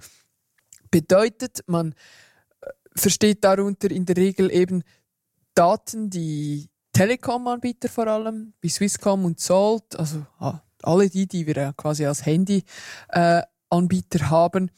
bedeutet. 0.92 1.64
Man 1.66 1.96
äh, 2.62 2.68
versteht 2.96 3.44
darunter 3.44 3.90
in 3.90 4.06
der 4.06 4.16
Regel 4.16 4.52
eben 4.52 4.84
Daten, 5.56 6.12
die 6.12 6.70
Telekom-Anbieter 6.94 7.90
vor 7.90 8.06
allem, 8.06 8.54
wie 8.62 8.70
Swisscom 8.70 9.26
und 9.26 9.40
Salt, 9.40 9.98
also 9.98 10.24
ah, 10.38 10.62
alle 10.84 11.10
die, 11.10 11.26
die 11.26 11.48
wir 11.48 11.74
quasi 11.76 12.06
als 12.06 12.28
Handy-Anbieter 12.28 14.20
äh, 14.20 14.24
haben, 14.26 14.70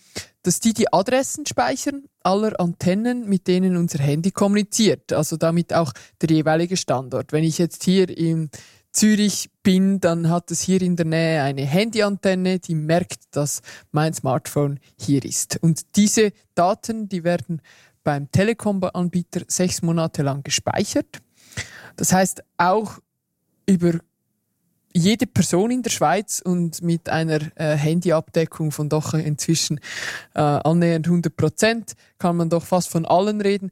dass 0.42 0.62
die 0.62 0.74
die 0.74 0.94
Adressen 0.94 1.46
speichern 1.46 2.08
aller 2.24 2.60
Antennen, 2.60 3.28
mit 3.28 3.48
denen 3.48 3.78
unser 3.78 4.00
Handy 4.00 4.32
kommuniziert. 4.32 5.14
Also 5.14 5.38
damit 5.38 5.74
auch 5.74 5.94
der 6.22 6.30
jeweilige 6.30 6.78
Standort. 6.78 7.32
Wenn 7.32 7.44
ich 7.44 7.58
jetzt 7.58 7.84
hier 7.84 8.10
in 8.10 8.50
Zürich 8.92 9.50
bin, 9.64 10.00
dann 10.00 10.30
hat 10.30 10.52
es 10.52 10.62
hier 10.62 10.82
in 10.82 10.96
der 10.96 11.06
Nähe 11.06 11.42
eine 11.42 11.66
Handyantenne, 11.66 12.60
die 12.60 12.76
merkt, 12.76 13.24
dass 13.32 13.62
mein 13.92 14.14
Smartphone 14.14 14.80
hier 15.00 15.26
ist. 15.26 15.58
Und 15.62 15.96
diese 15.96 16.32
Daten, 16.54 17.10
die 17.10 17.24
werden 17.24 17.62
beim 18.04 18.32
Telekom-Anbieter 18.32 19.42
sechs 19.48 19.82
Monate 19.82 20.22
lang 20.22 20.44
gespeichert. 20.44 21.22
Das 21.96 22.14
heißt, 22.14 22.44
auch 22.58 23.00
über 23.66 23.94
jede 24.94 25.28
Person 25.28 25.72
in 25.72 25.84
der 25.84 25.90
Schweiz 25.90 26.42
und 26.44 26.82
mit 26.82 27.10
einer 27.10 27.40
äh, 27.56 27.76
Handyabdeckung 27.76 28.72
von 28.72 28.90
doch 28.90 29.14
inzwischen 29.14 29.80
äh, 30.36 30.42
annähernd 30.42 31.08
100 31.08 31.36
Prozent 31.36 31.94
kann 32.20 32.38
man 32.38 32.50
doch 32.50 32.64
fast 32.66 32.90
von 32.90 33.06
allen 33.06 33.42
reden. 33.42 33.72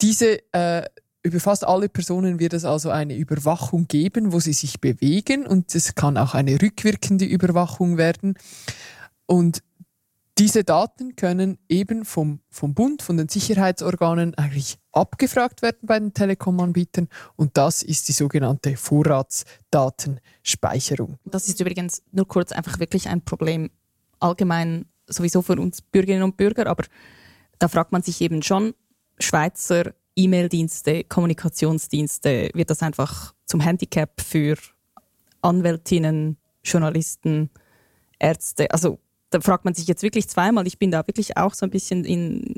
Diese 0.00 0.40
äh, 0.52 0.84
über 1.24 1.38
fast 1.40 1.64
alle 1.64 1.88
Personen 1.88 2.40
wird 2.40 2.52
es 2.52 2.64
also 2.64 2.90
eine 2.90 3.16
Überwachung 3.16 3.86
geben, 3.86 4.32
wo 4.32 4.40
sie 4.40 4.52
sich 4.52 4.80
bewegen 4.80 5.46
und 5.46 5.74
es 5.74 5.94
kann 5.94 6.16
auch 6.16 6.34
eine 6.34 6.60
rückwirkende 6.60 7.24
Überwachung 7.24 7.96
werden. 7.96 8.34
Und 9.26 9.62
diese 10.38 10.64
Daten 10.64 11.14
können 11.14 11.58
eben 11.68 12.04
vom, 12.04 12.40
vom 12.48 12.74
Bund, 12.74 13.02
von 13.02 13.18
den 13.18 13.28
Sicherheitsorganen 13.28 14.34
eigentlich 14.34 14.78
abgefragt 14.92 15.62
werden 15.62 15.80
bei 15.82 15.98
den 15.98 16.14
Telekom-Anbietern 16.14 17.08
und 17.36 17.56
das 17.56 17.82
ist 17.82 18.06
die 18.08 18.12
sogenannte 18.12 18.76
Vorratsdatenspeicherung. 18.76 21.18
Das 21.24 21.48
ist 21.48 21.58
übrigens 21.60 22.02
nur 22.12 22.26
kurz 22.26 22.52
einfach 22.52 22.78
wirklich 22.78 23.08
ein 23.08 23.22
Problem 23.22 23.70
allgemein 24.20 24.86
sowieso 25.06 25.42
für 25.42 25.60
uns 25.60 25.82
Bürgerinnen 25.82 26.22
und 26.22 26.38
Bürger, 26.38 26.66
aber 26.66 26.84
da 27.58 27.68
fragt 27.68 27.92
man 27.92 28.00
sich 28.02 28.22
eben 28.22 28.42
schon, 28.42 28.72
Schweizer 29.18 29.92
E-Mail-Dienste, 30.16 31.04
Kommunikationsdienste, 31.04 32.48
wird 32.54 32.70
das 32.70 32.82
einfach 32.82 33.34
zum 33.46 33.60
Handicap 33.60 34.18
für 34.20 34.56
Anwältinnen, 35.42 36.38
Journalisten, 36.64 37.50
Ärzte, 38.18 38.70
also 38.70 38.98
da 39.32 39.40
fragt 39.40 39.64
man 39.64 39.74
sich 39.74 39.86
jetzt 39.86 40.02
wirklich 40.02 40.28
zweimal. 40.28 40.66
Ich 40.66 40.78
bin 40.78 40.90
da 40.90 41.06
wirklich 41.06 41.36
auch 41.36 41.54
so 41.54 41.66
ein 41.66 41.70
bisschen 41.70 42.04
in, 42.04 42.54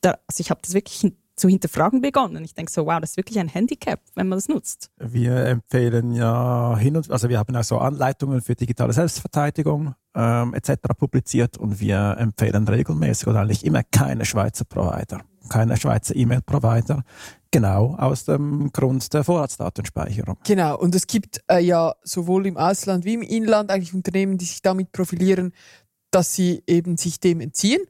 da, 0.00 0.18
also 0.26 0.40
ich 0.40 0.50
habe 0.50 0.60
das 0.62 0.74
wirklich 0.74 1.12
zu 1.34 1.48
hinterfragen 1.48 2.00
begonnen. 2.00 2.44
Ich 2.44 2.54
denke 2.54 2.70
so, 2.70 2.86
wow, 2.86 3.00
das 3.00 3.10
ist 3.10 3.16
wirklich 3.16 3.38
ein 3.38 3.48
Handicap, 3.48 4.00
wenn 4.14 4.28
man 4.28 4.36
das 4.36 4.48
nutzt. 4.48 4.90
Wir 4.98 5.46
empfehlen 5.46 6.12
ja 6.12 6.76
hin 6.76 6.96
und 6.96 7.10
also 7.10 7.28
wir 7.28 7.38
haben 7.38 7.56
auch 7.56 7.64
so 7.64 7.78
Anleitungen 7.78 8.42
für 8.42 8.54
digitale 8.54 8.92
Selbstverteidigung 8.92 9.94
ähm, 10.14 10.54
etc. 10.54 10.74
publiziert 10.96 11.56
und 11.56 11.80
wir 11.80 12.16
empfehlen 12.18 12.68
regelmäßig 12.68 13.26
oder 13.28 13.40
eigentlich 13.40 13.64
immer 13.64 13.82
keine 13.82 14.26
Schweizer 14.26 14.66
Provider, 14.66 15.22
keine 15.48 15.76
Schweizer 15.78 16.14
E-Mail-Provider, 16.14 17.02
genau 17.50 17.94
aus 17.96 18.24
dem 18.24 18.70
Grund 18.72 19.12
der 19.14 19.24
Vorratsdatenspeicherung. 19.24 20.36
Genau, 20.44 20.78
und 20.78 20.94
es 20.94 21.06
gibt 21.06 21.42
äh, 21.50 21.60
ja 21.60 21.94
sowohl 22.02 22.46
im 22.46 22.56
Ausland 22.56 23.04
wie 23.04 23.14
im 23.14 23.22
Inland 23.22 23.70
eigentlich 23.70 23.94
Unternehmen, 23.94 24.38
die 24.38 24.44
sich 24.44 24.62
damit 24.62 24.92
profilieren, 24.92 25.52
dass 26.12 26.34
sie 26.34 26.62
eben 26.66 26.96
sich 26.96 27.20
dem 27.20 27.40
entziehen. 27.40 27.82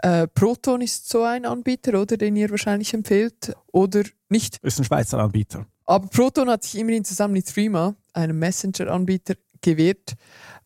Äh, 0.00 0.28
Proton 0.28 0.80
ist 0.80 1.08
so 1.08 1.22
ein 1.24 1.44
Anbieter, 1.44 2.00
oder 2.00 2.16
den 2.16 2.36
ihr 2.36 2.50
wahrscheinlich 2.50 2.94
empfehlt, 2.94 3.54
oder 3.72 4.04
nicht? 4.28 4.58
Ist 4.62 4.78
ein 4.78 4.84
Schweizer 4.84 5.18
Anbieter. 5.18 5.66
Aber 5.84 6.06
Proton 6.08 6.48
hat 6.50 6.62
sich 6.62 6.78
immerhin 6.78 7.04
zusammen 7.04 7.34
mit 7.34 7.46
Threema, 7.46 7.96
einem 8.12 8.38
Messenger-Anbieter, 8.38 9.34
gewährt, 9.60 10.14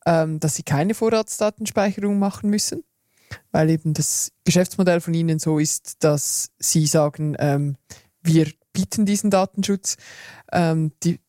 ähm, 0.04 0.38
dass 0.40 0.56
sie 0.56 0.62
keine 0.62 0.94
Vorratsdatenspeicherung 0.94 2.18
machen 2.18 2.50
müssen, 2.50 2.84
weil 3.52 3.70
eben 3.70 3.94
das 3.94 4.32
Geschäftsmodell 4.44 5.00
von 5.00 5.14
ihnen 5.14 5.38
so 5.38 5.58
ist, 5.58 6.04
dass 6.04 6.50
sie 6.58 6.86
sagen, 6.86 7.34
ähm, 7.38 7.76
wir 8.22 8.52
bieten 8.72 9.06
diesen 9.06 9.30
Datenschutz. 9.30 9.96
Ähm, 10.52 10.92
die 11.02 11.20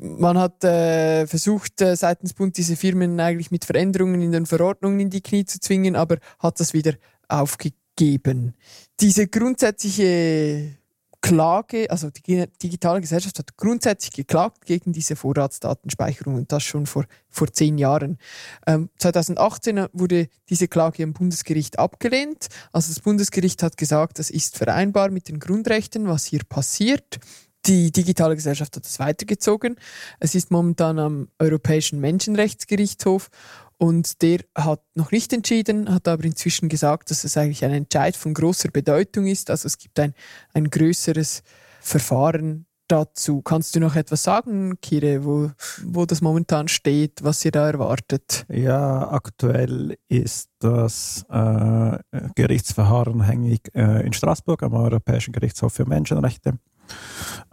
man 0.00 0.38
hat 0.38 0.64
äh, 0.64 1.26
versucht, 1.26 1.80
äh, 1.80 1.96
seitens 1.96 2.34
Bund 2.34 2.56
diese 2.56 2.76
Firmen 2.76 3.18
eigentlich 3.20 3.50
mit 3.50 3.64
Veränderungen 3.64 4.22
in 4.22 4.32
den 4.32 4.46
Verordnungen 4.46 5.00
in 5.00 5.10
die 5.10 5.20
Knie 5.20 5.44
zu 5.44 5.60
zwingen, 5.60 5.96
aber 5.96 6.18
hat 6.38 6.60
das 6.60 6.72
wieder 6.72 6.94
aufgegeben. 7.28 8.54
Diese 9.00 9.26
grundsätzliche 9.28 10.76
Klage, 11.22 11.88
also 11.88 12.10
die 12.10 12.44
digitale 12.60 13.00
Gesellschaft 13.00 13.38
hat 13.38 13.56
grundsätzlich 13.56 14.12
geklagt 14.12 14.66
gegen 14.66 14.92
diese 14.92 15.14
Vorratsdatenspeicherung 15.14 16.34
und 16.34 16.50
das 16.50 16.64
schon 16.64 16.84
vor, 16.84 17.04
vor 17.30 17.50
zehn 17.52 17.78
Jahren. 17.78 18.18
Ähm, 18.66 18.90
2018 18.98 19.86
wurde 19.92 20.28
diese 20.48 20.66
Klage 20.66 21.04
im 21.04 21.12
Bundesgericht 21.12 21.78
abgelehnt. 21.78 22.48
Also 22.72 22.92
das 22.92 23.00
Bundesgericht 23.00 23.62
hat 23.62 23.76
gesagt, 23.76 24.18
das 24.18 24.30
ist 24.30 24.58
vereinbar 24.58 25.10
mit 25.10 25.28
den 25.28 25.38
Grundrechten, 25.38 26.08
was 26.08 26.24
hier 26.24 26.42
passiert. 26.44 27.20
Die 27.66 27.92
digitale 27.92 28.34
Gesellschaft 28.34 28.74
hat 28.76 28.84
es 28.84 28.98
weitergezogen. 28.98 29.76
Es 30.18 30.34
ist 30.34 30.50
momentan 30.50 30.98
am 30.98 31.28
Europäischen 31.38 32.00
Menschenrechtsgerichtshof 32.00 33.30
und 33.78 34.22
der 34.22 34.40
hat 34.56 34.82
noch 34.94 35.12
nicht 35.12 35.32
entschieden, 35.32 35.92
hat 35.92 36.08
aber 36.08 36.24
inzwischen 36.24 36.68
gesagt, 36.68 37.10
dass 37.10 37.24
es 37.24 37.36
eigentlich 37.36 37.64
ein 37.64 37.72
Entscheid 37.72 38.16
von 38.16 38.34
großer 38.34 38.70
Bedeutung 38.70 39.26
ist. 39.26 39.50
Also 39.50 39.66
es 39.66 39.78
gibt 39.78 39.98
ein, 40.00 40.14
ein 40.54 40.70
größeres 40.70 41.42
Verfahren 41.80 42.66
dazu. 42.88 43.42
Kannst 43.42 43.74
du 43.74 43.80
noch 43.80 43.96
etwas 43.96 44.22
sagen, 44.22 44.80
Kire, 44.80 45.24
wo, 45.24 45.50
wo 45.84 46.04
das 46.04 46.20
momentan 46.20 46.68
steht, 46.68 47.24
was 47.24 47.44
ihr 47.44 47.50
da 47.50 47.68
erwartet? 47.68 48.44
Ja, 48.48 49.08
aktuell 49.10 49.96
ist 50.08 50.50
das 50.58 51.24
äh, 51.30 51.98
Gerichtsverfahren 52.34 53.22
hängig 53.22 53.62
äh, 53.74 54.04
in 54.06 54.12
Straßburg 54.12 54.62
am 54.62 54.74
Europäischen 54.74 55.32
Gerichtshof 55.32 55.72
für 55.72 55.86
Menschenrechte. 55.86 56.58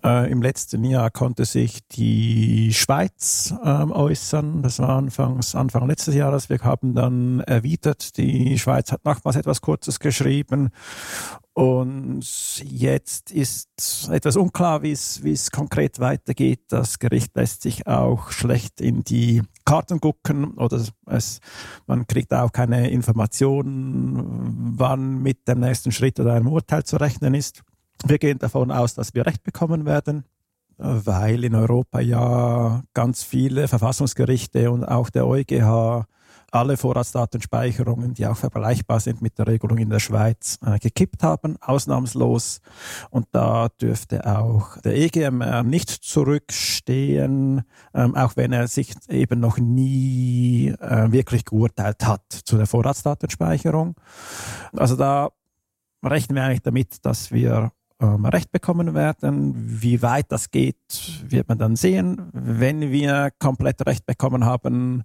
Äh, 0.03 0.31
Im 0.31 0.41
letzten 0.41 0.83
Jahr 0.85 1.09
konnte 1.09 1.45
sich 1.45 1.85
die 1.89 2.73
Schweiz 2.73 3.53
äh, 3.63 3.67
äußern. 3.67 4.61
Das 4.63 4.79
war 4.79 4.89
anfangs, 4.89 5.55
Anfang 5.55 5.87
letztes 5.87 6.15
Jahres. 6.15 6.49
Wir 6.49 6.59
haben 6.59 6.95
dann 6.95 7.41
erwidert. 7.41 8.17
Die 8.17 8.57
Schweiz 8.57 8.91
hat 8.91 9.03
nochmals 9.03 9.35
etwas 9.35 9.61
Kurzes 9.61 9.99
geschrieben. 9.99 10.69
Und 11.53 12.23
jetzt 12.63 13.31
ist 13.31 14.09
etwas 14.09 14.37
unklar, 14.37 14.81
wie 14.83 14.91
es, 14.93 15.51
konkret 15.51 15.99
weitergeht. 15.99 16.61
Das 16.69 16.99
Gericht 16.99 17.35
lässt 17.35 17.63
sich 17.63 17.85
auch 17.85 18.31
schlecht 18.31 18.79
in 18.79 19.03
die 19.03 19.41
Karten 19.65 19.99
gucken 19.99 20.53
oder 20.53 20.81
es, 21.07 21.39
man 21.85 22.07
kriegt 22.07 22.33
auch 22.33 22.53
keine 22.53 22.89
Informationen, 22.89 24.75
wann 24.77 25.21
mit 25.21 25.49
dem 25.49 25.59
nächsten 25.59 25.91
Schritt 25.91 26.19
oder 26.21 26.33
einem 26.33 26.47
Urteil 26.47 26.85
zu 26.85 26.95
rechnen 26.95 27.33
ist. 27.33 27.61
Wir 28.05 28.17
gehen 28.17 28.39
davon 28.39 28.71
aus, 28.71 28.93
dass 28.93 29.13
wir 29.13 29.25
Recht 29.25 29.43
bekommen 29.43 29.85
werden, 29.85 30.25
weil 30.77 31.43
in 31.43 31.55
Europa 31.55 31.99
ja 31.99 32.81
ganz 32.93 33.23
viele 33.23 33.67
Verfassungsgerichte 33.67 34.71
und 34.71 34.85
auch 34.85 35.09
der 35.09 35.27
EuGH 35.27 36.05
alle 36.51 36.77
Vorratsdatenspeicherungen, 36.77 38.13
die 38.13 38.25
auch 38.25 38.37
vergleichbar 38.37 38.99
sind 38.99 39.21
mit 39.21 39.37
der 39.37 39.47
Regelung 39.47 39.77
in 39.77 39.89
der 39.89 39.99
Schweiz, 39.99 40.57
äh, 40.65 40.79
gekippt 40.79 41.23
haben, 41.23 41.57
ausnahmslos. 41.61 42.61
Und 43.09 43.27
da 43.31 43.69
dürfte 43.69 44.25
auch 44.25 44.77
der 44.77 44.95
EGMR 44.95 45.63
nicht 45.63 45.89
zurückstehen, 45.89 47.63
ähm, 47.93 48.15
auch 48.15 48.35
wenn 48.35 48.51
er 48.51 48.67
sich 48.67 48.93
eben 49.09 49.39
noch 49.39 49.57
nie 49.57 50.69
äh, 50.79 51.11
wirklich 51.11 51.45
geurteilt 51.45 52.05
hat 52.05 52.23
zu 52.31 52.57
der 52.57 52.65
Vorratsdatenspeicherung. 52.65 53.95
Also 54.75 54.95
da 54.95 55.29
rechnen 56.03 56.35
wir 56.35 56.43
eigentlich 56.43 56.61
damit, 56.61 57.05
dass 57.05 57.31
wir 57.31 57.71
ähm, 58.01 58.25
Recht 58.25 58.51
bekommen 58.51 58.93
werden. 58.93 59.53
Wie 59.55 60.01
weit 60.01 60.31
das 60.31 60.51
geht, 60.51 60.77
wird 61.27 61.47
man 61.49 61.57
dann 61.57 61.75
sehen. 61.75 62.29
Wenn 62.33 62.91
wir 62.91 63.31
komplett 63.39 63.85
Recht 63.85 64.05
bekommen 64.05 64.45
haben, 64.45 65.03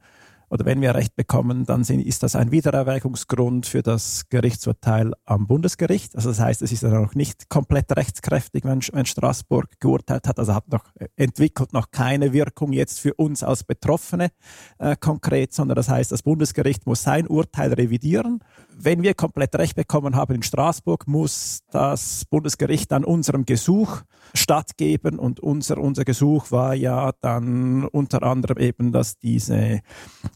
oder 0.49 0.65
wenn 0.65 0.81
wir 0.81 0.95
Recht 0.95 1.17
bekommen, 1.17 1.65
dann 1.65 1.83
ist 1.83 2.23
das 2.23 2.37
ein 2.37 2.51
Wiedererwägungsgrund 2.51 3.67
für 3.67 3.83
das 3.83 4.29
Gerichtsurteil 4.29 5.13
am 5.25 5.47
Bundesgericht. 5.47 6.15
Also 6.17 6.31
das 6.31 6.41
heißt, 6.41 6.63
es 6.63 6.73
ist 6.73 6.83
dann 6.83 6.93
noch 6.93 7.15
nicht 7.15 7.49
komplett 7.49 7.95
rechtskräftig, 7.97 8.65
wenn, 8.65 8.81
wenn 8.93 9.07
Straßburg 9.07 9.81
geurteilt 9.81 10.29
hat. 10.29 10.39
Also 10.39 10.55
hat 10.55 10.69
noch 10.69 10.85
entwickelt 11.17 11.73
noch 11.73 11.91
keine 11.91 12.33
Wirkung 12.33 12.73
jetzt 12.73 13.01
für 13.01 13.15
uns 13.15 13.43
als 13.43 13.65
Betroffene 13.65 14.31
äh, 14.79 14.97
konkret, 14.97 15.53
sondern 15.53 15.77
das 15.77 15.89
heißt, 15.89 16.13
das 16.13 16.23
Bundesgericht 16.23 16.87
muss 16.87 17.03
sein 17.03 17.27
Urteil 17.27 17.73
revidieren. 17.73 18.41
Wenn 18.77 19.03
wir 19.03 19.15
komplett 19.15 19.55
Recht 19.57 19.77
bekommen 19.77 20.17
haben 20.17 20.37
in 20.37 20.43
Straßburg, 20.43 21.07
muss 21.07 21.61
das 21.71 22.25
Bundesgericht 22.25 22.91
dann 22.93 23.05
unserem 23.05 23.45
Gesuch 23.45 24.03
stattgeben 24.33 25.19
und 25.19 25.41
unser, 25.41 25.79
unser 25.79 26.05
Gesuch 26.05 26.51
war 26.51 26.75
ja 26.75 27.13
dann 27.21 27.85
unter 27.85 28.23
anderem 28.23 28.59
eben, 28.59 28.93
dass 28.93 29.19
diese 29.19 29.81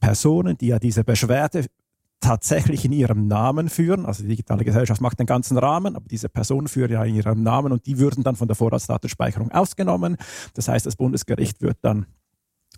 Personen, 0.01 0.57
die 0.59 0.69
ja 0.69 0.79
diese 0.79 1.05
Beschwerde 1.05 1.67
tatsächlich 2.21 2.85
in 2.85 2.93
ihrem 2.93 3.29
Namen 3.29 3.69
führen. 3.69 4.07
Also 4.07 4.23
die 4.23 4.29
digitale 4.29 4.65
Gesellschaft 4.65 5.01
macht 5.01 5.19
den 5.19 5.27
ganzen 5.27 5.57
Rahmen, 5.57 5.97
aber 5.97 6.07
diese 6.09 6.29
Personen 6.29 6.69
führen 6.69 6.91
ja 6.91 7.05
in 7.05 7.15
ihrem 7.15 7.43
Namen 7.43 7.73
und 7.73 7.87
die 7.87 7.99
würden 7.99 8.25
dann 8.25 8.37
von 8.37 8.49
der 8.49 8.57
Vorratsdatenspeicherung 8.57 9.53
ausgenommen. 9.53 10.17
Das 10.55 10.69
heißt, 10.69 10.87
das 10.87 10.97
Bundesgericht 10.97 11.63
wird 11.63 11.79
dann 11.83 12.07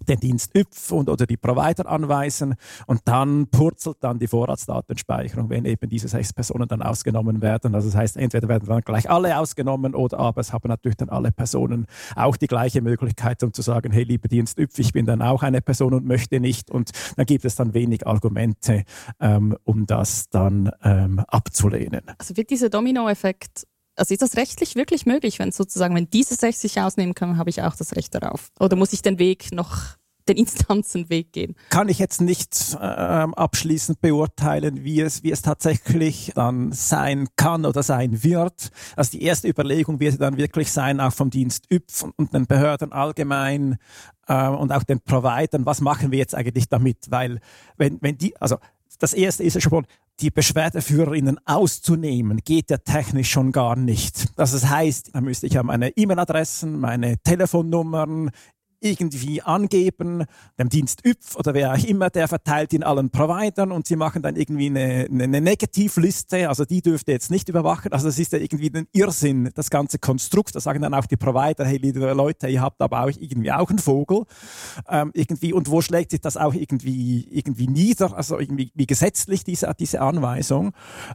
den 0.09 0.19
Dienst 0.21 0.55
YPF 0.55 0.93
und 0.93 1.09
oder 1.09 1.27
die 1.27 1.37
Provider 1.37 1.87
anweisen 1.87 2.55
und 2.87 3.01
dann 3.05 3.47
purzelt 3.49 3.99
dann 4.01 4.19
die 4.19 4.27
Vorratsdatenspeicherung, 4.27 5.51
wenn 5.51 5.65
eben 5.65 5.89
diese 5.89 6.09
sechs 6.09 6.33
Personen 6.33 6.69
dann 6.69 6.83
ausgenommen 6.83 7.43
werden. 7.43 7.75
Also 7.75 7.89
das 7.89 7.97
heißt, 7.97 8.17
entweder 8.17 8.49
werden 8.49 8.69
dann 8.69 8.81
gleich 8.83 9.11
alle 9.11 9.39
ausgenommen 9.39 9.95
oder 9.95 10.19
aber 10.19 10.41
es 10.41 10.53
haben 10.53 10.69
natürlich 10.69 10.97
dann 10.97 11.09
alle 11.09 11.33
Personen 11.33 11.87
auch 12.17 12.37
die 12.37 12.47
gleiche 12.47 12.83
Möglichkeit, 12.83 13.43
um 13.43 13.53
zu 13.53 13.63
sagen, 13.63 13.93
hey, 13.93 14.05
lieber 14.05 14.29
Dienst 14.29 14.59
YPF, 14.59 14.79
ich 14.79 14.93
bin 14.93 15.07
dann 15.07 15.23
auch 15.23 15.43
eine 15.43 15.61
Person 15.61 15.95
und 15.95 16.07
möchte 16.07 16.41
nicht 16.41 16.71
und 16.71 16.91
dann 17.17 17.27
gibt 17.27 17.45
es 17.45 17.57
dann 17.57 17.75
wenig 17.75 18.07
Argumente, 18.07 18.85
ähm, 19.21 19.57
um 19.65 19.87
das 19.87 20.29
dann 20.31 20.71
ähm, 20.83 21.21
abzulehnen. 21.29 22.03
Also 22.19 22.37
wird 22.37 22.51
dieser 22.51 22.71
Dominoeffekt 22.71 23.67
also 24.01 24.15
ist 24.15 24.23
das 24.23 24.37
rechtlich 24.37 24.75
wirklich 24.77 25.07
möglich, 25.07 25.39
wenn 25.39 25.53
sozusagen, 25.53 25.95
wenn 25.95 26.09
diese 26.09 26.35
sechs 26.35 26.61
sich 26.61 26.81
ausnehmen 26.81 27.15
können, 27.15 27.37
habe 27.37 27.51
ich 27.51 27.63
auch 27.63 27.77
das 27.77 27.95
Recht 27.95 28.15
darauf? 28.15 28.51
Oder 28.59 28.75
muss 28.77 28.93
ich 28.93 29.03
den 29.03 29.19
Weg 29.19 29.53
noch 29.53 30.01
den 30.29 30.37
Instanzenweg 30.37 31.33
gehen. 31.33 31.57
Kann 31.71 31.89
ich 31.89 31.99
jetzt 31.99 32.21
nicht 32.21 32.77
ähm, 32.81 33.35
abschließend 33.35 34.01
beurteilen, 34.01 34.85
wie 34.85 35.01
es, 35.01 35.23
wie 35.23 35.33
es 35.33 35.43
tatsächlich 35.43 36.33
dann 36.35 36.73
sein 36.73 37.29
kann 37.37 37.65
oder 37.65 37.83
sein 37.83 38.23
wird. 38.23 38.71
Also 38.97 39.13
die 39.13 39.23
erste 39.23 39.49
Überlegung 39.49 39.99
wird 39.99 40.21
dann 40.21 40.37
wirklich 40.37 40.71
sein, 40.71 41.01
auch 41.01 41.13
vom 41.13 41.31
Dienst 41.31 41.67
YPF 41.71 42.05
und 42.17 42.33
den 42.33 42.47
Behörden 42.47 42.93
allgemein 42.93 43.79
äh, 44.29 44.49
und 44.49 44.73
auch 44.73 44.85
den 44.85 45.01
Providern, 45.01 45.67
was 45.67 45.81
machen 45.81 46.13
wir 46.13 46.19
jetzt 46.19 46.35
eigentlich 46.35 46.69
damit? 46.69 47.11
Weil 47.11 47.41
wenn, 47.77 47.99
wenn 48.01 48.17
die, 48.17 48.37
also 48.41 48.57
das 48.99 49.13
erste 49.13 49.43
ist 49.45 49.55
ja 49.55 49.61
schon, 49.61 49.87
die 50.21 50.31
Beschwerdeführerinnen 50.31 51.39
auszunehmen, 51.47 52.41
geht 52.45 52.71
ja 52.71 52.77
technisch 52.79 53.31
schon 53.31 53.53
gar 53.53 53.77
nicht. 53.77 54.27
Also 54.37 54.59
das 54.59 54.69
heißt, 54.69 55.15
da 55.15 55.21
müsste 55.21 55.47
ich 55.47 55.55
ja 55.55 55.63
meine 55.63 55.97
E-Mail-Adressen, 55.97 56.79
meine 56.79 57.19
Telefonnummern, 57.23 58.31
irgendwie 58.81 59.43
angeben, 59.43 60.25
dem 60.59 60.69
Dienst 60.69 61.05
YPF 61.05 61.37
oder 61.37 61.55
wer 61.55 61.73
auch 61.73 61.85
immer, 61.85 62.11
der 62.11 62.29
verteilt 62.29 62.73
in 62.73 62.83
allen 62.83 63.11
Providern 63.11 63.73
und 63.73 63.87
sie 63.87 63.97
machen 63.97 64.23
dann 64.23 64.37
irgendwie 64.37 64.67
eine, 64.67 65.07
eine 65.11 65.41
Negativliste, 65.41 66.49
also 66.49 66.65
die 66.65 66.83
dürfte 66.83 67.13
jetzt 67.13 67.31
nicht 67.31 67.49
überwachen. 67.49 67.93
Also 67.93 68.07
das 68.07 68.19
ist 68.19 68.33
ja 68.33 68.39
irgendwie 68.39 68.71
ein 68.75 68.87
Irrsinn, 68.93 69.51
das 69.55 69.71
ganze 69.71 69.99
Konstrukt. 69.99 70.55
Da 70.55 70.61
sagen 70.61 70.83
dann 70.83 70.95
auch 70.95 71.07
die 71.07 71.17
Provider, 71.17 71.65
hey 71.65 71.77
liebe 71.77 72.13
Leute, 72.13 72.49
ihr 72.49 72.63
habt 72.63 72.81
aber 72.81 73.05
auch 73.05 73.11
irgendwie 73.19 73.53
auch 73.53 73.69
einen 73.69 73.79
Vogel. 73.79 74.25
Ähm, 74.89 75.11
irgendwie, 75.15 75.53
und 75.53 75.71
wo 75.71 75.81
schlägt 75.81 76.11
sich 76.11 76.21
das 76.21 76.37
auch 76.37 76.55
irgendwie, 76.55 77.29
irgendwie 77.31 77.69
nieder, 77.69 78.17
also 78.17 78.39
irgendwie 78.39 78.71
wie 78.75 78.87
gesetzlich 78.87 79.45
diese, 79.45 79.71
diese 79.79 80.01
Anweisung. 80.01 80.73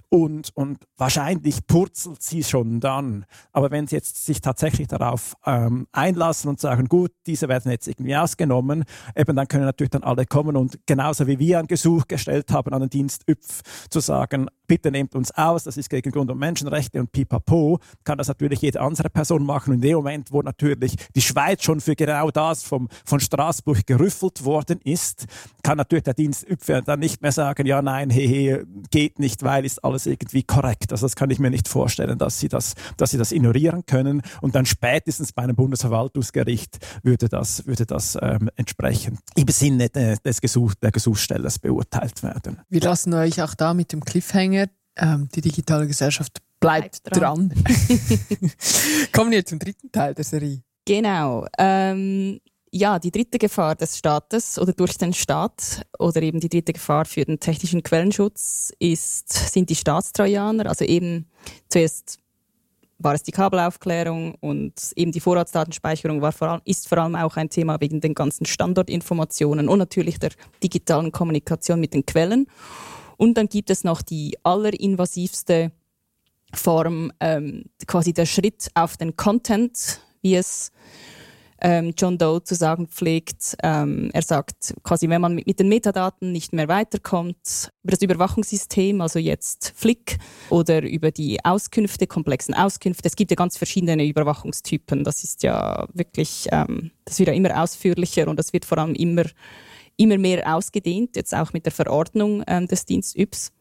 Und, 0.10 0.52
und 0.56 0.80
wahrscheinlich 0.98 1.66
purzelt 1.68 2.22
sie 2.22 2.44
schon 2.44 2.80
dann. 2.80 3.26
Aber 3.52 3.72
wenn 3.72 3.88
sie 3.88 3.96
jetzt 3.96 4.26
sich 4.26 4.42
tatsächlich 4.42 4.88
darauf 4.88 5.36
ähm, 5.46 5.88
einlassen 5.92 6.50
und 6.50 6.60
sagen, 6.60 6.88
gut, 6.88 7.12
diese 7.26 7.48
werden 7.56 7.72
jetzt 7.72 7.88
irgendwie 7.88 8.16
ausgenommen, 8.16 8.84
eben 9.16 9.36
dann 9.36 9.48
können 9.48 9.66
natürlich 9.66 9.92
dann 9.92 10.04
alle 10.04 10.26
kommen 10.26 10.56
und 10.56 10.80
genauso 10.86 11.28
wie 11.28 11.40
wir 11.40 11.60
ein 11.60 11.68
Gesuch 11.68 12.08
gestellt 12.08 12.52
haben 12.52 12.74
an 12.74 12.82
den 12.82 12.90
Dienst 12.90 13.24
YPF 13.28 13.62
zu 13.90 14.00
sagen, 14.00 14.48
bitte 14.68 14.92
nehmt 14.92 15.16
uns 15.16 15.32
aus, 15.32 15.64
das 15.64 15.78
ist 15.78 15.90
gegen 15.90 16.12
Grund- 16.12 16.32
und 16.32 16.40
Menschenrechte 16.40 17.00
und 17.00 17.12
pipapo, 17.12 17.80
kann 18.04 18.18
das 18.18 18.28
natürlich 18.28 18.62
jede 18.62 18.82
andere 18.82 19.10
Person 19.10 19.46
machen. 19.46 19.72
Und 19.72 19.76
in 19.76 19.82
dem 19.82 19.96
Moment, 19.98 20.32
wo 20.32 20.42
natürlich 20.42 20.96
die 21.16 21.22
Schweiz 21.22 21.64
schon 21.64 21.82
für 21.82 21.96
genau 21.96 22.32
das 22.32 22.64
vom, 22.64 22.88
von 23.06 23.20
Straßburg 23.20 23.86
gerüffelt 23.86 24.44
worden 24.44 24.80
ist, 24.84 25.26
kann 25.64 25.78
natürlich 25.78 26.04
der 26.04 26.14
Dienst 26.14 26.50
YPF 26.50 26.86
dann 26.86 27.00
nicht 27.00 27.22
mehr 27.22 27.32
sagen, 27.32 27.66
ja, 27.66 27.82
nein, 27.82 28.10
hey, 28.10 28.28
hey, 28.28 28.64
geht 28.92 29.20
nicht, 29.20 29.44
weil 29.44 29.66
ist 29.66 29.84
alles 29.84 30.06
irgendwie 30.06 30.44
korrekt. 30.44 30.92
Also 30.92 31.06
das 31.06 31.16
kann 31.16 31.30
ich 31.30 31.40
mir 31.40 31.50
nicht 31.50 31.68
vorstellen, 31.68 32.18
dass 32.18 32.40
sie 32.40 32.50
das, 32.50 32.74
dass 32.98 33.12
sie 33.12 33.18
das 33.18 33.32
ignorieren 33.32 33.86
können. 33.86 34.22
Und 34.42 34.56
dann 34.56 34.66
spätestens 34.66 35.32
bei 35.32 35.44
einem 35.44 35.56
Bundesverwaltungsgericht 35.56 36.78
würde 37.04 37.30
das 37.30 37.45
das, 37.46 37.66
würde 37.68 37.86
das 37.86 38.18
ähm, 38.22 38.50
entsprechend 38.56 39.20
im 39.36 39.48
Sinne 39.50 39.90
de, 39.90 40.18
des 40.24 40.42
Gesuch, 40.42 40.74
der 40.76 40.92
Gesuchstellers 40.92 41.60
beurteilt 41.60 42.24
werden. 42.24 42.62
Wir 42.70 42.82
lassen 42.82 43.14
euch 43.14 43.42
auch 43.42 43.54
da 43.54 43.74
mit 43.74 43.92
dem 43.92 44.04
Cliffhanger. 44.04 44.68
Ähm, 44.98 45.30
die 45.36 45.42
digitale 45.42 45.86
Gesellschaft 45.86 46.42
bleibt, 46.60 47.04
bleibt 47.04 47.18
dran. 47.18 47.50
dran. 47.50 47.64
Kommen 49.12 49.32
wir 49.32 49.46
zum 49.46 49.60
dritten 49.60 49.92
Teil 49.92 50.16
der 50.16 50.24
Serie. 50.24 50.64
Genau. 50.86 51.46
Ähm, 51.60 52.40
ja, 52.72 52.98
die 52.98 53.12
dritte 53.12 53.38
Gefahr 53.38 53.76
des 53.76 53.98
Staates 53.98 54.58
oder 54.58 54.74
durch 54.74 54.98
den 54.98 55.14
Staat 55.14 55.86
oder 56.00 56.22
eben 56.22 56.40
die 56.40 56.50
dritte 56.50 56.74
Gefahr 56.74 57.06
für 57.06 57.26
den 57.26 57.40
technischen 57.40 57.84
Quellenschutz 57.84 58.74
ist, 58.80 59.32
sind 59.32 59.70
die 59.70 59.76
Staatstrojaner. 59.76 60.66
Also 60.66 60.84
eben 60.84 61.30
zuerst 61.70 62.18
war 62.98 63.14
es 63.14 63.24
die 63.24 63.32
Kabelaufklärung 63.32 64.36
und 64.40 64.74
eben 64.96 65.12
die 65.12 65.20
Vorratsdatenspeicherung 65.20 66.22
war 66.22 66.32
vor 66.32 66.50
allem, 66.50 66.62
ist 66.66 66.88
vor 66.88 66.98
allem 67.00 67.16
auch 67.16 67.36
ein 67.36 67.50
Thema 67.50 67.80
wegen 67.82 68.00
den 68.00 68.14
ganzen 68.14 68.46
Standortinformationen 68.46 69.68
und 69.68 69.80
natürlich 69.80 70.18
der 70.20 70.32
digitalen 70.64 71.12
Kommunikation 71.12 71.80
mit 71.80 71.94
den 71.94 72.06
Quellen. 72.06 72.48
Und 73.18 73.38
dann 73.38 73.48
gibt 73.48 73.70
es 73.70 73.84
noch 73.84 74.02
die 74.02 74.38
allerinvasivste 74.44 75.72
Form, 76.54 77.12
ähm, 77.20 77.66
quasi 77.86 78.14
der 78.14 78.26
Schritt 78.26 78.70
auf 78.76 78.98
den 78.98 79.16
Content, 79.16 80.00
wie 80.22 80.36
es 80.36 80.72
ähm, 81.66 81.94
John 81.98 82.20
Doe 82.20 82.44
zu 82.44 82.54
sagen 82.54 82.88
pflegt. 82.88 83.58
Ähm, 83.64 84.12
er 84.14 84.22
sagt 84.22 84.76
quasi, 84.84 85.10
wenn 85.10 85.20
man 85.20 85.34
mit, 85.34 85.48
mit, 85.48 85.60
den 85.60 85.68
Metadaten 85.68 86.32
nicht 86.32 86.54
mehr 86.54 86.68
weiterkommt, 86.68 87.72
über 87.82 87.92
das 87.92 88.04
Überwachungssystem, 88.04 89.02
also 89.02 89.18
jetzt 89.18 89.74
Flick, 89.76 90.20
oder 90.52 90.84
über 90.84 91.10
die 91.10 91.44
Auskünfte, 91.44 92.06
komplexen 92.06 92.54
Auskünfte. 92.54 93.08
Es 93.08 93.16
gibt 93.16 93.32
ja 93.32 93.36
ganz 93.36 93.58
verschiedene 93.58 94.06
Überwachungstypen. 94.06 95.04
Das 95.04 95.24
ist 95.24 95.42
ja 95.42 95.88
wirklich, 95.92 96.48
ähm, 96.52 96.92
das 97.04 97.18
wird 97.18 97.30
ja 97.30 97.34
immer 97.34 97.60
ausführlicher 97.60 98.28
und 98.28 98.38
das 98.38 98.54
wird 98.54 98.64
vor 98.64 98.78
allem 98.78 98.94
immer, 98.94 99.24
immer 99.98 100.20
mehr 100.20 100.56
ausgedehnt, 100.56 101.16
jetzt 101.16 101.34
auch 101.34 101.52
mit 101.52 101.66
der 101.66 101.74
Verordnung 101.74 102.44
ähm, 102.46 102.68
des 102.68 102.86
Dienst 102.86 103.18
YPS. 103.18 103.52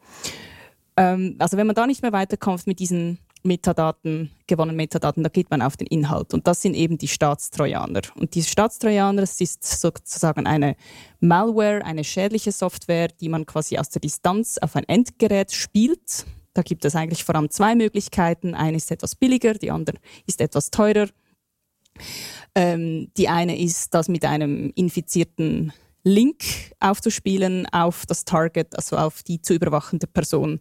Ähm, 0.99 1.37
also 1.39 1.57
wenn 1.57 1.67
man 1.67 1.75
da 1.75 1.87
nicht 1.87 2.03
mehr 2.03 2.13
weiterkommt 2.13 2.67
mit 2.67 2.81
diesen 2.81 3.19
Metadaten, 3.45 4.31
gewonnenen 4.47 4.77
Metadaten, 4.77 5.23
da 5.23 5.29
geht 5.29 5.51
man 5.51 5.63
auf 5.63 5.77
den 5.77 5.87
Inhalt. 5.87 6.33
Und 6.33 6.47
das 6.47 6.63
sind 6.63 6.75
eben 6.75 6.99
die 6.99 7.09
Staatstrojaner. 7.09 8.01
Und 8.17 8.35
diese 8.35 8.49
Staatstrojaner, 8.49 9.21
das 9.21 9.41
ist 9.41 9.65
sozusagen 9.65 10.47
eine 10.47 10.77
Malware, 11.21 11.85
eine 11.85 12.05
schädliche 12.05 12.53
Software, 12.53 13.09
die 13.09 13.29
man 13.29 13.47
quasi 13.47 13.79
aus 13.79 13.91
der 13.91 14.01
Distanz 14.01 14.59
auf 14.59 14.77
ein 14.77 14.89
Endgerät 14.89 15.53
spielt. 15.53 16.25
Da 16.55 16.63
gibt 16.63 16.85
es 16.85 16.97
eigentlich 16.97 17.25
vor 17.25 17.35
allem 17.35 17.51
zwei 17.51 17.75
Möglichkeiten. 17.75 18.55
Eine 18.55 18.79
ist 18.79 18.91
etwas 18.91 19.15
billiger, 19.15 19.55
die 19.55 19.71
andere 19.71 19.99
ist 20.27 20.41
etwas 20.41 20.71
teurer. 20.71 21.09
Ähm, 22.55 23.11
die 23.17 23.29
eine 23.29 23.59
ist, 23.59 23.93
das 23.95 24.09
mit 24.09 24.25
einem 24.25 24.73
infizierten 24.75 25.73
Link 26.05 26.45
aufzuspielen 26.81 27.67
auf 27.73 28.07
das 28.07 28.25
Target, 28.25 28.77
also 28.77 28.97
auf 28.97 29.23
die 29.23 29.41
zu 29.41 29.55
überwachende 29.55 30.07
Person 30.07 30.61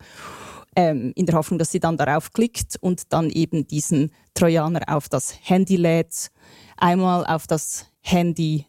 ähm, 0.76 1.12
in 1.16 1.26
der 1.26 1.36
Hoffnung, 1.36 1.60
dass 1.60 1.72
sie 1.72 1.80
dann 1.80 1.98
darauf 1.98 2.32
klickt 2.32 2.78
und 2.82 3.14
dann 3.14 3.30
eben 3.30 3.68
diesen 3.68 4.12
Trojaner 4.34 4.82
auf 4.88 5.10
das 5.10 5.36
Handy 5.42 5.76
lädt. 5.76 6.32
Einmal 6.78 7.26
auf 7.26 7.48
das 7.48 7.86
Handy 8.02 8.66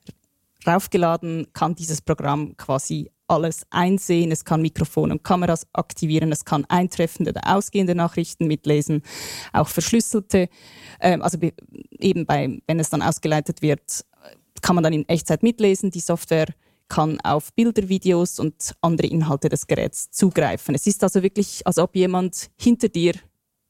raufgeladen, 0.67 1.47
kann 1.53 1.75
dieses 1.75 2.01
Programm 2.01 2.57
quasi 2.57 3.11
alles 3.27 3.67
einsehen. 3.71 4.31
Es 4.31 4.45
kann 4.45 4.63
Mikrofon 4.63 5.11
und 5.11 5.25
Kameras 5.25 5.67
aktivieren, 5.73 6.31
es 6.33 6.45
kann 6.45 6.65
eintreffende 6.67 7.31
oder 7.31 7.57
ausgehende 7.57 7.95
Nachrichten 7.95 8.47
mitlesen, 8.47 9.03
auch 9.53 9.69
verschlüsselte. 9.69 10.49
Ähm, 11.01 11.23
also 11.23 11.39
eben 11.99 12.27
bei, 12.27 12.61
wenn 12.67 12.81
es 12.81 12.91
dann 12.91 13.03
ausgeleitet 13.03 13.63
wird, 13.63 14.05
kann 14.63 14.75
man 14.75 14.85
dann 14.85 14.93
in 14.93 15.09
Echtzeit 15.09 15.43
mitlesen. 15.43 15.91
Die 15.91 16.01
Software 16.01 16.47
kann 16.89 17.21
auf 17.21 17.53
Bilder, 17.55 17.89
Videos 17.89 18.39
und 18.39 18.75
andere 18.81 19.07
Inhalte 19.07 19.49
des 19.49 19.67
Geräts 19.67 20.11
zugreifen. 20.11 20.75
Es 20.75 20.87
ist 20.87 21.03
also 21.03 21.23
wirklich, 21.23 21.67
als 21.67 21.79
ob 21.79 21.97
jemand 21.97 22.51
hinter 22.57 22.89
dir 22.89 23.15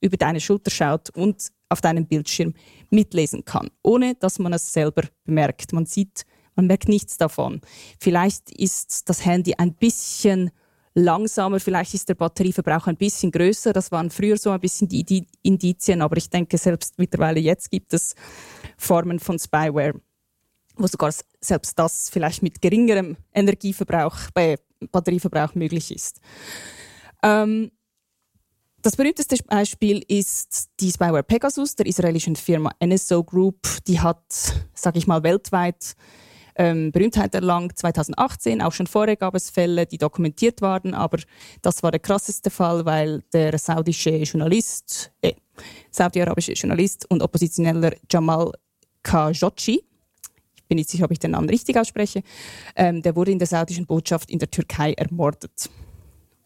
über 0.00 0.16
deine 0.16 0.40
Schulter 0.40 0.70
schaut 0.70 1.10
und 1.10 1.48
auf 1.68 1.80
deinem 1.80 2.06
Bildschirm 2.06 2.54
mitlesen 2.90 3.44
kann, 3.44 3.70
ohne 3.82 4.14
dass 4.14 4.38
man 4.38 4.52
es 4.52 4.72
selber 4.72 5.02
bemerkt. 5.24 5.72
Man 5.72 5.86
sieht, 5.86 6.24
man 6.54 6.66
merkt 6.66 6.88
nichts 6.88 7.16
davon. 7.16 7.60
Vielleicht 7.98 8.50
ist 8.50 9.08
das 9.08 9.24
Handy 9.24 9.54
ein 9.56 9.74
bisschen 9.74 10.50
langsamer, 10.94 11.58
vielleicht 11.58 11.94
ist 11.94 12.08
der 12.08 12.14
Batterieverbrauch 12.14 12.86
ein 12.86 12.96
bisschen 12.96 13.32
größer. 13.32 13.72
Das 13.72 13.90
waren 13.90 14.10
früher 14.10 14.36
so 14.36 14.50
ein 14.50 14.60
bisschen 14.60 14.88
die 14.88 15.26
Indizien, 15.42 16.02
aber 16.02 16.16
ich 16.16 16.30
denke, 16.30 16.56
selbst 16.56 16.98
mittlerweile 16.98 17.40
jetzt 17.40 17.70
gibt 17.70 17.92
es 17.92 18.14
Formen 18.78 19.18
von 19.18 19.38
Spyware, 19.38 19.94
wo 20.76 20.86
sogar 20.86 21.12
selbst 21.40 21.78
das 21.78 22.10
vielleicht 22.10 22.42
mit 22.42 22.60
geringerem 22.60 23.16
Energieverbrauch, 23.32 24.16
bei 24.32 24.56
Batterieverbrauch 24.90 25.54
möglich 25.54 25.94
ist. 25.94 26.20
Ähm, 27.22 27.70
das 28.82 28.96
berühmteste 28.96 29.36
Beispiel 29.44 30.04
ist 30.08 30.68
die 30.78 30.90
Spyware 30.90 31.22
Pegasus 31.22 31.74
der 31.74 31.86
israelischen 31.86 32.36
Firma 32.36 32.70
NSO 32.84 33.24
Group. 33.24 33.66
Die 33.86 33.98
hat, 33.98 34.22
sage 34.74 34.98
ich 34.98 35.06
mal, 35.06 35.22
weltweit 35.22 35.94
ähm, 36.56 36.92
Berühmtheit 36.92 37.34
erlangt. 37.34 37.78
2018, 37.78 38.60
auch 38.60 38.72
schon 38.72 38.86
vorher 38.86 39.16
gab 39.16 39.34
es 39.34 39.48
Fälle, 39.48 39.86
die 39.86 39.96
dokumentiert 39.96 40.60
waren, 40.60 40.92
aber 40.92 41.18
das 41.62 41.82
war 41.82 41.92
der 41.92 42.00
krasseste 42.00 42.50
Fall, 42.50 42.84
weil 42.84 43.22
der 43.32 43.58
saudische 43.58 44.16
Journalist, 44.16 45.12
äh, 45.22 45.32
saudi-arabische 45.90 46.52
Journalist 46.52 47.10
und 47.10 47.22
Oppositioneller 47.22 47.94
Jamal 48.10 48.52
Khashoggi 49.02 49.82
bin 50.68 50.76
nicht 50.76 50.90
sicher, 50.90 51.04
ob 51.04 51.10
ich 51.10 51.18
den 51.18 51.32
Namen 51.32 51.48
richtig 51.48 51.76
ausspreche, 51.76 52.22
ähm, 52.76 53.02
der 53.02 53.16
wurde 53.16 53.32
in 53.32 53.38
der 53.38 53.48
saudischen 53.48 53.86
Botschaft 53.86 54.30
in 54.30 54.38
der 54.38 54.50
Türkei 54.50 54.92
ermordet. 54.92 55.70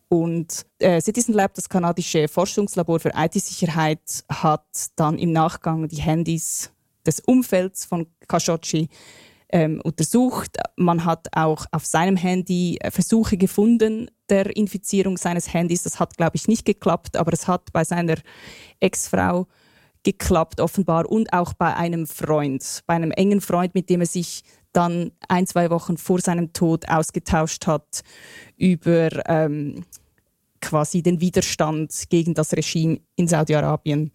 Und 0.09 0.65
äh, 0.79 1.01
Citizen 1.01 1.35
Lab, 1.35 1.55
das 1.55 1.69
kanadische 1.69 2.29
Forschungslabor 2.29 2.99
für 2.99 3.13
IT-Sicherheit, 3.15 4.25
hat 4.31 4.65
dann 4.97 5.19
im 5.19 5.33
Nachgang 5.33 5.87
die 5.87 6.01
Handys 6.01 6.73
des 7.07 7.21
Umfelds 7.21 7.85
von 7.85 8.07
Khashoggi 8.27 8.89
ähm, 9.51 9.81
untersucht. 9.83 10.57
Man 10.77 11.05
hat 11.05 11.29
auch 11.33 11.67
auf 11.73 11.85
seinem 11.85 12.17
Handy 12.17 12.79
äh, 12.81 12.91
Versuche 12.91 13.37
gefunden 13.37 14.11
der 14.29 14.55
Infizierung 14.57 15.17
seines 15.17 15.53
Handys. 15.53 15.83
Das 15.83 16.01
hat, 16.01 16.17
glaube 16.17 16.37
ich, 16.37 16.49
nicht 16.49 16.65
geklappt, 16.65 17.17
aber 17.17 17.33
es 17.33 17.49
hat 17.49 17.73
bei 17.73 17.85
seiner 17.85 18.17
Ex-Frau 18.81 19.47
geklappt 20.09 20.63
offenbar. 20.63 21.07
Und 21.07 21.35
auch 21.35 21.53
bei 21.53 21.77
einem 21.77 22.07
Freund, 22.07 22.83
bei 22.87 22.95
einem 22.95 23.11
engen 23.11 23.43
Freund, 23.43 23.75
mit 23.75 23.91
dem 23.91 24.01
er 24.01 24.07
sich 24.07 24.43
dann 24.73 25.13
ein, 25.29 25.47
zwei 25.47 25.69
Wochen 25.69 25.99
vor 25.99 26.21
seinem 26.21 26.55
Tod 26.55 26.89
ausgetauscht 26.89 27.67
hat 27.67 28.03
über 28.57 29.11
ähm, 29.29 29.85
quasi 30.63 31.03
den 31.03 31.21
Widerstand 31.21 32.05
gegen 32.09 32.33
das 32.33 32.55
Regime 32.55 33.01
in 33.17 33.29
Saudi-Arabien. 33.29 34.13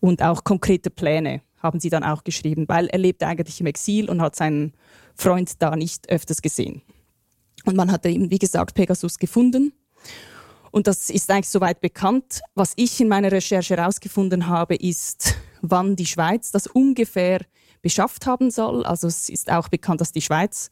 Und 0.00 0.22
auch 0.22 0.44
konkrete 0.44 0.90
Pläne 0.90 1.40
haben 1.62 1.80
sie 1.80 1.88
dann 1.88 2.04
auch 2.04 2.24
geschrieben, 2.24 2.68
weil 2.68 2.88
er 2.88 2.98
lebte 2.98 3.26
eigentlich 3.26 3.58
im 3.58 3.66
Exil 3.66 4.10
und 4.10 4.20
hat 4.20 4.36
seinen 4.36 4.74
Freund 5.14 5.62
da 5.62 5.76
nicht 5.76 6.10
öfters 6.10 6.42
gesehen. 6.42 6.82
Und 7.64 7.76
man 7.76 7.90
hat 7.90 8.04
eben, 8.04 8.30
wie 8.30 8.38
gesagt, 8.38 8.74
Pegasus 8.74 9.18
gefunden 9.18 9.72
und 10.72 10.86
das 10.86 11.10
ist 11.10 11.30
eigentlich 11.30 11.50
soweit 11.50 11.80
bekannt. 11.80 12.40
Was 12.54 12.72
ich 12.76 13.00
in 13.00 13.08
meiner 13.08 13.30
Recherche 13.30 13.76
herausgefunden 13.76 14.48
habe, 14.48 14.74
ist, 14.74 15.34
wann 15.60 15.94
die 15.94 16.06
Schweiz 16.06 16.50
das 16.50 16.66
ungefähr 16.66 17.42
beschafft 17.82 18.26
haben 18.26 18.50
soll. 18.50 18.84
Also 18.84 19.06
es 19.06 19.28
ist 19.28 19.50
auch 19.50 19.68
bekannt, 19.68 20.00
dass 20.00 20.12
die 20.12 20.22
Schweiz 20.22 20.70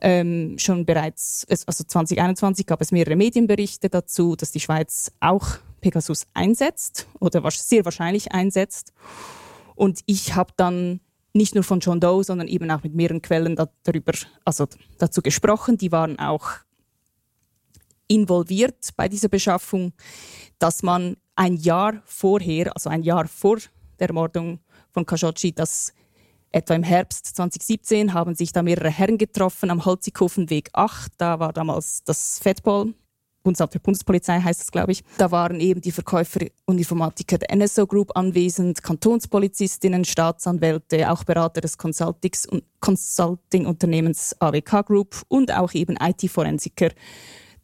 ähm, 0.00 0.56
schon 0.58 0.86
bereits, 0.86 1.46
also 1.48 1.84
2021 1.84 2.66
gab 2.66 2.80
es 2.80 2.90
mehrere 2.90 3.16
Medienberichte 3.16 3.90
dazu, 3.90 4.34
dass 4.34 4.50
die 4.50 4.60
Schweiz 4.60 5.12
auch 5.20 5.58
Pegasus 5.80 6.26
einsetzt 6.32 7.06
oder 7.20 7.48
sehr 7.50 7.84
wahrscheinlich 7.84 8.32
einsetzt. 8.32 8.92
Und 9.74 10.00
ich 10.06 10.34
habe 10.34 10.52
dann 10.56 11.00
nicht 11.34 11.54
nur 11.54 11.64
von 11.64 11.80
John 11.80 12.00
Doe, 12.00 12.24
sondern 12.24 12.48
eben 12.48 12.70
auch 12.70 12.82
mit 12.82 12.94
mehreren 12.94 13.20
Quellen 13.20 13.56
darüber, 13.84 14.12
also 14.44 14.66
dazu 14.98 15.20
gesprochen. 15.20 15.76
Die 15.76 15.92
waren 15.92 16.18
auch 16.18 16.48
involviert 18.08 18.90
bei 18.96 19.08
dieser 19.08 19.28
Beschaffung, 19.28 19.92
dass 20.58 20.82
man 20.82 21.16
ein 21.36 21.56
Jahr 21.56 22.02
vorher, 22.04 22.74
also 22.74 22.90
ein 22.90 23.02
Jahr 23.02 23.28
vor 23.28 23.58
der 23.98 24.08
Ermordung 24.08 24.60
von 24.90 25.06
Khashoggi, 25.06 25.52
das 25.52 25.92
etwa 26.50 26.74
im 26.74 26.82
Herbst 26.82 27.36
2017 27.36 28.14
haben 28.14 28.34
sich 28.34 28.52
da 28.52 28.62
mehrere 28.62 28.90
Herren 28.90 29.18
getroffen 29.18 29.70
am 29.70 29.84
Holzighofenweg 29.84 30.70
8. 30.72 31.12
Da 31.18 31.38
war 31.38 31.52
damals 31.52 32.02
das 32.04 32.38
FEDPOL, 32.38 32.94
Bundesamt 33.42 33.72
für 33.72 33.80
Bundespolizei 33.80 34.40
heißt 34.40 34.60
es, 34.60 34.70
glaube 34.70 34.92
ich. 34.92 35.02
Da 35.16 35.30
waren 35.30 35.58
eben 35.60 35.80
die 35.80 35.92
Verkäufer 35.92 36.40
und 36.66 36.76
Informatiker 36.76 37.38
der 37.38 37.56
NSO 37.56 37.86
Group 37.86 38.14
anwesend, 38.14 38.82
Kantonspolizistinnen, 38.82 40.04
Staatsanwälte, 40.04 41.10
auch 41.10 41.24
Berater 41.24 41.62
des 41.62 41.78
Consulting-Unternehmens 41.78 44.36
AWK 44.40 44.84
Group 44.84 45.22
und 45.28 45.56
auch 45.56 45.72
eben 45.72 45.96
IT-Forensiker 45.96 46.90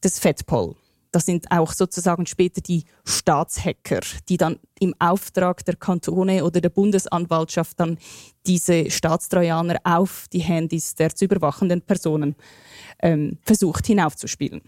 des 0.04 0.18
FEDPOL. 0.18 0.76
Das 1.10 1.26
sind 1.26 1.48
auch 1.52 1.72
sozusagen 1.72 2.26
später 2.26 2.60
die 2.60 2.84
Staatshacker, 3.04 4.00
die 4.28 4.36
dann 4.36 4.58
im 4.80 4.94
Auftrag 4.98 5.64
der 5.64 5.76
Kantone 5.76 6.44
oder 6.44 6.60
der 6.60 6.70
Bundesanwaltschaft 6.70 7.78
dann 7.78 7.98
diese 8.46 8.90
Staatstrojaner 8.90 9.78
auf 9.84 10.26
die 10.32 10.40
Handys 10.40 10.96
der 10.96 11.14
zu 11.14 11.26
überwachenden 11.26 11.82
Personen 11.82 12.34
ähm, 13.00 13.38
versucht 13.42 13.86
hinaufzuspielen. 13.86 14.60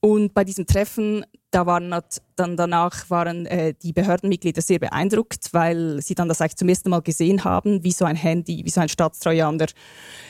Und 0.00 0.32
bei 0.32 0.44
diesem 0.44 0.66
Treffen, 0.66 1.24
da 1.50 1.66
waren 1.66 1.94
dann 2.36 2.56
danach 2.56 3.10
waren 3.10 3.44
äh, 3.46 3.74
die 3.80 3.92
Behördenmitglieder 3.92 4.62
sehr 4.62 4.78
beeindruckt, 4.78 5.50
weil 5.52 6.00
sie 6.00 6.14
dann 6.14 6.28
das 6.28 6.40
eigentlich 6.40 6.56
zum 6.56 6.68
ersten 6.68 6.90
Mal 6.90 7.02
gesehen 7.02 7.44
haben, 7.44 7.84
wie 7.84 7.92
so 7.92 8.06
ein 8.06 8.16
Handy, 8.16 8.64
wie 8.64 8.70
so 8.70 8.80
ein 8.80 8.88
Staatstrojaner 8.88 9.66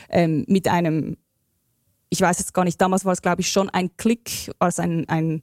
ähm, 0.08 0.44
mit 0.48 0.66
einem, 0.66 1.16
ich 2.10 2.20
weiß 2.20 2.38
jetzt 2.38 2.52
gar 2.52 2.64
nicht, 2.64 2.80
damals 2.80 3.04
war 3.04 3.12
es 3.12 3.22
glaube 3.22 3.40
ich 3.40 3.50
schon 3.50 3.70
ein 3.70 3.96
Klick, 3.96 4.50
es 4.60 4.78
ein, 4.78 5.08
ein 5.08 5.42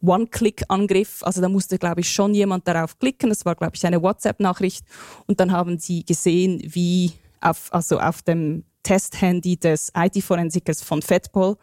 One-Click-Angriff. 0.00 1.22
Also 1.22 1.40
da 1.40 1.48
musste, 1.48 1.78
glaube 1.78 2.02
ich, 2.02 2.10
schon 2.10 2.34
jemand 2.34 2.68
darauf 2.68 2.98
klicken. 2.98 3.30
Das 3.30 3.44
war, 3.44 3.54
glaube 3.54 3.74
ich, 3.74 3.86
eine 3.86 4.02
WhatsApp-Nachricht. 4.02 4.84
Und 5.26 5.40
dann 5.40 5.50
haben 5.50 5.78
sie 5.78 6.04
gesehen, 6.04 6.60
wie 6.62 7.12
auf, 7.40 7.72
also 7.72 7.98
auf 7.98 8.22
dem 8.22 8.64
Test-Handy 8.82 9.56
des 9.56 9.90
IT-Forensikers 9.96 10.82
von 10.82 11.00
FedPol, 11.00 11.56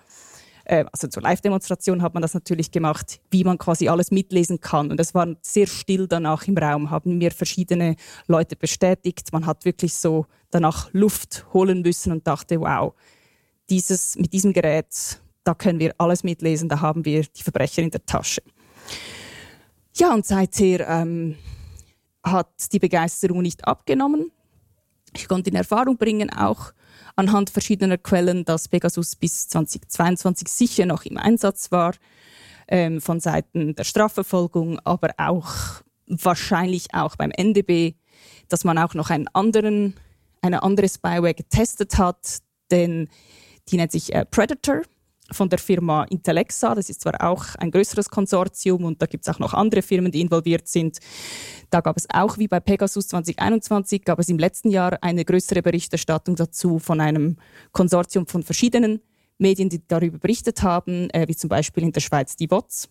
äh, 0.65 0.85
also 0.91 1.07
zur 1.07 1.23
Live-Demonstration 1.23 2.01
hat 2.01 2.13
man 2.13 2.21
das 2.21 2.33
natürlich 2.33 2.71
gemacht, 2.71 3.19
wie 3.29 3.43
man 3.43 3.57
quasi 3.57 3.89
alles 3.89 4.11
mitlesen 4.11 4.59
kann. 4.59 4.91
Und 4.91 4.99
es 4.99 5.13
war 5.13 5.27
sehr 5.41 5.67
still 5.67 6.07
danach 6.07 6.47
im 6.47 6.57
Raum, 6.57 6.89
haben 6.89 7.17
mir 7.17 7.31
verschiedene 7.31 7.95
Leute 8.27 8.55
bestätigt. 8.55 9.31
Man 9.31 9.45
hat 9.45 9.65
wirklich 9.65 9.93
so 9.93 10.25
danach 10.49 10.89
Luft 10.93 11.45
holen 11.53 11.81
müssen 11.81 12.11
und 12.11 12.27
dachte, 12.27 12.59
wow, 12.59 12.93
dieses, 13.71 14.15
mit 14.17 14.33
diesem 14.33 14.53
Gerät 14.53 15.19
da 15.43 15.53
können 15.55 15.79
wir 15.79 15.95
alles 15.97 16.23
mitlesen, 16.23 16.69
da 16.69 16.81
haben 16.81 17.05
wir 17.05 17.23
die 17.23 17.43
Verbrecher 17.43 17.81
in 17.81 17.91
der 17.91 18.05
Tasche. 18.05 18.43
Ja, 19.95 20.13
und 20.13 20.25
seither 20.25 20.87
ähm, 20.87 21.35
hat 22.23 22.71
die 22.71 22.79
Begeisterung 22.79 23.41
nicht 23.41 23.67
abgenommen. 23.67 24.31
Ich 25.15 25.27
konnte 25.27 25.49
in 25.49 25.55
Erfahrung 25.55 25.97
bringen, 25.97 26.29
auch 26.31 26.73
anhand 27.15 27.49
verschiedener 27.49 27.97
Quellen, 27.97 28.45
dass 28.45 28.67
Pegasus 28.67 29.15
bis 29.15 29.47
2022 29.49 30.47
sicher 30.47 30.85
noch 30.85 31.03
im 31.03 31.17
Einsatz 31.17 31.71
war, 31.71 31.95
ähm, 32.67 33.01
von 33.01 33.19
Seiten 33.19 33.75
der 33.75 33.83
Strafverfolgung, 33.83 34.79
aber 34.79 35.09
auch 35.17 35.81
wahrscheinlich 36.07 36.93
auch 36.93 37.15
beim 37.15 37.31
NDB, 37.31 37.95
dass 38.47 38.63
man 38.63 38.77
auch 38.77 38.93
noch 38.93 39.09
einen 39.09 39.27
anderen, 39.29 39.95
eine 40.41 40.63
andere 40.63 40.87
Spyware 40.87 41.33
getestet 41.33 41.97
hat, 41.97 42.39
denn 42.69 43.09
die 43.69 43.77
nennt 43.77 43.91
sich 43.91 44.13
äh, 44.13 44.25
Predator 44.25 44.81
von 45.31 45.49
der 45.49 45.59
Firma 45.59 46.03
Intellexa. 46.05 46.75
Das 46.75 46.89
ist 46.89 47.01
zwar 47.01 47.21
auch 47.21 47.55
ein 47.55 47.71
größeres 47.71 48.09
Konsortium 48.09 48.83
und 48.83 49.01
da 49.01 49.05
gibt 49.05 49.27
es 49.27 49.33
auch 49.33 49.39
noch 49.39 49.53
andere 49.53 49.81
Firmen, 49.81 50.11
die 50.11 50.21
involviert 50.21 50.67
sind. 50.67 50.99
Da 51.69 51.81
gab 51.81 51.97
es 51.97 52.07
auch 52.13 52.37
wie 52.37 52.47
bei 52.47 52.59
Pegasus 52.59 53.07
2021, 53.07 54.03
gab 54.03 54.19
es 54.19 54.29
im 54.29 54.37
letzten 54.37 54.69
Jahr 54.69 54.97
eine 55.01 55.23
größere 55.23 55.61
Berichterstattung 55.61 56.35
dazu 56.35 56.79
von 56.79 56.99
einem 56.99 57.37
Konsortium 57.71 58.27
von 58.27 58.43
verschiedenen 58.43 59.01
Medien, 59.37 59.69
die 59.69 59.81
darüber 59.87 60.19
berichtet 60.19 60.61
haben, 60.63 61.09
äh, 61.11 61.27
wie 61.27 61.35
zum 61.35 61.49
Beispiel 61.49 61.83
in 61.83 61.91
der 61.91 62.01
Schweiz 62.01 62.35
die 62.35 62.51
WOTS. 62.51 62.89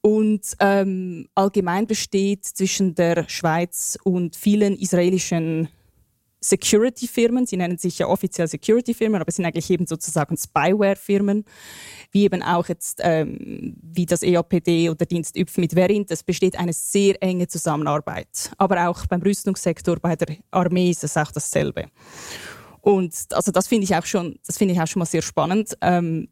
Und 0.00 0.42
ähm, 0.60 1.26
allgemein 1.34 1.86
besteht 1.86 2.44
zwischen 2.44 2.94
der 2.94 3.28
Schweiz 3.28 3.98
und 4.04 4.36
vielen 4.36 4.76
israelischen 4.76 5.68
Security-Firmen, 6.48 7.46
sie 7.46 7.56
nennen 7.56 7.78
sich 7.78 7.98
ja 7.98 8.06
offiziell 8.06 8.48
Security-Firmen, 8.48 9.20
aber 9.20 9.28
es 9.28 9.36
sind 9.36 9.44
eigentlich 9.44 9.70
eben 9.70 9.86
sozusagen 9.86 10.36
Spyware-Firmen, 10.36 11.44
wie 12.10 12.24
eben 12.24 12.42
auch 12.42 12.68
jetzt 12.68 13.00
ähm, 13.02 13.76
wie 13.82 14.06
das 14.06 14.22
EAPD 14.22 14.90
oder 14.90 15.06
Dienst 15.06 15.36
ÜPF 15.36 15.58
mit 15.58 15.72
Verint. 15.72 16.10
Es 16.10 16.22
besteht 16.22 16.58
eine 16.58 16.72
sehr 16.72 17.22
enge 17.22 17.48
Zusammenarbeit. 17.48 18.52
Aber 18.58 18.88
auch 18.88 19.06
beim 19.06 19.22
Rüstungssektor, 19.22 19.96
bei 19.98 20.16
der 20.16 20.36
Armee 20.50 20.90
ist 20.90 21.04
es 21.04 21.16
auch 21.16 21.32
dasselbe. 21.32 21.86
Und 22.80 23.14
also 23.32 23.50
das 23.50 23.66
finde 23.66 23.84
ich 23.84 23.96
auch 23.96 24.06
schon, 24.06 24.38
das 24.46 24.58
finde 24.58 24.74
ich 24.74 24.80
auch 24.80 24.86
schon 24.86 25.00
mal 25.00 25.06
sehr 25.06 25.22
spannend. 25.22 25.76
Ähm, 25.80 26.28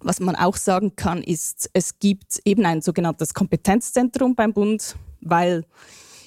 was 0.00 0.20
man 0.20 0.36
auch 0.36 0.56
sagen 0.56 0.96
kann, 0.96 1.22
ist, 1.22 1.70
es 1.72 1.98
gibt 1.98 2.40
eben 2.44 2.64
ein 2.66 2.82
sogenanntes 2.82 3.34
Kompetenzzentrum 3.34 4.34
beim 4.34 4.52
Bund, 4.52 4.96
weil 5.20 5.64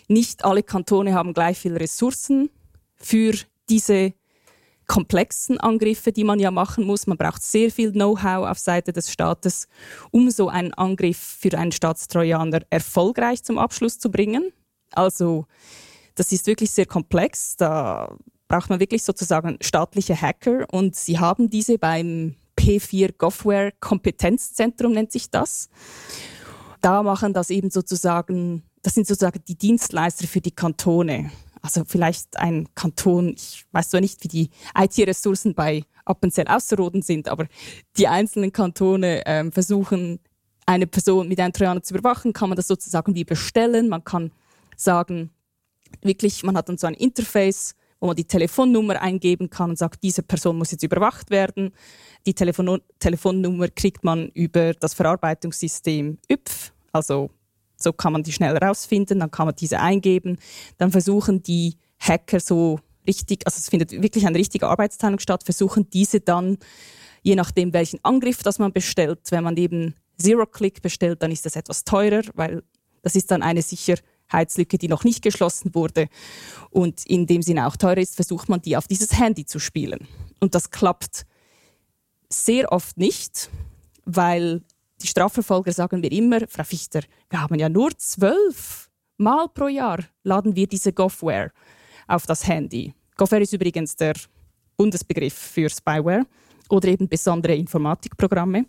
nicht 0.07 0.45
alle 0.45 0.63
Kantone 0.63 1.13
haben 1.13 1.34
gleich 1.34 1.57
viele 1.57 1.80
Ressourcen 1.80 2.49
für 2.98 3.34
diese 3.70 4.14
komplexen 4.88 5.60
Angriffe, 5.60 6.12
die 6.12 6.24
man 6.24 6.39
ja 6.39 6.50
machen 6.50 6.86
muss. 6.86 7.08
Man 7.08 7.18
braucht 7.18 7.43
sehr 7.43 7.72
viel 7.72 7.91
Know-how 7.91 8.48
auf 8.48 8.58
Seite 8.58 8.93
des 8.93 9.12
Staates, 9.12 9.68
um 10.12 10.32
so 10.32 10.50
einen 10.50 10.74
Angriff 10.74 11.18
für 11.18 11.58
einen 11.58 11.74
Staatstrojaner 11.74 12.62
erfolgreich 12.70 13.43
zum 13.43 13.58
Abschluss 13.58 14.00
zu 14.00 14.10
bringen. 14.10 14.52
Also 14.91 15.45
das 16.16 16.32
ist 16.32 16.48
wirklich 16.48 16.72
sehr 16.72 16.86
komplex. 16.86 17.58
Da 17.58 18.16
braucht 18.48 18.70
man 18.70 18.80
wirklich 18.80 19.04
sozusagen 19.04 19.58
staatliche 19.62 20.20
Hacker 20.20 20.66
und 20.72 20.95
sie 20.95 21.20
haben 21.20 21.50
diese 21.50 21.78
beim 21.78 22.36
P4 22.58 23.14
Govware 23.18 23.74
Kompetenzzentrum 23.80 24.93
nennt 24.93 25.12
sich 25.12 25.30
das. 25.30 25.70
Da 26.82 27.04
machen 27.04 27.34
das 27.34 27.50
eben 27.50 27.70
sozusagen, 27.70 28.64
das 28.82 28.93
sind 28.93 29.06
sozusagen 29.06 29.41
die 29.48 29.58
Dienstleister 29.58 30.28
für 30.28 30.41
die 30.41 30.52
Kantone 30.52 31.32
also 31.68 31.84
vielleicht 31.86 32.39
ein 32.39 32.70
Kanton, 32.76 33.34
ich 33.36 33.65
weiß 33.74 33.89
zwar 33.89 33.99
nicht, 33.99 34.24
wie 34.24 34.30
die 34.30 34.49
IT-Ressourcen 34.74 35.53
bei 35.53 35.84
Appenzell 36.05 36.47
Ausserrhoden 36.47 37.01
sind, 37.01 37.28
aber 37.28 37.45
die 37.97 38.07
einzelnen 38.07 38.53
Kantone 38.53 39.24
ähm, 39.26 39.51
versuchen, 39.51 40.20
eine 40.65 40.88
Person 40.88 41.28
mit 41.28 41.41
einem 41.41 41.51
Trojaner 41.51 41.84
zu 41.84 41.93
überwachen, 41.93 42.32
kann 42.32 42.47
man 42.47 42.55
das 42.55 42.68
sozusagen 42.68 43.15
wie 43.15 43.26
bestellen. 43.26 43.89
Man 43.89 44.05
kann 44.05 44.32
sagen, 44.78 45.30
wirklich, 46.01 46.41
man 46.43 46.55
hat 46.55 46.70
dann 46.70 46.78
so 46.78 46.88
ein 46.88 46.93
Interface, 46.93 47.76
wo 47.99 48.07
man 48.07 48.15
die 48.15 48.24
Telefonnummer 48.24 49.01
eingeben 49.01 49.49
kann 49.49 49.72
und 49.72 49.78
sagt, 49.78 50.03
diese 50.03 50.24
Person 50.24 50.57
muss 50.57 50.72
jetzt 50.72 50.84
überwacht 50.84 51.32
werden. 51.32 51.74
Die 52.26 52.34
Telefon 52.34 52.80
Telefonnummer 52.99 53.68
kriegt 53.68 54.05
man 54.05 54.30
über 54.30 54.74
das 54.74 54.93
Verarbeitungssystem 54.93 56.18
ÜPF, 56.32 56.72
also 56.93 57.30
so 57.78 57.93
kann 57.93 58.13
man 58.13 58.23
die 58.23 58.32
schnell 58.32 58.57
rausfinden, 58.57 59.19
dann 59.19 59.32
kann 59.32 59.45
man 59.45 59.55
diese 59.55 59.80
eingeben. 59.80 60.38
Dann 60.78 60.91
versuchen 60.91 61.43
die 61.43 61.78
Hacker 61.99 62.39
so 62.39 62.80
richtig, 63.07 63.45
also 63.45 63.57
es 63.57 63.69
findet 63.69 63.91
wirklich 63.91 64.28
eine 64.28 64.38
richtige 64.38 64.67
Arbeitsteilung 64.67 65.19
statt, 65.19 65.43
versuchen 65.43 65.89
diese 65.89 66.19
dann, 66.19 66.57
je 67.23 67.36
nachdem 67.36 67.73
welchen 67.73 68.03
Angriff 68.03 68.43
das 68.43 68.59
man 68.59 68.73
bestellt, 68.73 69.19
wenn 69.30 69.43
man 69.43 69.57
eben 69.57 69.95
Zero-Click 70.17 70.82
bestellt, 70.82 71.21
dann 71.21 71.32
ist 71.32 71.45
das 71.45 71.55
etwas 71.55 71.84
teurer, 71.84 72.23
weil 72.34 72.63
das 73.01 73.15
ist 73.15 73.32
dann 73.32 73.43
eine 73.43 73.61
Sicherheitslücke, 73.61 74.78
die 74.78 74.88
noch 74.88 75.03
nicht 75.03 75.21
geschlossen 75.21 75.73
wurde 75.73 76.09
und 76.71 77.05
in 77.05 77.28
dem 77.28 77.41
Sinne 77.41 77.67
auch 77.67 77.78
teurer 77.78 77.99
ist, 77.99 78.15
versucht 78.15 78.49
man 78.49 78.61
die 78.61 78.75
auf 78.75 78.88
dieses 78.88 79.17
Handy 79.17 79.45
zu 79.45 79.59
spielen. 79.59 80.07
Und 80.39 80.55
das 80.55 80.71
klappt 80.71 81.25
sehr 82.30 82.71
oft 82.71 82.97
nicht, 82.97 83.49
weil 84.05 84.61
die 85.02 85.08
Strafverfolger 85.08 85.72
sagen 85.72 86.02
wir 86.02 86.12
immer, 86.12 86.41
Frau 86.48 86.64
Fichter, 86.64 87.02
wir 87.30 87.41
haben 87.41 87.56
ja 87.56 87.70
nur 87.70 87.95
zwölf 87.98 88.88
Mal 89.20 89.48
pro 89.50 89.68
Jahr 89.68 90.04
laden 90.24 90.56
wir 90.56 90.68
diese 90.68 90.93
Govware 90.93 91.52
auf 92.08 92.28
das 92.28 92.48
Handy. 92.48 92.93
Govware 93.16 93.41
ist 93.41 93.54
übrigens 93.54 93.95
der 93.95 94.14
Bundesbegriff 94.76 95.34
für 95.34 95.70
Spyware 95.70 96.24
oder 96.70 96.88
eben 96.88 97.10
besondere 97.10 97.56
Informatikprogramme. 97.56 98.66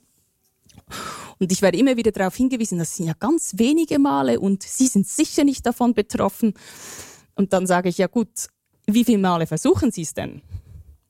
Und 1.38 1.52
ich 1.52 1.60
werde 1.60 1.76
immer 1.76 1.96
wieder 1.96 2.12
darauf 2.12 2.34
hingewiesen, 2.34 2.78
das 2.78 2.96
sind 2.96 3.06
ja 3.06 3.12
ganz 3.12 3.52
wenige 3.56 3.98
Male 3.98 4.40
und 4.40 4.62
Sie 4.62 4.86
sind 4.86 5.06
sicher 5.06 5.44
nicht 5.44 5.66
davon 5.66 5.92
betroffen. 5.92 6.54
Und 7.34 7.52
dann 7.52 7.66
sage 7.66 7.90
ich, 7.90 7.98
ja 7.98 8.06
gut, 8.06 8.48
wie 8.86 9.04
viele 9.04 9.18
Male 9.18 9.46
versuchen 9.46 9.92
Sie 9.92 10.02
es 10.02 10.14
denn? 10.14 10.40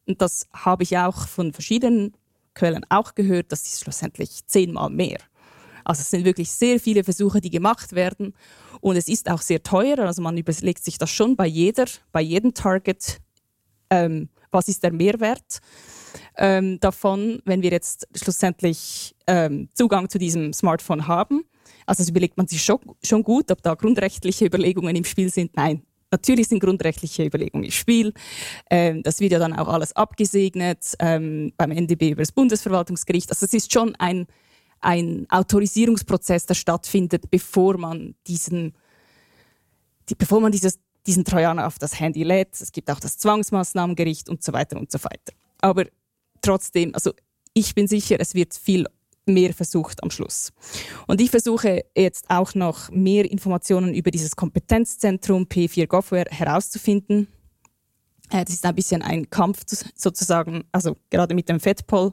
Und 0.07 0.21
das 0.21 0.49
habe 0.53 0.83
ich 0.83 0.99
auch 0.99 1.29
von 1.29 1.53
verschiedenen 1.53 2.13
Quellen 2.59 2.85
auch 2.89 3.15
gehört, 3.15 3.53
das 3.53 3.63
ist 3.67 3.83
schlussendlich 3.83 4.47
zehnmal 4.47 4.91
mehr. 4.91 5.19
Also 5.85 6.03
es 6.03 6.11
sind 6.11 6.25
wirklich 6.25 6.51
sehr 6.51 6.79
viele 6.81 7.05
Versuche, 7.05 7.41
die 7.41 7.51
gemacht 7.51 7.95
werden 7.95 8.35
und 8.81 8.97
es 8.97 9.09
ist 9.09 9.31
auch 9.31 9.41
sehr 9.41 9.63
teuer. 9.63 9.99
Also 10.01 10.21
man 10.21 10.37
überlegt 10.37 10.85
sich 10.85 10.99
das 10.99 11.11
schon 11.11 11.37
bei 11.37 11.47
jeder, 11.47 11.87
bei 12.13 12.21
jedem 12.21 12.53
Target, 12.53 13.21
ähm, 13.91 14.29
was 14.51 14.69
ist 14.69 14.83
der 14.83 14.93
Mehrwert 14.93 15.61
ähm, 16.37 16.79
davon, 16.81 17.41
wenn 17.45 17.63
wir 17.63 17.71
jetzt 17.71 18.07
schlussendlich 18.15 19.15
ähm, 19.27 19.69
Zugang 19.75 20.09
zu 20.09 20.19
diesem 20.19 20.53
Smartphone 20.53 21.07
haben. 21.07 21.45
Also 21.87 22.03
das 22.03 22.11
überlegt 22.11 22.37
man 22.37 22.47
sich 22.47 22.63
schon, 22.63 22.81
schon 23.03 23.23
gut, 23.23 23.51
ob 23.51 23.63
da 23.63 23.75
grundrechtliche 23.75 24.45
Überlegungen 24.45 24.95
im 24.95 25.05
Spiel 25.05 25.31
sind. 25.31 25.57
Nein, 25.57 25.83
Natürlich 26.11 26.49
sind 26.49 26.61
grundrechtliche 26.61 27.25
Überlegungen 27.25 27.65
im 27.65 27.71
Spiel. 27.71 28.15
Ähm, 28.71 29.03
das 29.03 29.21
wird 29.21 29.33
ja 29.33 29.39
dann 29.39 29.53
auch 29.53 29.69
alles 29.69 29.95
abgesegnet 29.95 30.95
ähm, 31.01 31.53
beim 31.57 31.71
NDB 31.71 32.11
über 32.11 32.23
das 32.23 32.33
Bundesverwaltungsgericht. 32.33 33.31
Also 33.31 33.45
es 33.45 33.53
ist 33.53 33.73
schon 33.73 33.95
ein, 33.97 34.27
ein 34.81 35.27
Autorisierungsprozess, 35.29 36.47
der 36.47 36.55
stattfindet, 36.55 37.31
bevor 37.31 37.77
man 37.77 38.15
diesen, 38.27 38.75
die, 40.09 40.15
bevor 40.15 40.41
man 40.41 40.51
dieses, 40.51 40.79
diesen 41.07 41.25
Trojaner 41.25 41.67
auf 41.67 41.79
das 41.79 42.01
Handy 42.01 42.23
lädt. 42.23 42.59
Es 42.59 42.73
gibt 42.73 42.91
auch 42.91 43.01
das 43.01 43.19
Zwangsmaßnahmengericht 43.19 44.31
und 44.31 44.43
so 44.43 44.53
weiter 44.55 44.79
und 44.79 44.91
so 44.91 44.99
weiter. 45.05 45.35
Aber 45.61 45.85
trotzdem, 46.41 46.95
also 46.95 47.13
ich 47.53 47.75
bin 47.75 47.87
sicher, 47.87 48.17
es 48.19 48.35
wird 48.35 48.55
viel 48.55 48.87
mehr 49.29 49.55
versucht 49.55 50.03
am 50.03 50.11
Schluss. 50.11 50.53
Und 51.07 51.21
ich 51.21 51.31
versuche 51.31 51.85
jetzt 51.97 52.29
auch 52.29 52.55
noch 52.55 52.91
mehr 52.91 53.31
Informationen 53.31 53.95
über 53.95 54.11
dieses 54.11 54.37
Kompetenzzentrum 54.37 55.45
P4 55.45 55.87
Govware 55.87 56.27
herauszufinden. 56.31 57.29
Äh, 58.31 58.45
das 58.45 58.55
ist 58.55 58.67
ein 58.67 58.75
bisschen 58.75 59.03
ein 59.03 59.31
Kampf 59.31 59.63
sozusagen, 59.95 60.65
also 60.73 60.97
gerade 61.11 61.35
mit 61.35 61.49
dem 61.49 61.61
FedPol. 61.61 62.13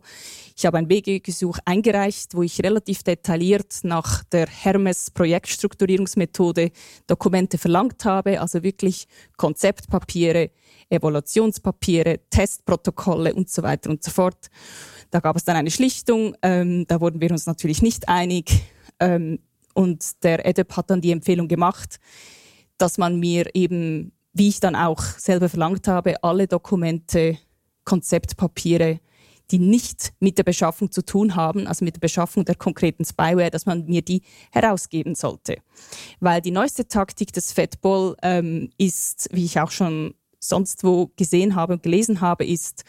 Ich 0.55 0.65
habe 0.65 0.77
ein 0.77 0.87
BG-Gesuch 0.87 1.57
eingereicht, 1.65 2.33
wo 2.33 2.43
ich 2.43 2.63
relativ 2.63 3.03
detailliert 3.03 3.79
nach 3.83 4.23
der 4.23 4.47
Hermes-Projektstrukturierungsmethode 4.47 6.71
Dokumente 7.07 7.57
verlangt 7.57 8.05
habe, 8.05 8.39
also 8.39 8.63
wirklich 8.63 9.09
Konzeptpapiere, 9.35 10.51
Evaluationspapiere, 10.89 12.21
Testprotokolle 12.29 13.33
und 13.33 13.49
so 13.49 13.63
weiter 13.63 13.89
und 13.89 14.01
so 14.03 14.11
fort. 14.11 14.49
Da 15.11 15.19
gab 15.19 15.35
es 15.35 15.45
dann 15.45 15.55
eine 15.55 15.71
Schlichtung, 15.71 16.35
ähm, 16.41 16.85
da 16.87 17.01
wurden 17.01 17.21
wir 17.21 17.31
uns 17.31 17.45
natürlich 17.45 17.81
nicht 17.81 18.09
einig 18.09 18.63
ähm, 18.99 19.39
und 19.73 20.23
der 20.23 20.45
EDEP 20.45 20.75
hat 20.75 20.89
dann 20.89 21.01
die 21.01 21.11
Empfehlung 21.11 21.47
gemacht, 21.47 21.99
dass 22.77 22.97
man 22.97 23.19
mir 23.19 23.53
eben 23.53 24.11
wie 24.35 24.49
ich 24.49 24.59
dann 24.59 24.75
auch 24.75 25.01
selber 25.01 25.47
verlangt 25.49 25.87
habe, 25.87 26.21
alle 26.21 26.45
Dokumente, 26.45 27.37
Konzeptpapiere, 27.85 28.99
die 29.49 29.59
nicht 29.59 30.11
mit 30.19 30.37
der 30.37 30.43
Beschaffung 30.43 30.91
zu 30.91 31.03
tun 31.03 31.35
haben, 31.35 31.67
also 31.67 31.85
mit 31.85 31.95
der 31.95 32.01
Beschaffung 32.01 32.43
der 32.43 32.55
konkreten 32.55 33.05
Spyware, 33.05 33.49
dass 33.49 33.65
man 33.65 33.85
mir 33.85 34.01
die 34.01 34.23
herausgeben 34.51 35.15
sollte. 35.15 35.57
Weil 36.19 36.41
die 36.41 36.51
neueste 36.51 36.87
Taktik 36.87 37.31
des 37.31 37.53
Fedball 37.53 38.17
ähm, 38.21 38.69
ist, 38.77 39.29
wie 39.31 39.45
ich 39.45 39.59
auch 39.59 39.71
schon 39.71 40.15
sonst 40.39 40.83
wo 40.83 41.11
gesehen 41.15 41.55
habe 41.55 41.73
und 41.73 41.83
gelesen 41.83 42.19
habe, 42.19 42.45
ist, 42.45 42.83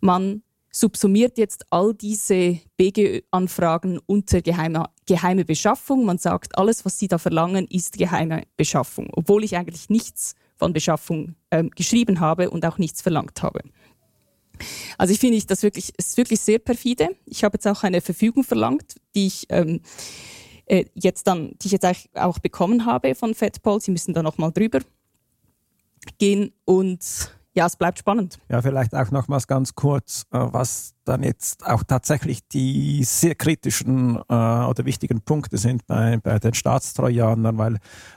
man 0.00 0.42
subsumiert 0.72 1.36
jetzt 1.36 1.66
all 1.70 1.92
diese 1.94 2.58
BG-Anfragen 2.78 4.00
unter 4.06 4.40
geheime, 4.40 4.86
geheime 5.06 5.44
Beschaffung. 5.44 6.04
Man 6.04 6.18
sagt, 6.18 6.56
alles, 6.56 6.84
was 6.84 6.98
Sie 6.98 7.08
da 7.08 7.18
verlangen, 7.18 7.66
ist 7.68 7.98
geheime 7.98 8.44
Beschaffung, 8.56 9.08
obwohl 9.12 9.44
ich 9.44 9.56
eigentlich 9.56 9.90
nichts 9.90 10.34
von 10.56 10.72
Beschaffung 10.72 11.34
ähm, 11.50 11.70
geschrieben 11.70 12.20
habe 12.20 12.50
und 12.50 12.64
auch 12.64 12.78
nichts 12.78 13.02
verlangt 13.02 13.42
habe. 13.42 13.60
Also 14.96 15.12
ich 15.12 15.20
finde 15.20 15.36
ich 15.36 15.46
das 15.46 15.62
wirklich, 15.62 15.92
ist 15.98 16.16
wirklich 16.16 16.40
sehr 16.40 16.58
perfide. 16.58 17.16
Ich 17.26 17.44
habe 17.44 17.56
jetzt 17.56 17.66
auch 17.66 17.82
eine 17.82 18.00
Verfügung 18.00 18.44
verlangt, 18.44 18.94
die 19.14 19.26
ich 19.26 19.46
ähm, 19.50 19.80
äh, 20.66 20.84
jetzt 20.94 21.26
dann, 21.26 21.52
die 21.60 21.66
ich 21.66 21.72
jetzt 21.72 21.86
auch 22.14 22.38
bekommen 22.38 22.86
habe 22.86 23.14
von 23.14 23.34
FedPol. 23.34 23.80
Sie 23.80 23.90
müssen 23.90 24.14
da 24.14 24.22
nochmal 24.22 24.52
drüber 24.52 24.80
gehen 26.18 26.52
und 26.64 27.32
ja, 27.54 27.66
es 27.66 27.76
bleibt 27.76 27.98
spannend. 27.98 28.38
Ja, 28.48 28.62
vielleicht 28.62 28.94
auch 28.94 29.10
nochmals 29.10 29.46
ganz 29.46 29.74
kurz, 29.74 30.24
äh, 30.30 30.38
was 30.40 30.94
dann 31.04 31.22
jetzt 31.22 31.66
auch 31.66 31.82
tatsächlich 31.82 32.48
die 32.48 33.04
sehr 33.04 33.34
kritischen 33.34 34.16
äh, 34.16 34.20
oder 34.32 34.84
wichtigen 34.86 35.20
Punkte 35.20 35.58
sind 35.58 35.86
bei, 35.86 36.16
bei 36.16 36.38
den 36.38 36.54
Staatstrojanern, 36.54 37.58
weil 37.58 37.74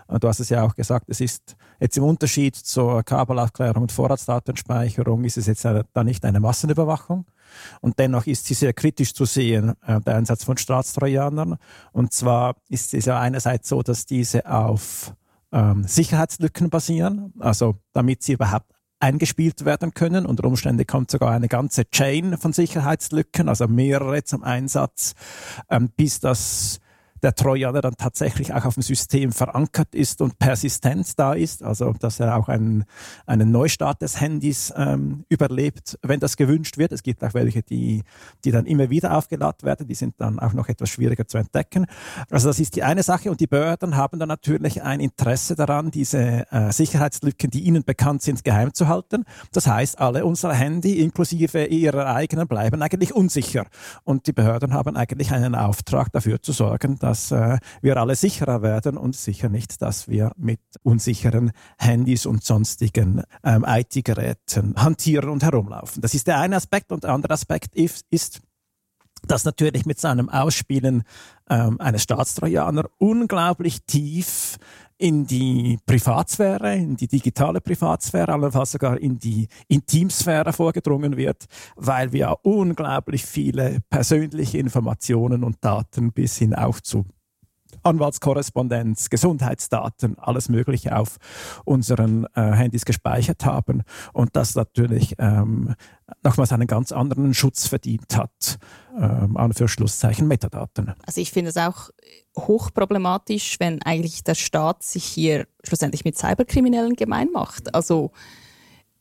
äh, 0.08 0.20
du 0.20 0.28
hast 0.30 0.40
es 0.40 0.48
ja 0.48 0.64
auch 0.64 0.76
gesagt, 0.76 1.10
es 1.10 1.20
ist 1.20 1.58
jetzt 1.82 1.98
im 1.98 2.06
Unterschied 2.06 2.56
zur 2.56 3.04
Kabelaufklärung 3.04 3.84
und 3.84 3.92
Vorratsdatenspeicherung 3.92 5.26
ist 5.26 5.38
es 5.38 5.48
jetzt 5.48 5.66
da 5.66 6.04
nicht 6.04 6.24
eine 6.24 6.40
Massenüberwachung. 6.40 7.26
Und 7.82 8.00
dennoch 8.00 8.28
ist 8.28 8.46
sie 8.46 8.54
sehr 8.54 8.74
kritisch 8.74 9.14
zu 9.14 9.26
sehen, 9.26 9.74
der 9.88 10.16
Einsatz 10.16 10.44
von 10.44 10.58
Staatstrojanern. 10.58 11.58
Und 11.92 12.14
zwar 12.14 12.56
ist 12.70 12.94
es 12.94 13.06
ja 13.06 13.20
einerseits 13.20 13.70
so, 13.70 13.82
dass 13.82 14.06
diese 14.06 14.50
auf 14.50 15.14
ähm, 15.52 15.84
Sicherheitslücken 15.86 16.70
basieren, 16.70 17.34
also 17.40 17.76
damit 17.94 18.24
sie 18.24 18.34
überhaupt 18.34 18.75
eingespielt 19.00 19.66
werden 19.66 19.94
können. 19.94 20.26
Unter 20.26 20.46
Umständen 20.46 20.86
kommt 20.88 21.12
sogar 21.12 21.32
eine 21.32 21.48
ganze 21.48 21.90
Chain 21.90 22.38
von 22.38 22.54
Sicherheitslücken, 22.54 23.50
also 23.50 23.68
mehrere 23.68 24.24
zum 24.24 24.44
Einsatz, 24.44 25.14
ähm, 25.70 25.90
bis 25.96 26.20
das 26.20 26.80
der 27.24 27.34
Trojaner 27.34 27.82
dann 27.82 27.96
tatsächlich 27.98 28.54
auch 28.54 28.66
auf 28.66 28.76
dem 28.76 28.84
System 28.84 29.32
verankert 29.32 29.96
ist 29.96 30.22
und 30.22 30.38
persistent 30.38 31.18
da 31.18 31.34
ist, 31.34 31.64
also 31.64 31.94
dass 31.94 32.20
er 32.20 32.38
auch 32.38 32.50
einen, 32.50 32.86
einen 33.26 33.52
Neustart 33.52 34.02
des 34.02 34.20
Handys 34.20 34.74
ähm, 34.76 35.26
überlebt, 35.30 35.98
wenn 36.02 36.20
das 36.20 36.38
gewünscht 36.38 36.78
wird. 36.78 36.92
Es 36.92 37.04
gibt 37.04 37.24
auch 37.24 37.34
welche, 37.34 37.64
die, 37.64 38.04
die 38.44 38.52
dann 38.52 38.66
immer 38.66 38.90
wieder 38.90 39.18
aufgeladen 39.18 39.66
werden, 39.66 39.88
die 39.88 39.96
sind 39.96 40.16
dann 40.18 40.40
auch 40.40 40.54
noch 40.54 40.68
etwas 40.70 40.90
schwieriger 40.90 41.28
zu 41.28 41.38
entdecken. 41.38 41.86
Also 42.30 42.50
das 42.50 42.60
ist 42.60 42.76
die 42.76 42.84
eine 42.84 43.04
Sache 43.04 43.32
und 43.32 43.40
die 43.40 43.48
Behörden 43.48 43.96
haben 43.96 44.20
dann 44.20 44.30
natürlich 44.30 44.84
ein 44.84 45.00
Interesse 45.00 45.56
daran, 45.56 45.92
diese 45.92 46.46
äh, 46.52 46.72
Sicherheitslücken, 46.72 47.50
die 47.50 47.62
ihnen 47.62 47.84
bekannt 47.84 48.22
sind, 48.22 48.44
geheim 48.44 48.74
zu 48.74 48.88
halten. 48.88 49.26
Das 49.52 49.68
heißt, 49.68 50.00
alle 50.00 50.26
unsere 50.26 50.54
Handy 50.54 51.00
inklusive 51.02 51.66
ihrer 51.66 52.08
eigenen 52.08 52.48
bleiben 52.48 52.82
eigentlich 52.82 53.14
unsicher 53.14 53.66
und 54.04 54.28
die 54.28 54.34
Behörden 54.34 54.74
haben 54.74 54.96
eigentlich 54.96 55.32
einen 55.32 55.56
Auftrag 55.56 56.12
dafür 56.12 56.42
zu 56.42 56.52
sorgen, 56.52 56.98
dass 57.06 57.30
äh, 57.30 57.60
wir 57.84 57.98
alle 57.98 58.16
sicherer 58.16 58.64
werden 58.64 58.98
und 58.98 59.16
sicher 59.16 59.48
nicht, 59.48 59.84
dass 59.84 60.08
wir 60.08 60.32
mit 60.38 60.60
unsicheren 60.82 61.52
Handys 61.78 62.26
und 62.26 62.44
sonstigen 62.44 63.22
ähm, 63.44 63.64
IT-Geräten 63.68 64.74
hantieren 64.76 65.30
und 65.30 65.44
herumlaufen. 65.44 66.02
Das 66.02 66.16
ist 66.16 66.26
der 66.26 66.40
eine 66.40 66.56
Aspekt 66.56 66.92
und 66.92 67.04
der 67.04 67.12
andere 67.12 67.34
Aspekt 67.34 67.76
ist, 67.76 68.06
ist 68.10 68.42
dass 69.28 69.46
natürlich 69.46 69.86
mit 69.86 70.00
seinem 70.00 70.30
Ausspielen 70.30 71.04
ähm, 71.50 71.80
eines 71.80 72.04
Staatstrojaner 72.04 72.86
unglaublich 72.98 73.84
tief 73.86 74.58
in 74.98 75.26
die 75.26 75.78
Privatsphäre, 75.86 76.76
in 76.76 76.96
die 76.96 77.08
digitale 77.08 77.60
Privatsphäre, 77.60 78.32
allenfalls 78.32 78.72
sogar 78.72 78.98
in 78.98 79.20
die 79.20 79.48
Intimsphäre 79.68 80.54
vorgedrungen 80.54 81.18
wird, 81.18 81.46
weil 81.76 82.14
wir 82.14 82.38
unglaublich 82.44 83.26
viele 83.26 83.80
persönliche 83.90 84.58
Informationen 84.58 85.44
und 85.44 85.58
Daten 85.64 86.14
bis 86.14 86.38
hin 86.38 86.54
auch 86.54 86.80
zu 86.80 87.06
Anwaltskorrespondenz, 87.84 89.10
Gesundheitsdaten, 89.10 90.18
alles 90.20 90.50
Mögliche 90.50 90.98
auf 90.98 91.18
unseren 91.66 92.26
äh, 92.36 92.42
Handys 92.42 92.86
gespeichert 92.86 93.46
haben 93.46 93.84
und 94.14 94.36
das 94.36 94.56
natürlich 94.56 95.16
ähm, 95.20 95.76
nochmals 96.24 96.52
einen 96.52 96.68
ganz 96.68 96.92
anderen 96.92 97.34
Schutz 97.34 97.68
verdient 97.68 98.16
hat, 98.16 98.60
ähm, 98.98 99.38
an 99.38 99.54
für 99.54 99.68
Schlusszeichen 99.68 100.28
Metadaten. 100.28 100.94
Also 101.06 101.22
ich 101.22 101.32
finde 101.32 101.50
es 101.50 101.58
auch 101.58 101.90
hochproblematisch, 102.38 103.60
wenn 103.60 103.82
eigentlich 103.82 104.24
der 104.24 104.36
Staat 104.36 104.84
sich 104.84 105.06
hier 105.06 105.48
schlussendlich 105.64 106.06
mit 106.06 106.18
Cyberkriminellen 106.18 106.96
gemein 106.96 107.30
macht. 107.32 107.74
Also 107.74 108.12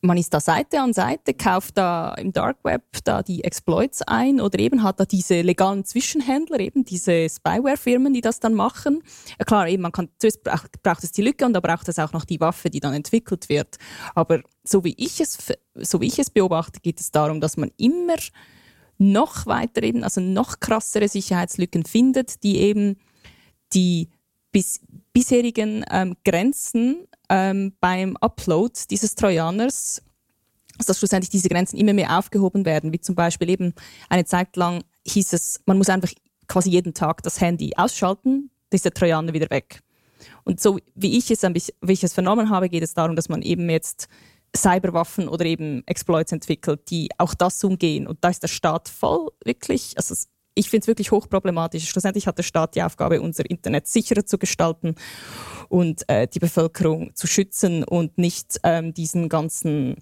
man 0.05 0.19
ist 0.19 0.35
da 0.35 0.41
Seite 0.41 0.81
an 0.81 0.93
Seite, 0.93 1.35
kauft 1.35 1.79
da 1.79 2.15
im 2.15 2.33
Dark 2.33 2.59
Web 2.63 2.83
da 3.05 3.23
die 3.23 3.43
Exploits 3.43 4.03
ein 4.03 4.41
oder 4.41 4.59
eben 4.59 4.83
hat 4.83 5.01
da 5.01 5.05
diese 5.05 5.41
legalen 5.41 5.85
Zwischenhändler, 5.85 6.61
eben 6.61 6.85
diese 6.85 7.29
Spyware-Firmen, 7.29 8.13
die 8.13 8.21
das 8.21 8.39
dann 8.39 8.55
machen. 8.55 9.03
Klar, 9.47 9.69
eben 9.69 9.83
man 9.83 9.93
kann, 9.93 10.11
zuerst 10.19 10.43
braucht 10.43 11.05
es 11.05 11.13
die 11.13 11.23
Lücke 11.23 11.47
und 11.47 11.55
da 11.55 11.61
braucht 11.61 11.89
es 11.89 11.99
auch 11.99 12.13
noch 12.13 12.25
die 12.25 12.41
Waffe, 12.41 12.71
die 12.71 12.81
dann 12.81 12.95
entwickelt 12.95 13.49
wird. 13.49 13.77
Aber 14.15 14.43
so 14.63 14.85
wie 14.85 14.95
ich 14.97 15.21
es, 15.21 15.39
so 15.75 16.01
wie 16.01 16.07
ich 16.07 16.19
es 16.19 16.31
beobachte, 16.31 16.81
geht 16.81 17.01
es 17.01 17.11
darum, 17.11 17.41
dass 17.41 17.57
man 17.57 17.71
immer 17.79 18.17
noch 18.99 19.47
weiter 19.47 19.83
eben, 19.83 20.05
also 20.05 20.21
noch 20.21 20.61
krassere 20.61 21.09
Sicherheitslücken 21.09 21.85
findet, 21.85 22.43
die 22.43 22.59
eben 22.59 22.97
die 23.73 24.11
bis, 24.55 24.81
bisherigen 25.13 25.85
ähm, 25.91 26.17
Grenzen 26.25 27.09
ähm, 27.29 27.75
beim 27.81 28.17
Upload 28.19 28.73
dieses 28.89 29.17
Trojaners, 29.17 30.01
dass 30.87 30.99
schlussendlich 30.99 31.29
diese 31.29 31.49
Grenzen 31.49 31.77
immer 31.77 31.93
mehr 31.93 32.19
aufgehoben 32.19 32.65
werden, 32.65 32.93
wie 32.93 33.01
zum 33.01 33.17
Beispiel 33.17 33.51
eben 33.51 33.75
eine 34.09 34.25
Zeit 34.25 34.57
lang 34.57 34.85
hieß 35.07 35.33
es, 35.33 35.61
man 35.67 35.77
muss 35.77 35.89
einfach 35.89 36.11
quasi 36.47 36.71
jeden 36.71 36.95
Tag 36.95 37.23
das 37.25 37.41
Handy 37.41 37.73
ausschalten, 37.77 38.51
dann 38.71 38.77
ist 38.77 38.85
der 38.85 38.95
Trojaner 38.95 39.33
wieder 39.33 39.51
weg. 39.51 39.83
Und 40.45 40.61
so 40.61 40.79
wie 40.95 41.19
ich 41.19 41.31
es 41.31 41.43
wie 41.43 41.93
ich 41.93 42.05
es 42.05 42.15
vernommen 42.15 42.49
habe, 42.49 42.69
geht 42.69 42.83
es 42.83 42.95
darum, 42.95 43.17
dass 43.17 43.29
man 43.29 43.43
eben 43.43 43.69
jetzt 43.69 44.09
Cyberwaffen 44.57 45.29
oder 45.29 45.45
eben 45.47 45.83
Exploits 45.87 46.31
entwickelt, 46.31 46.91
die 46.91 47.09
auch 47.19 47.35
das 47.35 47.63
umgehen. 47.65 48.07
Und 48.07 48.23
da 48.23 48.29
ist 48.29 48.43
der 48.43 48.49
Staat 48.49 48.89
voll 48.89 49.31
wirklich, 49.45 49.95
also 49.97 50.15
ich 50.55 50.71
finde 50.71 50.85
es 50.85 50.89
wirklich 50.89 51.11
hochproblematisch. 51.11 51.89
Schlussendlich 51.89 52.27
hat 52.27 52.39
der 52.39 52.43
Staat 52.43 52.75
die 52.75 52.83
Aufgabe, 52.83 53.21
unser 53.21 53.49
Internet 53.49 53.87
sicherer 53.87 54.25
zu 54.25 54.39
gestalten 54.39 54.95
und 55.69 56.09
äh, 56.09 56.29
die 56.29 56.39
Bevölkerung 56.39 57.15
zu 57.15 57.27
schützen 57.27 57.85
und 57.85 58.19
nicht 58.19 58.61
ähm, 58.63 58.95
diesen 58.95 59.29
ganzen 59.29 59.97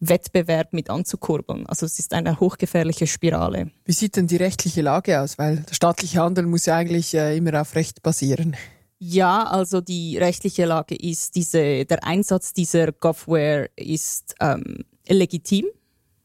Wettbewerb 0.00 0.72
mit 0.72 0.90
anzukurbeln. 0.90 1.66
Also 1.66 1.86
es 1.86 1.98
ist 1.98 2.12
eine 2.12 2.40
hochgefährliche 2.40 3.06
Spirale. 3.06 3.70
Wie 3.84 3.92
sieht 3.92 4.16
denn 4.16 4.26
die 4.26 4.36
rechtliche 4.36 4.82
Lage 4.82 5.20
aus? 5.20 5.38
Weil 5.38 5.58
der 5.58 5.74
staatliche 5.74 6.20
Handel 6.20 6.46
muss 6.46 6.66
ja 6.66 6.76
eigentlich 6.76 7.14
äh, 7.14 7.36
immer 7.36 7.60
auf 7.60 7.74
Recht 7.76 8.02
basieren. 8.02 8.56
Ja, 8.98 9.44
also 9.44 9.80
die 9.80 10.16
rechtliche 10.18 10.64
Lage 10.64 10.94
ist, 10.94 11.34
diese, 11.34 11.84
der 11.84 12.04
Einsatz 12.04 12.52
dieser 12.52 12.92
Govware 12.92 13.68
ist 13.76 14.34
ähm, 14.40 14.84
legitim. 15.08 15.66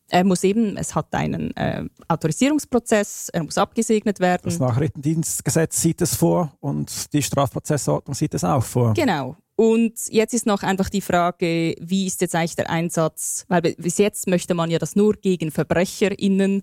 Er 0.10 0.24
muss 0.24 0.44
eben, 0.44 0.78
es 0.78 0.96
hat 0.96 1.14
einen 1.14 1.56
äh, 1.58 1.84
Autorisierungsprozess, 2.08 3.30
er 3.30 3.44
muss 3.44 3.58
abgesegnet 3.58 4.20
werden. 4.20 4.44
Das 4.46 4.60
Nachrichtendienstgesetz 4.60 5.82
sieht 5.82 6.02
es 6.02 6.16
vor 6.16 6.54
und 6.60 7.14
die 7.14 7.22
Strafprozessordnung 7.22 8.16
sieht 8.16 8.34
es 8.34 8.44
auch 8.44 8.64
vor. 8.64 8.94
Genau. 8.94 9.36
Und 9.60 9.94
jetzt 10.10 10.36
ist 10.36 10.46
noch 10.46 10.62
einfach 10.62 10.88
die 10.88 11.02
Frage, 11.02 11.76
wie 11.82 12.06
ist 12.06 12.22
jetzt 12.22 12.36
eigentlich 12.36 12.56
der 12.56 12.70
Einsatz? 12.70 13.44
Weil 13.48 13.62
bis 13.62 13.98
jetzt 13.98 14.28
möchte 14.28 14.54
man 14.54 14.70
ja 14.70 14.78
das 14.78 14.96
nur 14.96 15.14
gegen 15.14 15.50
VerbrecherInnen 15.50 16.62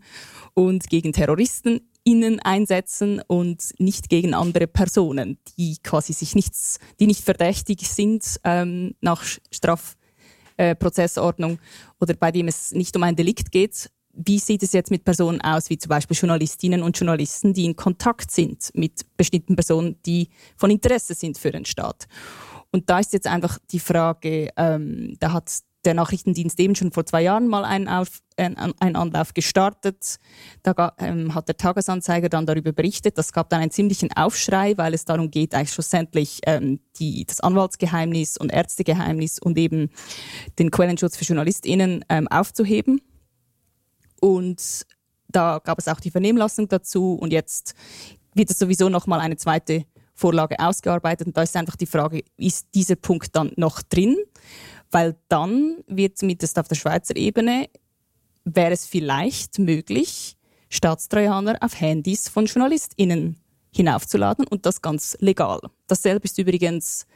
und 0.54 0.88
gegen 0.88 1.12
TerroristInnen 1.12 2.38
einsetzen 2.44 3.20
und 3.26 3.74
nicht 3.78 4.08
gegen 4.08 4.32
andere 4.32 4.68
Personen, 4.68 5.38
die 5.58 5.78
quasi 5.82 6.12
sich 6.12 6.36
nichts, 6.36 6.78
die 7.00 7.08
nicht 7.08 7.24
verdächtig 7.24 7.88
sind 7.88 8.40
ähm, 8.44 8.94
nach 9.00 9.24
Straf 9.50 9.96
äh, 10.56 10.74
Prozessordnung 10.74 11.58
oder 12.00 12.14
bei 12.14 12.30
dem 12.30 12.48
es 12.48 12.72
nicht 12.72 12.96
um 12.96 13.02
ein 13.02 13.16
Delikt 13.16 13.50
geht. 13.50 13.90
Wie 14.12 14.38
sieht 14.38 14.62
es 14.62 14.72
jetzt 14.72 14.90
mit 14.92 15.04
Personen 15.04 15.40
aus, 15.40 15.70
wie 15.70 15.78
zum 15.78 15.88
Beispiel 15.88 16.16
Journalistinnen 16.16 16.82
und 16.82 16.96
Journalisten, 16.96 17.52
die 17.52 17.64
in 17.64 17.74
Kontakt 17.74 18.30
sind 18.30 18.70
mit 18.74 19.00
bestimmten 19.16 19.56
Personen, 19.56 19.96
die 20.06 20.28
von 20.56 20.70
Interesse 20.70 21.14
sind 21.14 21.36
für 21.36 21.50
den 21.50 21.64
Staat? 21.64 22.06
Und 22.70 22.90
da 22.90 23.00
ist 23.00 23.12
jetzt 23.12 23.26
einfach 23.26 23.58
die 23.70 23.80
Frage, 23.80 24.50
ähm, 24.56 25.16
da 25.18 25.32
hat 25.32 25.48
der 25.84 25.94
Nachrichtendienst 25.94 26.58
eben 26.60 26.74
schon 26.74 26.92
vor 26.92 27.06
zwei 27.06 27.22
Jahren 27.22 27.48
mal 27.48 27.64
einen, 27.64 27.88
Auf, 27.88 28.20
äh, 28.36 28.50
einen 28.80 28.96
Anlauf 28.96 29.34
gestartet. 29.34 30.16
Da 30.62 30.92
ähm, 30.98 31.34
hat 31.34 31.48
der 31.48 31.56
Tagesanzeiger 31.56 32.28
dann 32.28 32.46
darüber 32.46 32.72
berichtet. 32.72 33.18
Das 33.18 33.32
gab 33.32 33.50
dann 33.50 33.60
einen 33.60 33.70
ziemlichen 33.70 34.12
Aufschrei, 34.12 34.76
weil 34.76 34.94
es 34.94 35.04
darum 35.04 35.30
geht, 35.30 35.54
eigentlich 35.54 35.72
schlussendlich 35.72 36.40
ähm, 36.46 36.80
die, 36.98 37.24
das 37.24 37.40
Anwaltsgeheimnis 37.40 38.36
und 38.36 38.52
Ärztegeheimnis 38.52 39.38
und 39.38 39.58
eben 39.58 39.90
den 40.58 40.70
Quellenschutz 40.70 41.16
für 41.16 41.24
JournalistInnen 41.24 42.04
ähm, 42.08 42.28
aufzuheben. 42.28 43.00
Und 44.20 44.86
da 45.28 45.60
gab 45.62 45.78
es 45.78 45.88
auch 45.88 46.00
die 46.00 46.10
Vernehmlassung 46.10 46.68
dazu 46.68 47.14
und 47.14 47.32
jetzt 47.32 47.74
wird 48.34 48.50
es 48.50 48.58
sowieso 48.58 48.88
nochmal 48.88 49.20
eine 49.20 49.36
zweite 49.36 49.84
Vorlage 50.14 50.58
ausgearbeitet. 50.60 51.26
Und 51.26 51.36
da 51.36 51.42
ist 51.42 51.56
einfach 51.56 51.76
die 51.76 51.86
Frage, 51.86 52.22
ist 52.36 52.68
dieser 52.74 52.96
Punkt 52.96 53.34
dann 53.36 53.52
noch 53.56 53.82
drin? 53.82 54.16
Weil 54.90 55.16
dann 55.28 55.78
wird 55.86 56.18
zumindest 56.18 56.58
auf 56.58 56.68
der 56.68 56.76
Schweizer 56.76 57.16
Ebene, 57.16 57.68
wäre 58.44 58.72
es 58.72 58.86
vielleicht 58.86 59.58
möglich, 59.58 60.36
Staatstrojaner 60.68 61.56
auf 61.60 61.80
Handys 61.80 62.28
von 62.28 62.46
JournalistInnen 62.46 63.36
hinaufzuladen 63.74 64.46
und 64.46 64.66
das 64.66 64.82
ganz 64.82 65.16
legal. 65.20 65.60
Dasselbe 65.86 66.24
ist 66.24 66.38
übrigens 66.38 67.06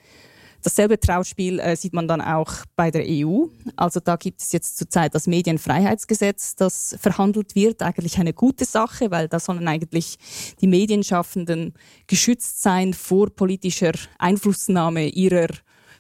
Dasselbe 0.63 0.99
Trauspiel 0.99 1.61
äh, 1.61 1.77
sieht 1.77 1.93
man 1.93 2.09
dann 2.09 2.21
auch 2.21 2.53
bei 2.75 2.91
der 2.91 3.05
EU. 3.07 3.47
Also 3.77 4.01
da 4.01 4.17
gibt 4.17 4.41
es 4.41 4.51
jetzt 4.53 4.77
zurzeit 4.77 5.15
das 5.15 5.29
Medienfreiheitsgesetz, 5.29 6.57
das 6.57 6.97
verhandelt 7.01 7.55
wird. 7.55 7.83
Eigentlich 7.83 8.19
eine 8.19 8.33
gute 8.33 8.65
Sache, 8.65 9.11
weil 9.11 9.29
da 9.29 9.39
sollen 9.39 9.69
eigentlich 9.69 10.19
die 10.61 10.67
Medienschaffenden 10.67 11.75
geschützt 12.09 12.61
sein 12.61 12.93
vor 12.93 13.31
politischer 13.31 13.93
Einflussnahme 14.19 15.09
ihrer 15.09 15.49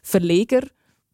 Verleger 0.02 0.62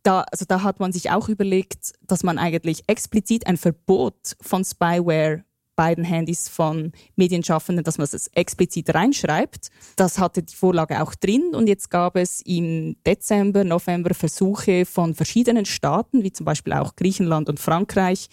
da, 0.05 0.25
also 0.31 0.45
da 0.45 0.63
hat 0.63 0.79
man 0.79 0.93
sich 0.93 1.11
auch 1.11 1.29
überlegt, 1.29 1.93
dass 2.03 2.23
man 2.23 2.39
eigentlich 2.39 2.85
explizit 2.87 3.47
ein 3.47 3.57
Verbot 3.57 4.37
von 4.41 4.65
Spyware 4.65 5.45
bei 5.77 5.95
den 5.95 6.05
Handys 6.05 6.49
von 6.49 6.93
Medienschaffenden, 7.17 7.85
dass 7.85 7.99
man 7.99 8.05
es 8.05 8.29
explizit 8.29 8.95
reinschreibt. 8.95 9.71
Das 9.97 10.19
hatte 10.19 10.43
die 10.43 10.55
Vorlage 10.55 11.03
auch 11.03 11.15
drin 11.15 11.53
und 11.53 11.67
jetzt 11.67 11.91
gab 11.91 12.17
es 12.17 12.41
im 12.43 12.97
Dezember, 13.05 13.65
November 13.65 14.15
Versuche 14.15 14.87
von 14.87 15.15
verschiedenen 15.15 15.65
Staaten, 15.65 16.23
wie 16.23 16.33
zum 16.33 16.47
Beispiel 16.47 16.75
auch 16.75 16.95
Griechenland 16.95 17.49
und 17.49 17.59
Frankreich, 17.59 18.29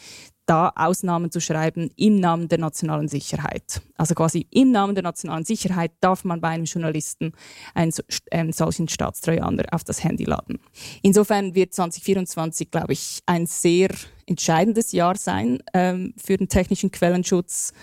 da 0.46 0.72
Ausnahmen 0.76 1.32
zu 1.32 1.40
schreiben 1.40 1.92
im 1.96 2.20
Namen 2.20 2.48
der 2.48 2.58
nationalen 2.58 3.08
Sicherheit. 3.08 3.82
Also 3.96 4.16
quasi 4.16 4.48
im 4.52 4.72
Namen 4.72 4.96
der 4.96 5.04
nationalen 5.04 5.46
Sicherheit 5.46 5.92
darf 6.02 6.24
man 6.24 6.42
bei 6.42 6.50
einem 6.50 6.66
Journalisten 6.66 7.34
einen, 7.74 7.94
einen 8.32 8.52
solchen 8.52 8.88
Staatstrojaner 8.88 9.66
auf 9.72 9.84
das 9.84 10.04
Handy 10.04 10.26
laden. 10.26 10.60
Insofern 11.02 11.56
wird 11.56 11.74
2024, 11.74 12.72
glaube 12.72 12.94
ich, 12.94 13.22
ein 13.26 13.46
sehr 13.46 13.90
entscheidendes 14.26 14.92
Jahr 14.92 15.16
sein 15.16 15.60
ähm, 15.74 16.14
für 16.18 16.38
den 16.38 16.50
technischen 16.50 16.92
Quellenschutz, 16.92 17.74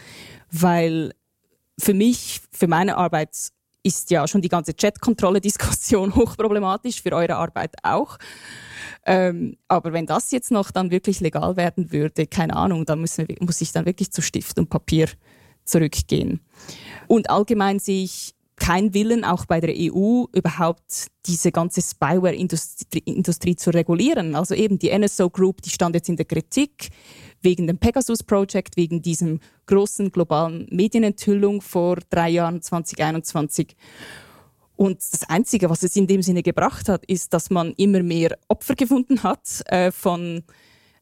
weil 0.51 1.13
für 1.81 1.95
mich, 1.95 2.41
für 2.53 2.67
meine 2.67 2.97
Arbeit 2.97 3.31
ist 3.83 4.11
ja 4.11 4.27
schon 4.27 4.43
die 4.43 4.49
ganze 4.49 4.75
Chat-Kontrolle-Diskussion 4.75 6.15
hochproblematisch, 6.17 7.03
für 7.03 7.13
eure 7.13 7.37
Arbeit 7.37 7.75
auch. 7.83 8.19
Ähm, 9.07 9.57
aber 9.69 9.93
wenn 9.93 10.07
das 10.07 10.31
jetzt 10.31 10.51
noch 10.51 10.71
dann 10.71 10.91
wirklich 10.91 11.21
legal 11.21 11.57
werden 11.57 11.93
würde, 11.93 12.27
keine 12.27 12.57
Ahnung, 12.57 12.85
dann 12.85 13.01
müssen 13.01 13.27
muss 13.41 13.61
ich 13.61 13.73
dann 13.73 13.87
wirklich 13.87 14.11
zu 14.11 14.23
Stift 14.23 14.59
und 14.59 14.69
Papier 14.69 15.09
zurückgehen. 15.65 16.41
Und 17.07 17.31
allgemein 17.31 17.79
sehe 17.79 18.05
ich 18.05 18.35
kein 18.59 18.93
Willen, 18.93 19.25
auch 19.25 19.47
bei 19.47 19.61
der 19.61 19.75
EU, 19.77 20.25
überhaupt 20.33 21.07
diese 21.27 21.53
ganze 21.53 21.81
Spyware-Industrie 21.81 23.57
zu 23.57 23.71
regulieren. 23.71 24.35
Also 24.35 24.55
eben 24.55 24.79
die 24.79 24.97
NSO 24.97 25.31
Group, 25.31 25.63
die 25.63 25.71
stand 25.71 25.95
jetzt 25.95 26.09
in 26.09 26.17
der 26.17 26.27
Kritik 26.27 26.89
wegen 27.41 27.67
dem 27.67 27.79
Pegasus 27.79 28.23
Project, 28.23 28.77
wegen 28.77 29.01
diesem 29.01 29.41
großen 29.67 30.11
globalen 30.11 30.67
Medienenthüllung 30.71 31.61
vor 31.61 31.99
drei 32.11 32.31
Jahren, 32.31 32.61
2021. 32.61 33.77
Und 34.79 34.99
das 35.12 35.29
Einzige, 35.29 35.70
was 35.70 35.83
es 35.83 35.97
in 35.97 36.07
dem 36.07 36.22
Sinne 36.22 36.45
gebracht 36.45 36.89
hat, 36.89 37.05
ist, 37.07 37.35
dass 37.35 37.51
man 37.51 37.72
immer 37.72 38.01
mehr 38.05 38.39
Opfer 38.47 38.76
gefunden 38.76 39.24
hat 39.24 39.64
äh, 39.66 39.91
von 39.91 40.45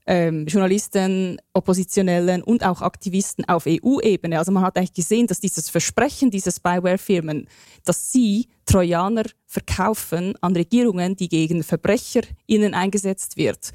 ähm, 0.07 0.47
Journalisten, 0.47 1.37
Oppositionellen 1.53 2.43
und 2.43 2.65
auch 2.65 2.81
Aktivisten 2.81 3.45
auf 3.47 3.67
EU-Ebene. 3.67 4.39
Also 4.39 4.51
man 4.51 4.63
hat 4.63 4.79
eigentlich 4.79 4.95
gesehen, 4.95 5.27
dass 5.27 5.41
dieses 5.41 5.69
Versprechen 5.69 6.31
dieser 6.31 6.53
Spyware-Firmen, 6.53 7.49
dass 7.85 8.11
sie 8.13 8.49
Trojaner 8.65 9.25
verkaufen 9.45 10.33
an 10.41 10.57
Regierungen, 10.57 11.15
die 11.15 11.29
gegen 11.29 11.63
VerbrecherInnen 11.63 12.73
eingesetzt 12.73 13.37
wird, 13.37 13.73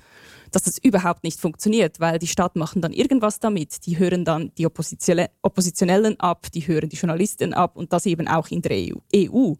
dass 0.52 0.64
das 0.64 0.78
überhaupt 0.78 1.24
nicht 1.24 1.40
funktioniert, 1.40 2.00
weil 2.00 2.20
die 2.20 2.28
Staat 2.28 2.56
machen 2.56 2.82
dann 2.82 2.92
irgendwas 2.92 3.40
damit. 3.40 3.86
Die 3.86 3.98
hören 3.98 4.26
dann 4.26 4.52
die 4.58 4.66
Oppositionellen 4.66 6.20
ab, 6.20 6.52
die 6.54 6.68
hören 6.68 6.90
die 6.90 6.98
Journalisten 6.98 7.54
ab 7.54 7.78
und 7.78 7.94
das 7.94 8.06
eben 8.06 8.28
auch 8.28 8.50
in 8.50 8.62
der 8.62 8.94
EU. 9.16 9.54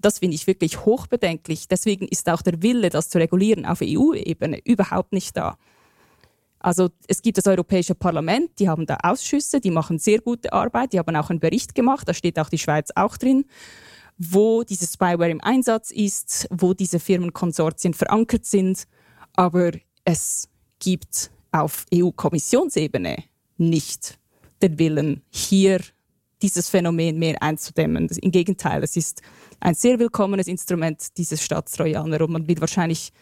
Das 0.00 0.20
finde 0.20 0.36
ich 0.36 0.46
wirklich 0.46 0.84
hochbedenklich. 0.84 1.68
Deswegen 1.68 2.06
ist 2.06 2.28
auch 2.28 2.42
der 2.42 2.62
Wille, 2.62 2.90
das 2.90 3.08
zu 3.08 3.18
regulieren 3.18 3.66
auf 3.66 3.80
EU-Ebene 3.82 4.60
überhaupt 4.64 5.12
nicht 5.12 5.36
da. 5.36 5.56
Also 6.58 6.88
es 7.06 7.22
gibt 7.22 7.38
das 7.38 7.46
Europäische 7.46 7.94
Parlament, 7.94 8.58
die 8.58 8.68
haben 8.68 8.86
da 8.86 8.98
Ausschüsse, 9.02 9.60
die 9.60 9.70
machen 9.70 9.98
sehr 9.98 10.20
gute 10.20 10.52
Arbeit, 10.52 10.92
die 10.92 10.98
haben 10.98 11.14
auch 11.14 11.30
einen 11.30 11.38
Bericht 11.38 11.74
gemacht, 11.74 12.08
da 12.08 12.14
steht 12.14 12.38
auch 12.38 12.48
die 12.48 12.58
Schweiz 12.58 12.88
auch 12.94 13.16
drin, 13.16 13.44
wo 14.16 14.62
dieses 14.62 14.94
Spyware 14.94 15.30
im 15.30 15.40
Einsatz 15.42 15.90
ist, 15.90 16.48
wo 16.50 16.72
diese 16.72 16.98
Firmenkonsortien 16.98 17.94
verankert 17.94 18.46
sind. 18.46 18.84
Aber 19.34 19.72
es 20.06 20.48
gibt 20.78 21.30
auf 21.52 21.84
EU-Kommissionsebene 21.92 23.24
nicht 23.58 24.18
den 24.62 24.78
Willen, 24.78 25.22
hier 25.30 25.80
dieses 26.42 26.68
Phänomen 26.68 27.18
mehr 27.18 27.42
einzudämmen. 27.42 28.08
Im 28.08 28.30
Gegenteil, 28.30 28.82
es 28.84 28.96
ist 28.96 29.20
ein 29.58 29.74
sehr 29.74 29.98
willkommenes 29.98 30.46
Instrument 30.46 31.16
dieses 31.16 31.42
Staatstrojaner 31.42 32.20
und 32.20 32.30
man 32.30 32.46
wird 32.46 32.60
wahrscheinlich 32.60 33.12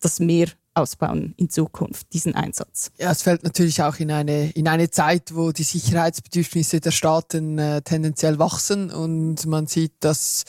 das 0.00 0.20
mehr 0.20 0.48
ausbauen 0.74 1.34
in 1.36 1.48
Zukunft, 1.48 2.12
diesen 2.12 2.34
Einsatz. 2.34 2.90
Ja, 2.98 3.12
es 3.12 3.22
fällt 3.22 3.44
natürlich 3.44 3.80
auch 3.82 3.96
in 3.96 4.10
eine, 4.10 4.50
in 4.50 4.68
eine 4.68 4.90
Zeit, 4.90 5.34
wo 5.34 5.52
die 5.52 5.62
Sicherheitsbedürfnisse 5.62 6.80
der 6.80 6.90
Staaten 6.90 7.58
äh, 7.58 7.80
tendenziell 7.82 8.38
wachsen 8.38 8.90
und 8.90 9.46
man 9.46 9.66
sieht, 9.66 9.92
dass 10.00 10.44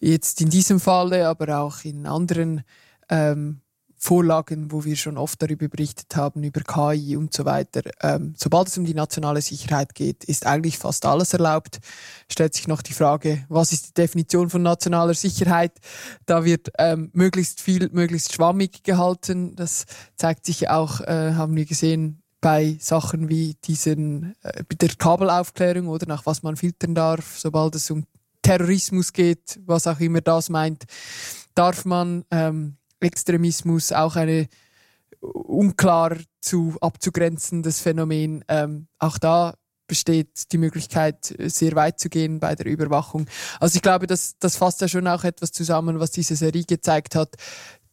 jetzt 0.00 0.40
in 0.40 0.50
diesem 0.50 0.80
Falle, 0.80 1.28
aber 1.28 1.60
auch 1.60 1.84
in 1.84 2.06
anderen 2.06 2.64
ähm, 3.08 3.60
Vorlagen, 4.02 4.72
wo 4.72 4.82
wir 4.86 4.96
schon 4.96 5.18
oft 5.18 5.42
darüber 5.42 5.68
berichtet 5.68 6.16
haben, 6.16 6.42
über 6.42 6.62
KI 6.62 7.18
und 7.18 7.34
so 7.34 7.44
weiter. 7.44 7.82
Ähm, 8.00 8.32
sobald 8.34 8.68
es 8.68 8.78
um 8.78 8.86
die 8.86 8.94
nationale 8.94 9.42
Sicherheit 9.42 9.94
geht, 9.94 10.24
ist 10.24 10.46
eigentlich 10.46 10.78
fast 10.78 11.04
alles 11.04 11.34
erlaubt. 11.34 11.80
Stellt 12.26 12.54
sich 12.54 12.66
noch 12.66 12.80
die 12.80 12.94
Frage, 12.94 13.44
was 13.50 13.72
ist 13.72 13.88
die 13.88 13.94
Definition 13.94 14.48
von 14.48 14.62
nationaler 14.62 15.12
Sicherheit? 15.12 15.72
Da 16.24 16.46
wird 16.46 16.70
ähm, 16.78 17.10
möglichst 17.12 17.60
viel, 17.60 17.90
möglichst 17.92 18.32
schwammig 18.32 18.84
gehalten. 18.84 19.54
Das 19.54 19.84
zeigt 20.16 20.46
sich 20.46 20.70
auch, 20.70 21.02
äh, 21.02 21.34
haben 21.34 21.54
wir 21.54 21.66
gesehen, 21.66 22.22
bei 22.40 22.78
Sachen 22.80 23.28
wie 23.28 23.56
diesen, 23.64 24.34
äh, 24.42 24.64
der 24.80 24.94
Kabelaufklärung 24.96 25.88
oder 25.88 26.06
nach 26.06 26.24
was 26.24 26.42
man 26.42 26.56
filtern 26.56 26.94
darf, 26.94 27.38
sobald 27.38 27.74
es 27.74 27.90
um 27.90 28.06
Terrorismus 28.40 29.12
geht, 29.12 29.60
was 29.66 29.86
auch 29.86 30.00
immer 30.00 30.22
das 30.22 30.48
meint, 30.48 30.84
darf 31.54 31.84
man 31.84 32.24
ähm, 32.30 32.78
Extremismus 33.00 33.92
auch 33.92 34.16
eine 34.16 34.48
unklar 35.20 36.16
zu 36.40 36.76
abzugrenzendes 36.80 37.80
Phänomen. 37.80 38.44
Ähm, 38.48 38.88
auch 38.98 39.18
da 39.18 39.54
besteht 39.86 40.52
die 40.52 40.58
Möglichkeit, 40.58 41.34
sehr 41.38 41.74
weit 41.74 41.98
zu 41.98 42.08
gehen 42.08 42.38
bei 42.38 42.54
der 42.54 42.66
Überwachung. 42.66 43.26
Also 43.58 43.76
ich 43.76 43.82
glaube, 43.82 44.06
das, 44.06 44.36
das 44.38 44.56
fasst 44.56 44.80
ja 44.80 44.88
schon 44.88 45.08
auch 45.08 45.24
etwas 45.24 45.50
zusammen, 45.50 45.98
was 45.98 46.12
diese 46.12 46.36
Serie 46.36 46.64
gezeigt 46.64 47.16
hat. 47.16 47.34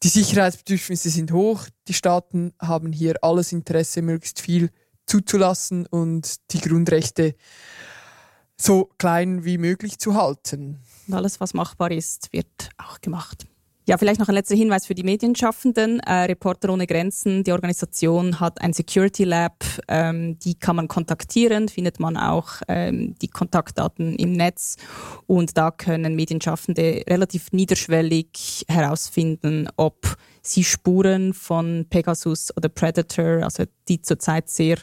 Die 0.03 0.09
Sicherheitsbedürfnisse 0.09 1.09
sind 1.09 1.31
hoch. 1.31 1.65
Die 1.87 1.95
Staaten 1.95 2.53
haben 2.61 2.93
hier 2.93 3.15
alles 3.23 3.51
Interesse, 3.51 4.03
möglichst 4.03 4.39
viel 4.39 4.69
zuzulassen 5.07 5.87
und 5.87 6.51
die 6.51 6.59
Grundrechte 6.59 7.35
so 8.59 8.91
klein 8.99 9.43
wie 9.43 9.57
möglich 9.57 9.97
zu 9.97 10.13
halten. 10.13 10.79
Und 11.07 11.13
alles, 11.13 11.39
was 11.39 11.55
machbar 11.55 11.91
ist, 11.91 12.31
wird 12.31 12.69
auch 12.77 13.01
gemacht. 13.01 13.47
Ja, 13.89 13.97
vielleicht 13.97 14.19
noch 14.19 14.27
ein 14.27 14.35
letzter 14.35 14.57
Hinweis 14.57 14.85
für 14.85 14.95
die 14.95 15.03
Medienschaffenden. 15.03 16.01
Äh, 16.01 16.23
Reporter 16.23 16.73
ohne 16.73 16.85
Grenzen, 16.88 17.45
die 17.45 17.53
Organisation 17.53 18.41
hat 18.41 18.59
ein 18.59 18.73
Security 18.73 19.23
Lab, 19.23 19.63
ähm, 19.88 20.38
die 20.39 20.55
kann 20.55 20.75
man 20.75 20.89
kontaktieren, 20.89 21.69
findet 21.69 21.97
man 21.97 22.17
auch 22.17 22.55
ähm, 22.67 23.15
die 23.21 23.29
Kontaktdaten 23.29 24.17
im 24.17 24.33
Netz 24.33 24.75
und 25.25 25.57
da 25.57 25.71
können 25.71 26.17
Medienschaffende 26.17 27.05
relativ 27.07 27.53
niederschwellig 27.53 28.65
herausfinden, 28.67 29.69
ob 29.77 30.17
sie 30.41 30.65
Spuren 30.65 31.33
von 31.33 31.85
Pegasus 31.89 32.51
oder 32.57 32.67
Predator, 32.67 33.43
also 33.43 33.63
die 33.88 34.01
zurzeit 34.01 34.49
sehr 34.49 34.79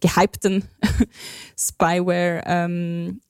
gehypten 0.00 0.64
Spyware-Formen, 1.56 3.20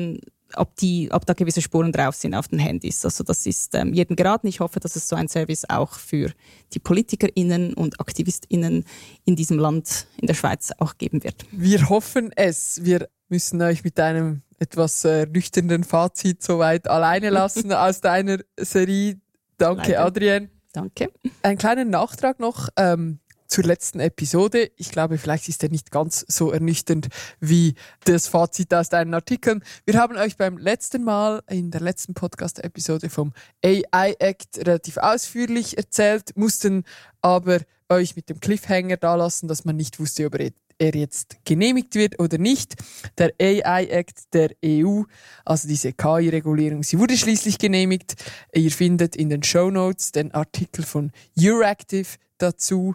ähm, 0.00 0.20
ob, 0.56 0.74
die, 0.76 1.10
ob 1.12 1.26
da 1.26 1.34
gewisse 1.34 1.62
Spuren 1.62 1.92
drauf 1.92 2.14
sind 2.14 2.34
auf 2.34 2.48
den 2.48 2.58
Handys. 2.58 3.04
Also 3.04 3.24
das 3.24 3.46
ist 3.46 3.74
ähm, 3.74 3.92
jedem 3.92 4.16
geraten. 4.16 4.46
Ich 4.46 4.60
hoffe, 4.60 4.80
dass 4.80 4.96
es 4.96 5.08
so 5.08 5.16
ein 5.16 5.28
Service 5.28 5.64
auch 5.68 5.94
für 5.94 6.32
die 6.72 6.78
PolitikerInnen 6.78 7.74
und 7.74 8.00
AktivistInnen 8.00 8.84
in 9.24 9.36
diesem 9.36 9.58
Land, 9.58 10.06
in 10.20 10.26
der 10.26 10.34
Schweiz, 10.34 10.72
auch 10.78 10.96
geben 10.96 11.22
wird. 11.24 11.44
Wir 11.52 11.88
hoffen 11.88 12.30
es. 12.34 12.80
Wir 12.84 13.08
müssen 13.28 13.60
euch 13.62 13.84
mit 13.84 13.98
einem 14.00 14.42
etwas 14.58 15.04
äh, 15.04 15.26
nüchternen 15.26 15.84
Fazit 15.84 16.42
soweit 16.42 16.88
alleine 16.88 17.30
lassen 17.30 17.72
aus 17.72 18.00
deiner 18.00 18.38
Serie. 18.58 19.20
Danke, 19.58 19.92
Leider. 19.92 20.04
Adrienne. 20.04 20.50
Danke. 20.72 21.10
Ein 21.42 21.58
kleiner 21.58 21.84
Nachtrag 21.84 22.40
noch. 22.40 22.68
Ähm, 22.76 23.18
zur 23.48 23.64
letzten 23.64 23.98
Episode. 23.98 24.70
Ich 24.76 24.90
glaube, 24.90 25.18
vielleicht 25.18 25.48
ist 25.48 25.62
er 25.62 25.70
nicht 25.70 25.90
ganz 25.90 26.24
so 26.28 26.52
ernüchternd 26.52 27.08
wie 27.40 27.74
das 28.04 28.28
Fazit 28.28 28.72
aus 28.72 28.90
deinen 28.90 29.14
Artikeln. 29.14 29.64
Wir 29.84 29.98
haben 29.98 30.16
euch 30.16 30.36
beim 30.36 30.58
letzten 30.58 31.02
Mal 31.02 31.42
in 31.48 31.70
der 31.70 31.80
letzten 31.80 32.14
Podcast-Episode 32.14 33.08
vom 33.10 33.32
AI 33.64 34.14
Act 34.18 34.58
relativ 34.58 34.98
ausführlich 34.98 35.76
erzählt, 35.76 36.36
mussten 36.36 36.84
aber 37.22 37.60
euch 37.88 38.14
mit 38.14 38.28
dem 38.28 38.38
Cliffhanger 38.38 38.98
da 38.98 39.16
lassen, 39.16 39.48
dass 39.48 39.64
man 39.64 39.76
nicht 39.76 39.98
wusste, 39.98 40.26
ob 40.26 40.38
er 40.38 40.50
er 40.78 40.94
jetzt 40.94 41.38
genehmigt 41.44 41.94
wird 41.94 42.20
oder 42.20 42.38
nicht. 42.38 42.76
Der 43.18 43.32
AI 43.40 43.86
Act 43.86 44.32
der 44.32 44.50
EU, 44.64 45.02
also 45.44 45.68
diese 45.68 45.92
KI-Regulierung, 45.92 46.82
sie 46.82 46.98
wurde 46.98 47.16
schließlich 47.16 47.58
genehmigt. 47.58 48.14
Ihr 48.54 48.70
findet 48.70 49.16
in 49.16 49.28
den 49.28 49.42
Show 49.42 49.70
Notes 49.70 50.12
den 50.12 50.32
Artikel 50.32 50.84
von 50.84 51.10
Euractiv 51.38 52.18
dazu. 52.38 52.94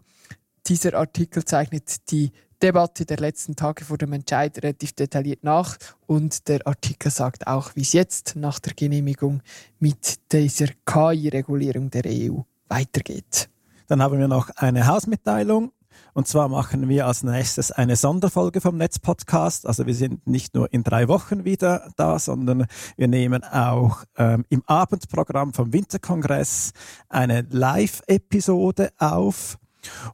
Dieser 0.68 0.94
Artikel 0.94 1.44
zeichnet 1.44 2.10
die 2.12 2.32
Debatte 2.62 3.06
der 3.06 3.18
letzten 3.18 3.58
Tage 3.58 3.84
vor 3.84 3.98
dem 3.98 4.14
Entscheid 4.14 4.58
relativ 4.64 4.94
detailliert 4.94 5.44
nach 5.44 5.78
und 6.08 6.48
der 6.48 6.66
Artikel 6.66 7.12
sagt 7.12 7.46
auch, 7.48 7.76
wie 7.76 7.82
es 7.82 7.92
jetzt 7.92 8.38
nach 8.38 8.60
der 8.60 8.74
Genehmigung 8.74 9.42
mit 9.80 10.32
dieser 10.32 10.68
KI-Regulierung 10.86 11.90
der 11.90 12.04
EU 12.06 12.40
weitergeht. 12.70 13.50
Dann 13.88 14.02
haben 14.02 14.18
wir 14.18 14.30
noch 14.30 14.50
eine 14.56 14.88
Hausmitteilung. 14.88 15.74
Und 16.14 16.28
zwar 16.28 16.48
machen 16.48 16.88
wir 16.90 17.06
als 17.06 17.24
nächstes 17.24 17.72
eine 17.72 17.96
Sonderfolge 17.96 18.62
vom 18.62 18.78
Netzpodcast. 18.78 19.68
Also 19.68 19.86
wir 19.86 19.94
sind 19.94 20.26
nicht 20.26 20.56
nur 20.56 20.72
in 20.72 20.84
drei 20.84 21.08
Wochen 21.08 21.44
wieder 21.44 21.92
da, 21.98 22.18
sondern 22.18 22.68
wir 22.96 23.08
nehmen 23.08 23.44
auch 23.44 24.04
ähm, 24.18 24.46
im 24.50 24.64
Abendprogramm 24.66 25.54
vom 25.54 25.74
Winterkongress 25.74 26.72
eine 27.10 27.46
Live-Episode 27.50 28.92
auf. 28.98 29.58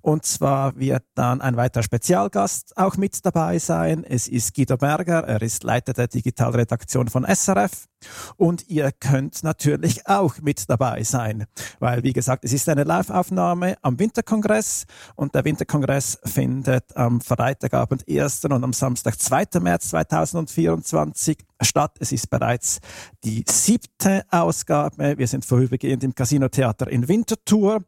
Und 0.01 0.25
zwar 0.25 0.77
wird 0.77 1.03
dann 1.15 1.41
ein 1.41 1.57
weiterer 1.57 1.83
Spezialgast 1.83 2.77
auch 2.77 2.97
mit 2.97 3.25
dabei 3.25 3.59
sein. 3.59 4.03
Es 4.03 4.27
ist 4.27 4.55
Guido 4.55 4.77
Berger, 4.77 5.23
er 5.27 5.41
ist 5.41 5.63
Leiter 5.63 5.93
der 5.93 6.07
Digitalredaktion 6.07 7.07
von 7.07 7.25
SRF. 7.25 7.87
Und 8.37 8.67
ihr 8.69 8.91
könnt 8.91 9.43
natürlich 9.43 10.07
auch 10.07 10.39
mit 10.41 10.69
dabei 10.69 11.03
sein, 11.03 11.45
weil, 11.79 12.03
wie 12.03 12.13
gesagt, 12.13 12.45
es 12.45 12.53
ist 12.53 12.69
eine 12.69 12.83
Live-Aufnahme 12.83 13.77
am 13.81 13.99
Winterkongress 13.99 14.85
und 15.15 15.35
der 15.35 15.43
Winterkongress 15.43 16.17
findet 16.23 16.95
am 16.95 17.19
Freitagabend 17.19 18.05
1. 18.07 18.45
und 18.45 18.63
am 18.63 18.73
Samstag 18.73 19.19
2. 19.19 19.59
März 19.59 19.89
2024 19.89 21.37
statt. 21.61 21.97
Es 21.99 22.11
ist 22.11 22.29
bereits 22.29 22.79
die 23.23 23.43
siebte 23.47 24.23
Ausgabe. 24.29 25.17
Wir 25.17 25.27
sind 25.27 25.45
vorübergehend 25.45 26.03
im 26.03 26.15
Casino 26.15 26.47
Theater 26.47 26.87
in 26.87 27.07
Winterthur. 27.07 27.83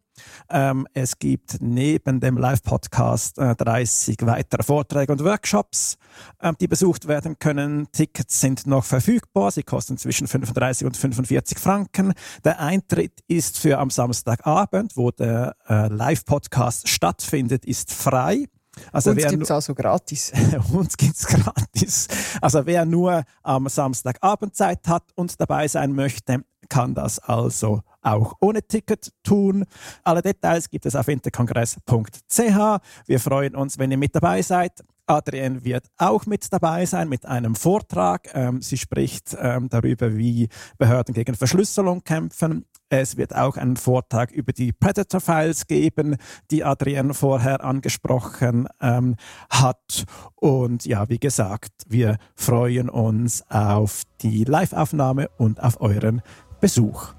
Ähm, 0.49 0.87
es 0.93 1.19
gibt 1.19 1.57
neben 1.61 2.19
dem 2.19 2.37
Live-Podcast 2.37 3.37
äh, 3.37 3.55
30 3.55 4.17
weitere 4.21 4.63
Vorträge 4.63 5.11
und 5.11 5.23
Workshops, 5.23 5.97
äh, 6.39 6.53
die 6.59 6.67
besucht 6.67 7.07
werden 7.07 7.39
können. 7.39 7.87
Tickets 7.91 8.39
sind 8.39 8.67
noch 8.67 8.83
verfügbar. 8.83 9.51
Sie 9.51 9.63
kosten 9.63 9.97
zwischen 9.97 10.27
35 10.27 10.85
und 10.85 10.97
45 10.97 11.59
Franken. 11.59 12.13
Der 12.43 12.59
Eintritt 12.59 13.21
ist 13.27 13.57
für 13.57 13.77
am 13.77 13.89
Samstagabend, 13.89 14.97
wo 14.97 15.11
der 15.11 15.55
äh, 15.67 15.87
Live-Podcast 15.87 16.87
stattfindet, 16.87 17.65
ist 17.65 17.93
frei. 17.93 18.45
Also 18.91 19.11
uns 19.11 19.27
gibt 19.27 19.43
es 19.43 19.51
also 19.51 19.75
gratis. 19.75 20.31
uns 20.71 20.97
gibt 20.97 21.15
es 21.15 21.27
gratis. 21.27 22.07
Also 22.41 22.65
wer 22.65 22.85
nur 22.85 23.23
am 23.43 23.67
Samstagabend 23.67 24.55
Zeit 24.55 24.87
hat 24.87 25.03
und 25.15 25.39
dabei 25.39 25.67
sein 25.67 25.93
möchte, 25.93 26.43
kann 26.71 26.95
das 26.95 27.19
also 27.19 27.81
auch 28.01 28.33
ohne 28.39 28.63
Ticket 28.63 29.11
tun. 29.23 29.65
Alle 30.05 30.21
Details 30.21 30.69
gibt 30.69 30.85
es 30.85 30.95
auf 30.95 31.09
interkongress.ch. 31.09 32.79
Wir 33.05 33.19
freuen 33.19 33.55
uns, 33.55 33.77
wenn 33.77 33.91
ihr 33.91 33.97
mit 33.97 34.15
dabei 34.15 34.41
seid. 34.41 34.81
Adrienne 35.05 35.65
wird 35.65 35.87
auch 35.97 36.25
mit 36.25 36.51
dabei 36.53 36.85
sein 36.85 37.09
mit 37.09 37.25
einem 37.25 37.55
Vortrag. 37.55 38.29
Ähm, 38.33 38.61
sie 38.61 38.77
spricht 38.77 39.35
ähm, 39.37 39.67
darüber, 39.67 40.15
wie 40.15 40.47
Behörden 40.77 41.13
gegen 41.13 41.35
Verschlüsselung 41.35 42.05
kämpfen. 42.05 42.65
Es 42.87 43.17
wird 43.17 43.35
auch 43.35 43.57
einen 43.57 43.75
Vortrag 43.75 44.31
über 44.31 44.53
die 44.53 44.71
Predator 44.71 45.19
Files 45.19 45.67
geben, 45.67 46.15
die 46.51 46.63
Adrienne 46.63 47.13
vorher 47.13 47.63
angesprochen 47.63 48.69
ähm, 48.79 49.15
hat. 49.49 50.05
Und 50.35 50.85
ja, 50.85 51.09
wie 51.09 51.19
gesagt, 51.19 51.71
wir 51.87 52.17
freuen 52.35 52.89
uns 52.89 53.43
auf 53.49 54.03
die 54.21 54.43
Live-Aufnahme 54.43 55.29
und 55.37 55.61
auf 55.61 55.81
euren 55.81 56.21
Besuch. 56.59 57.13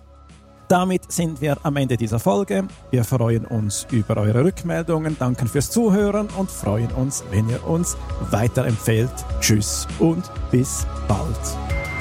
Damit 0.68 1.12
sind 1.12 1.42
wir 1.42 1.59
am 1.64 1.76
Ende 1.76 1.98
dieser 1.98 2.18
Folge. 2.18 2.66
Wir 2.90 3.05
freuen 3.05 3.44
uns 3.44 3.86
über 3.90 4.16
eure 4.16 4.44
Rückmeldungen, 4.44 5.18
danken 5.18 5.46
fürs 5.46 5.70
Zuhören 5.70 6.28
und 6.38 6.50
freuen 6.50 6.90
uns, 6.92 7.22
wenn 7.30 7.48
ihr 7.50 7.66
uns 7.66 7.96
weiterempfehlt. 8.30 9.12
Tschüss 9.40 9.86
und 9.98 10.30
bis 10.50 10.86
bald. 11.07 11.91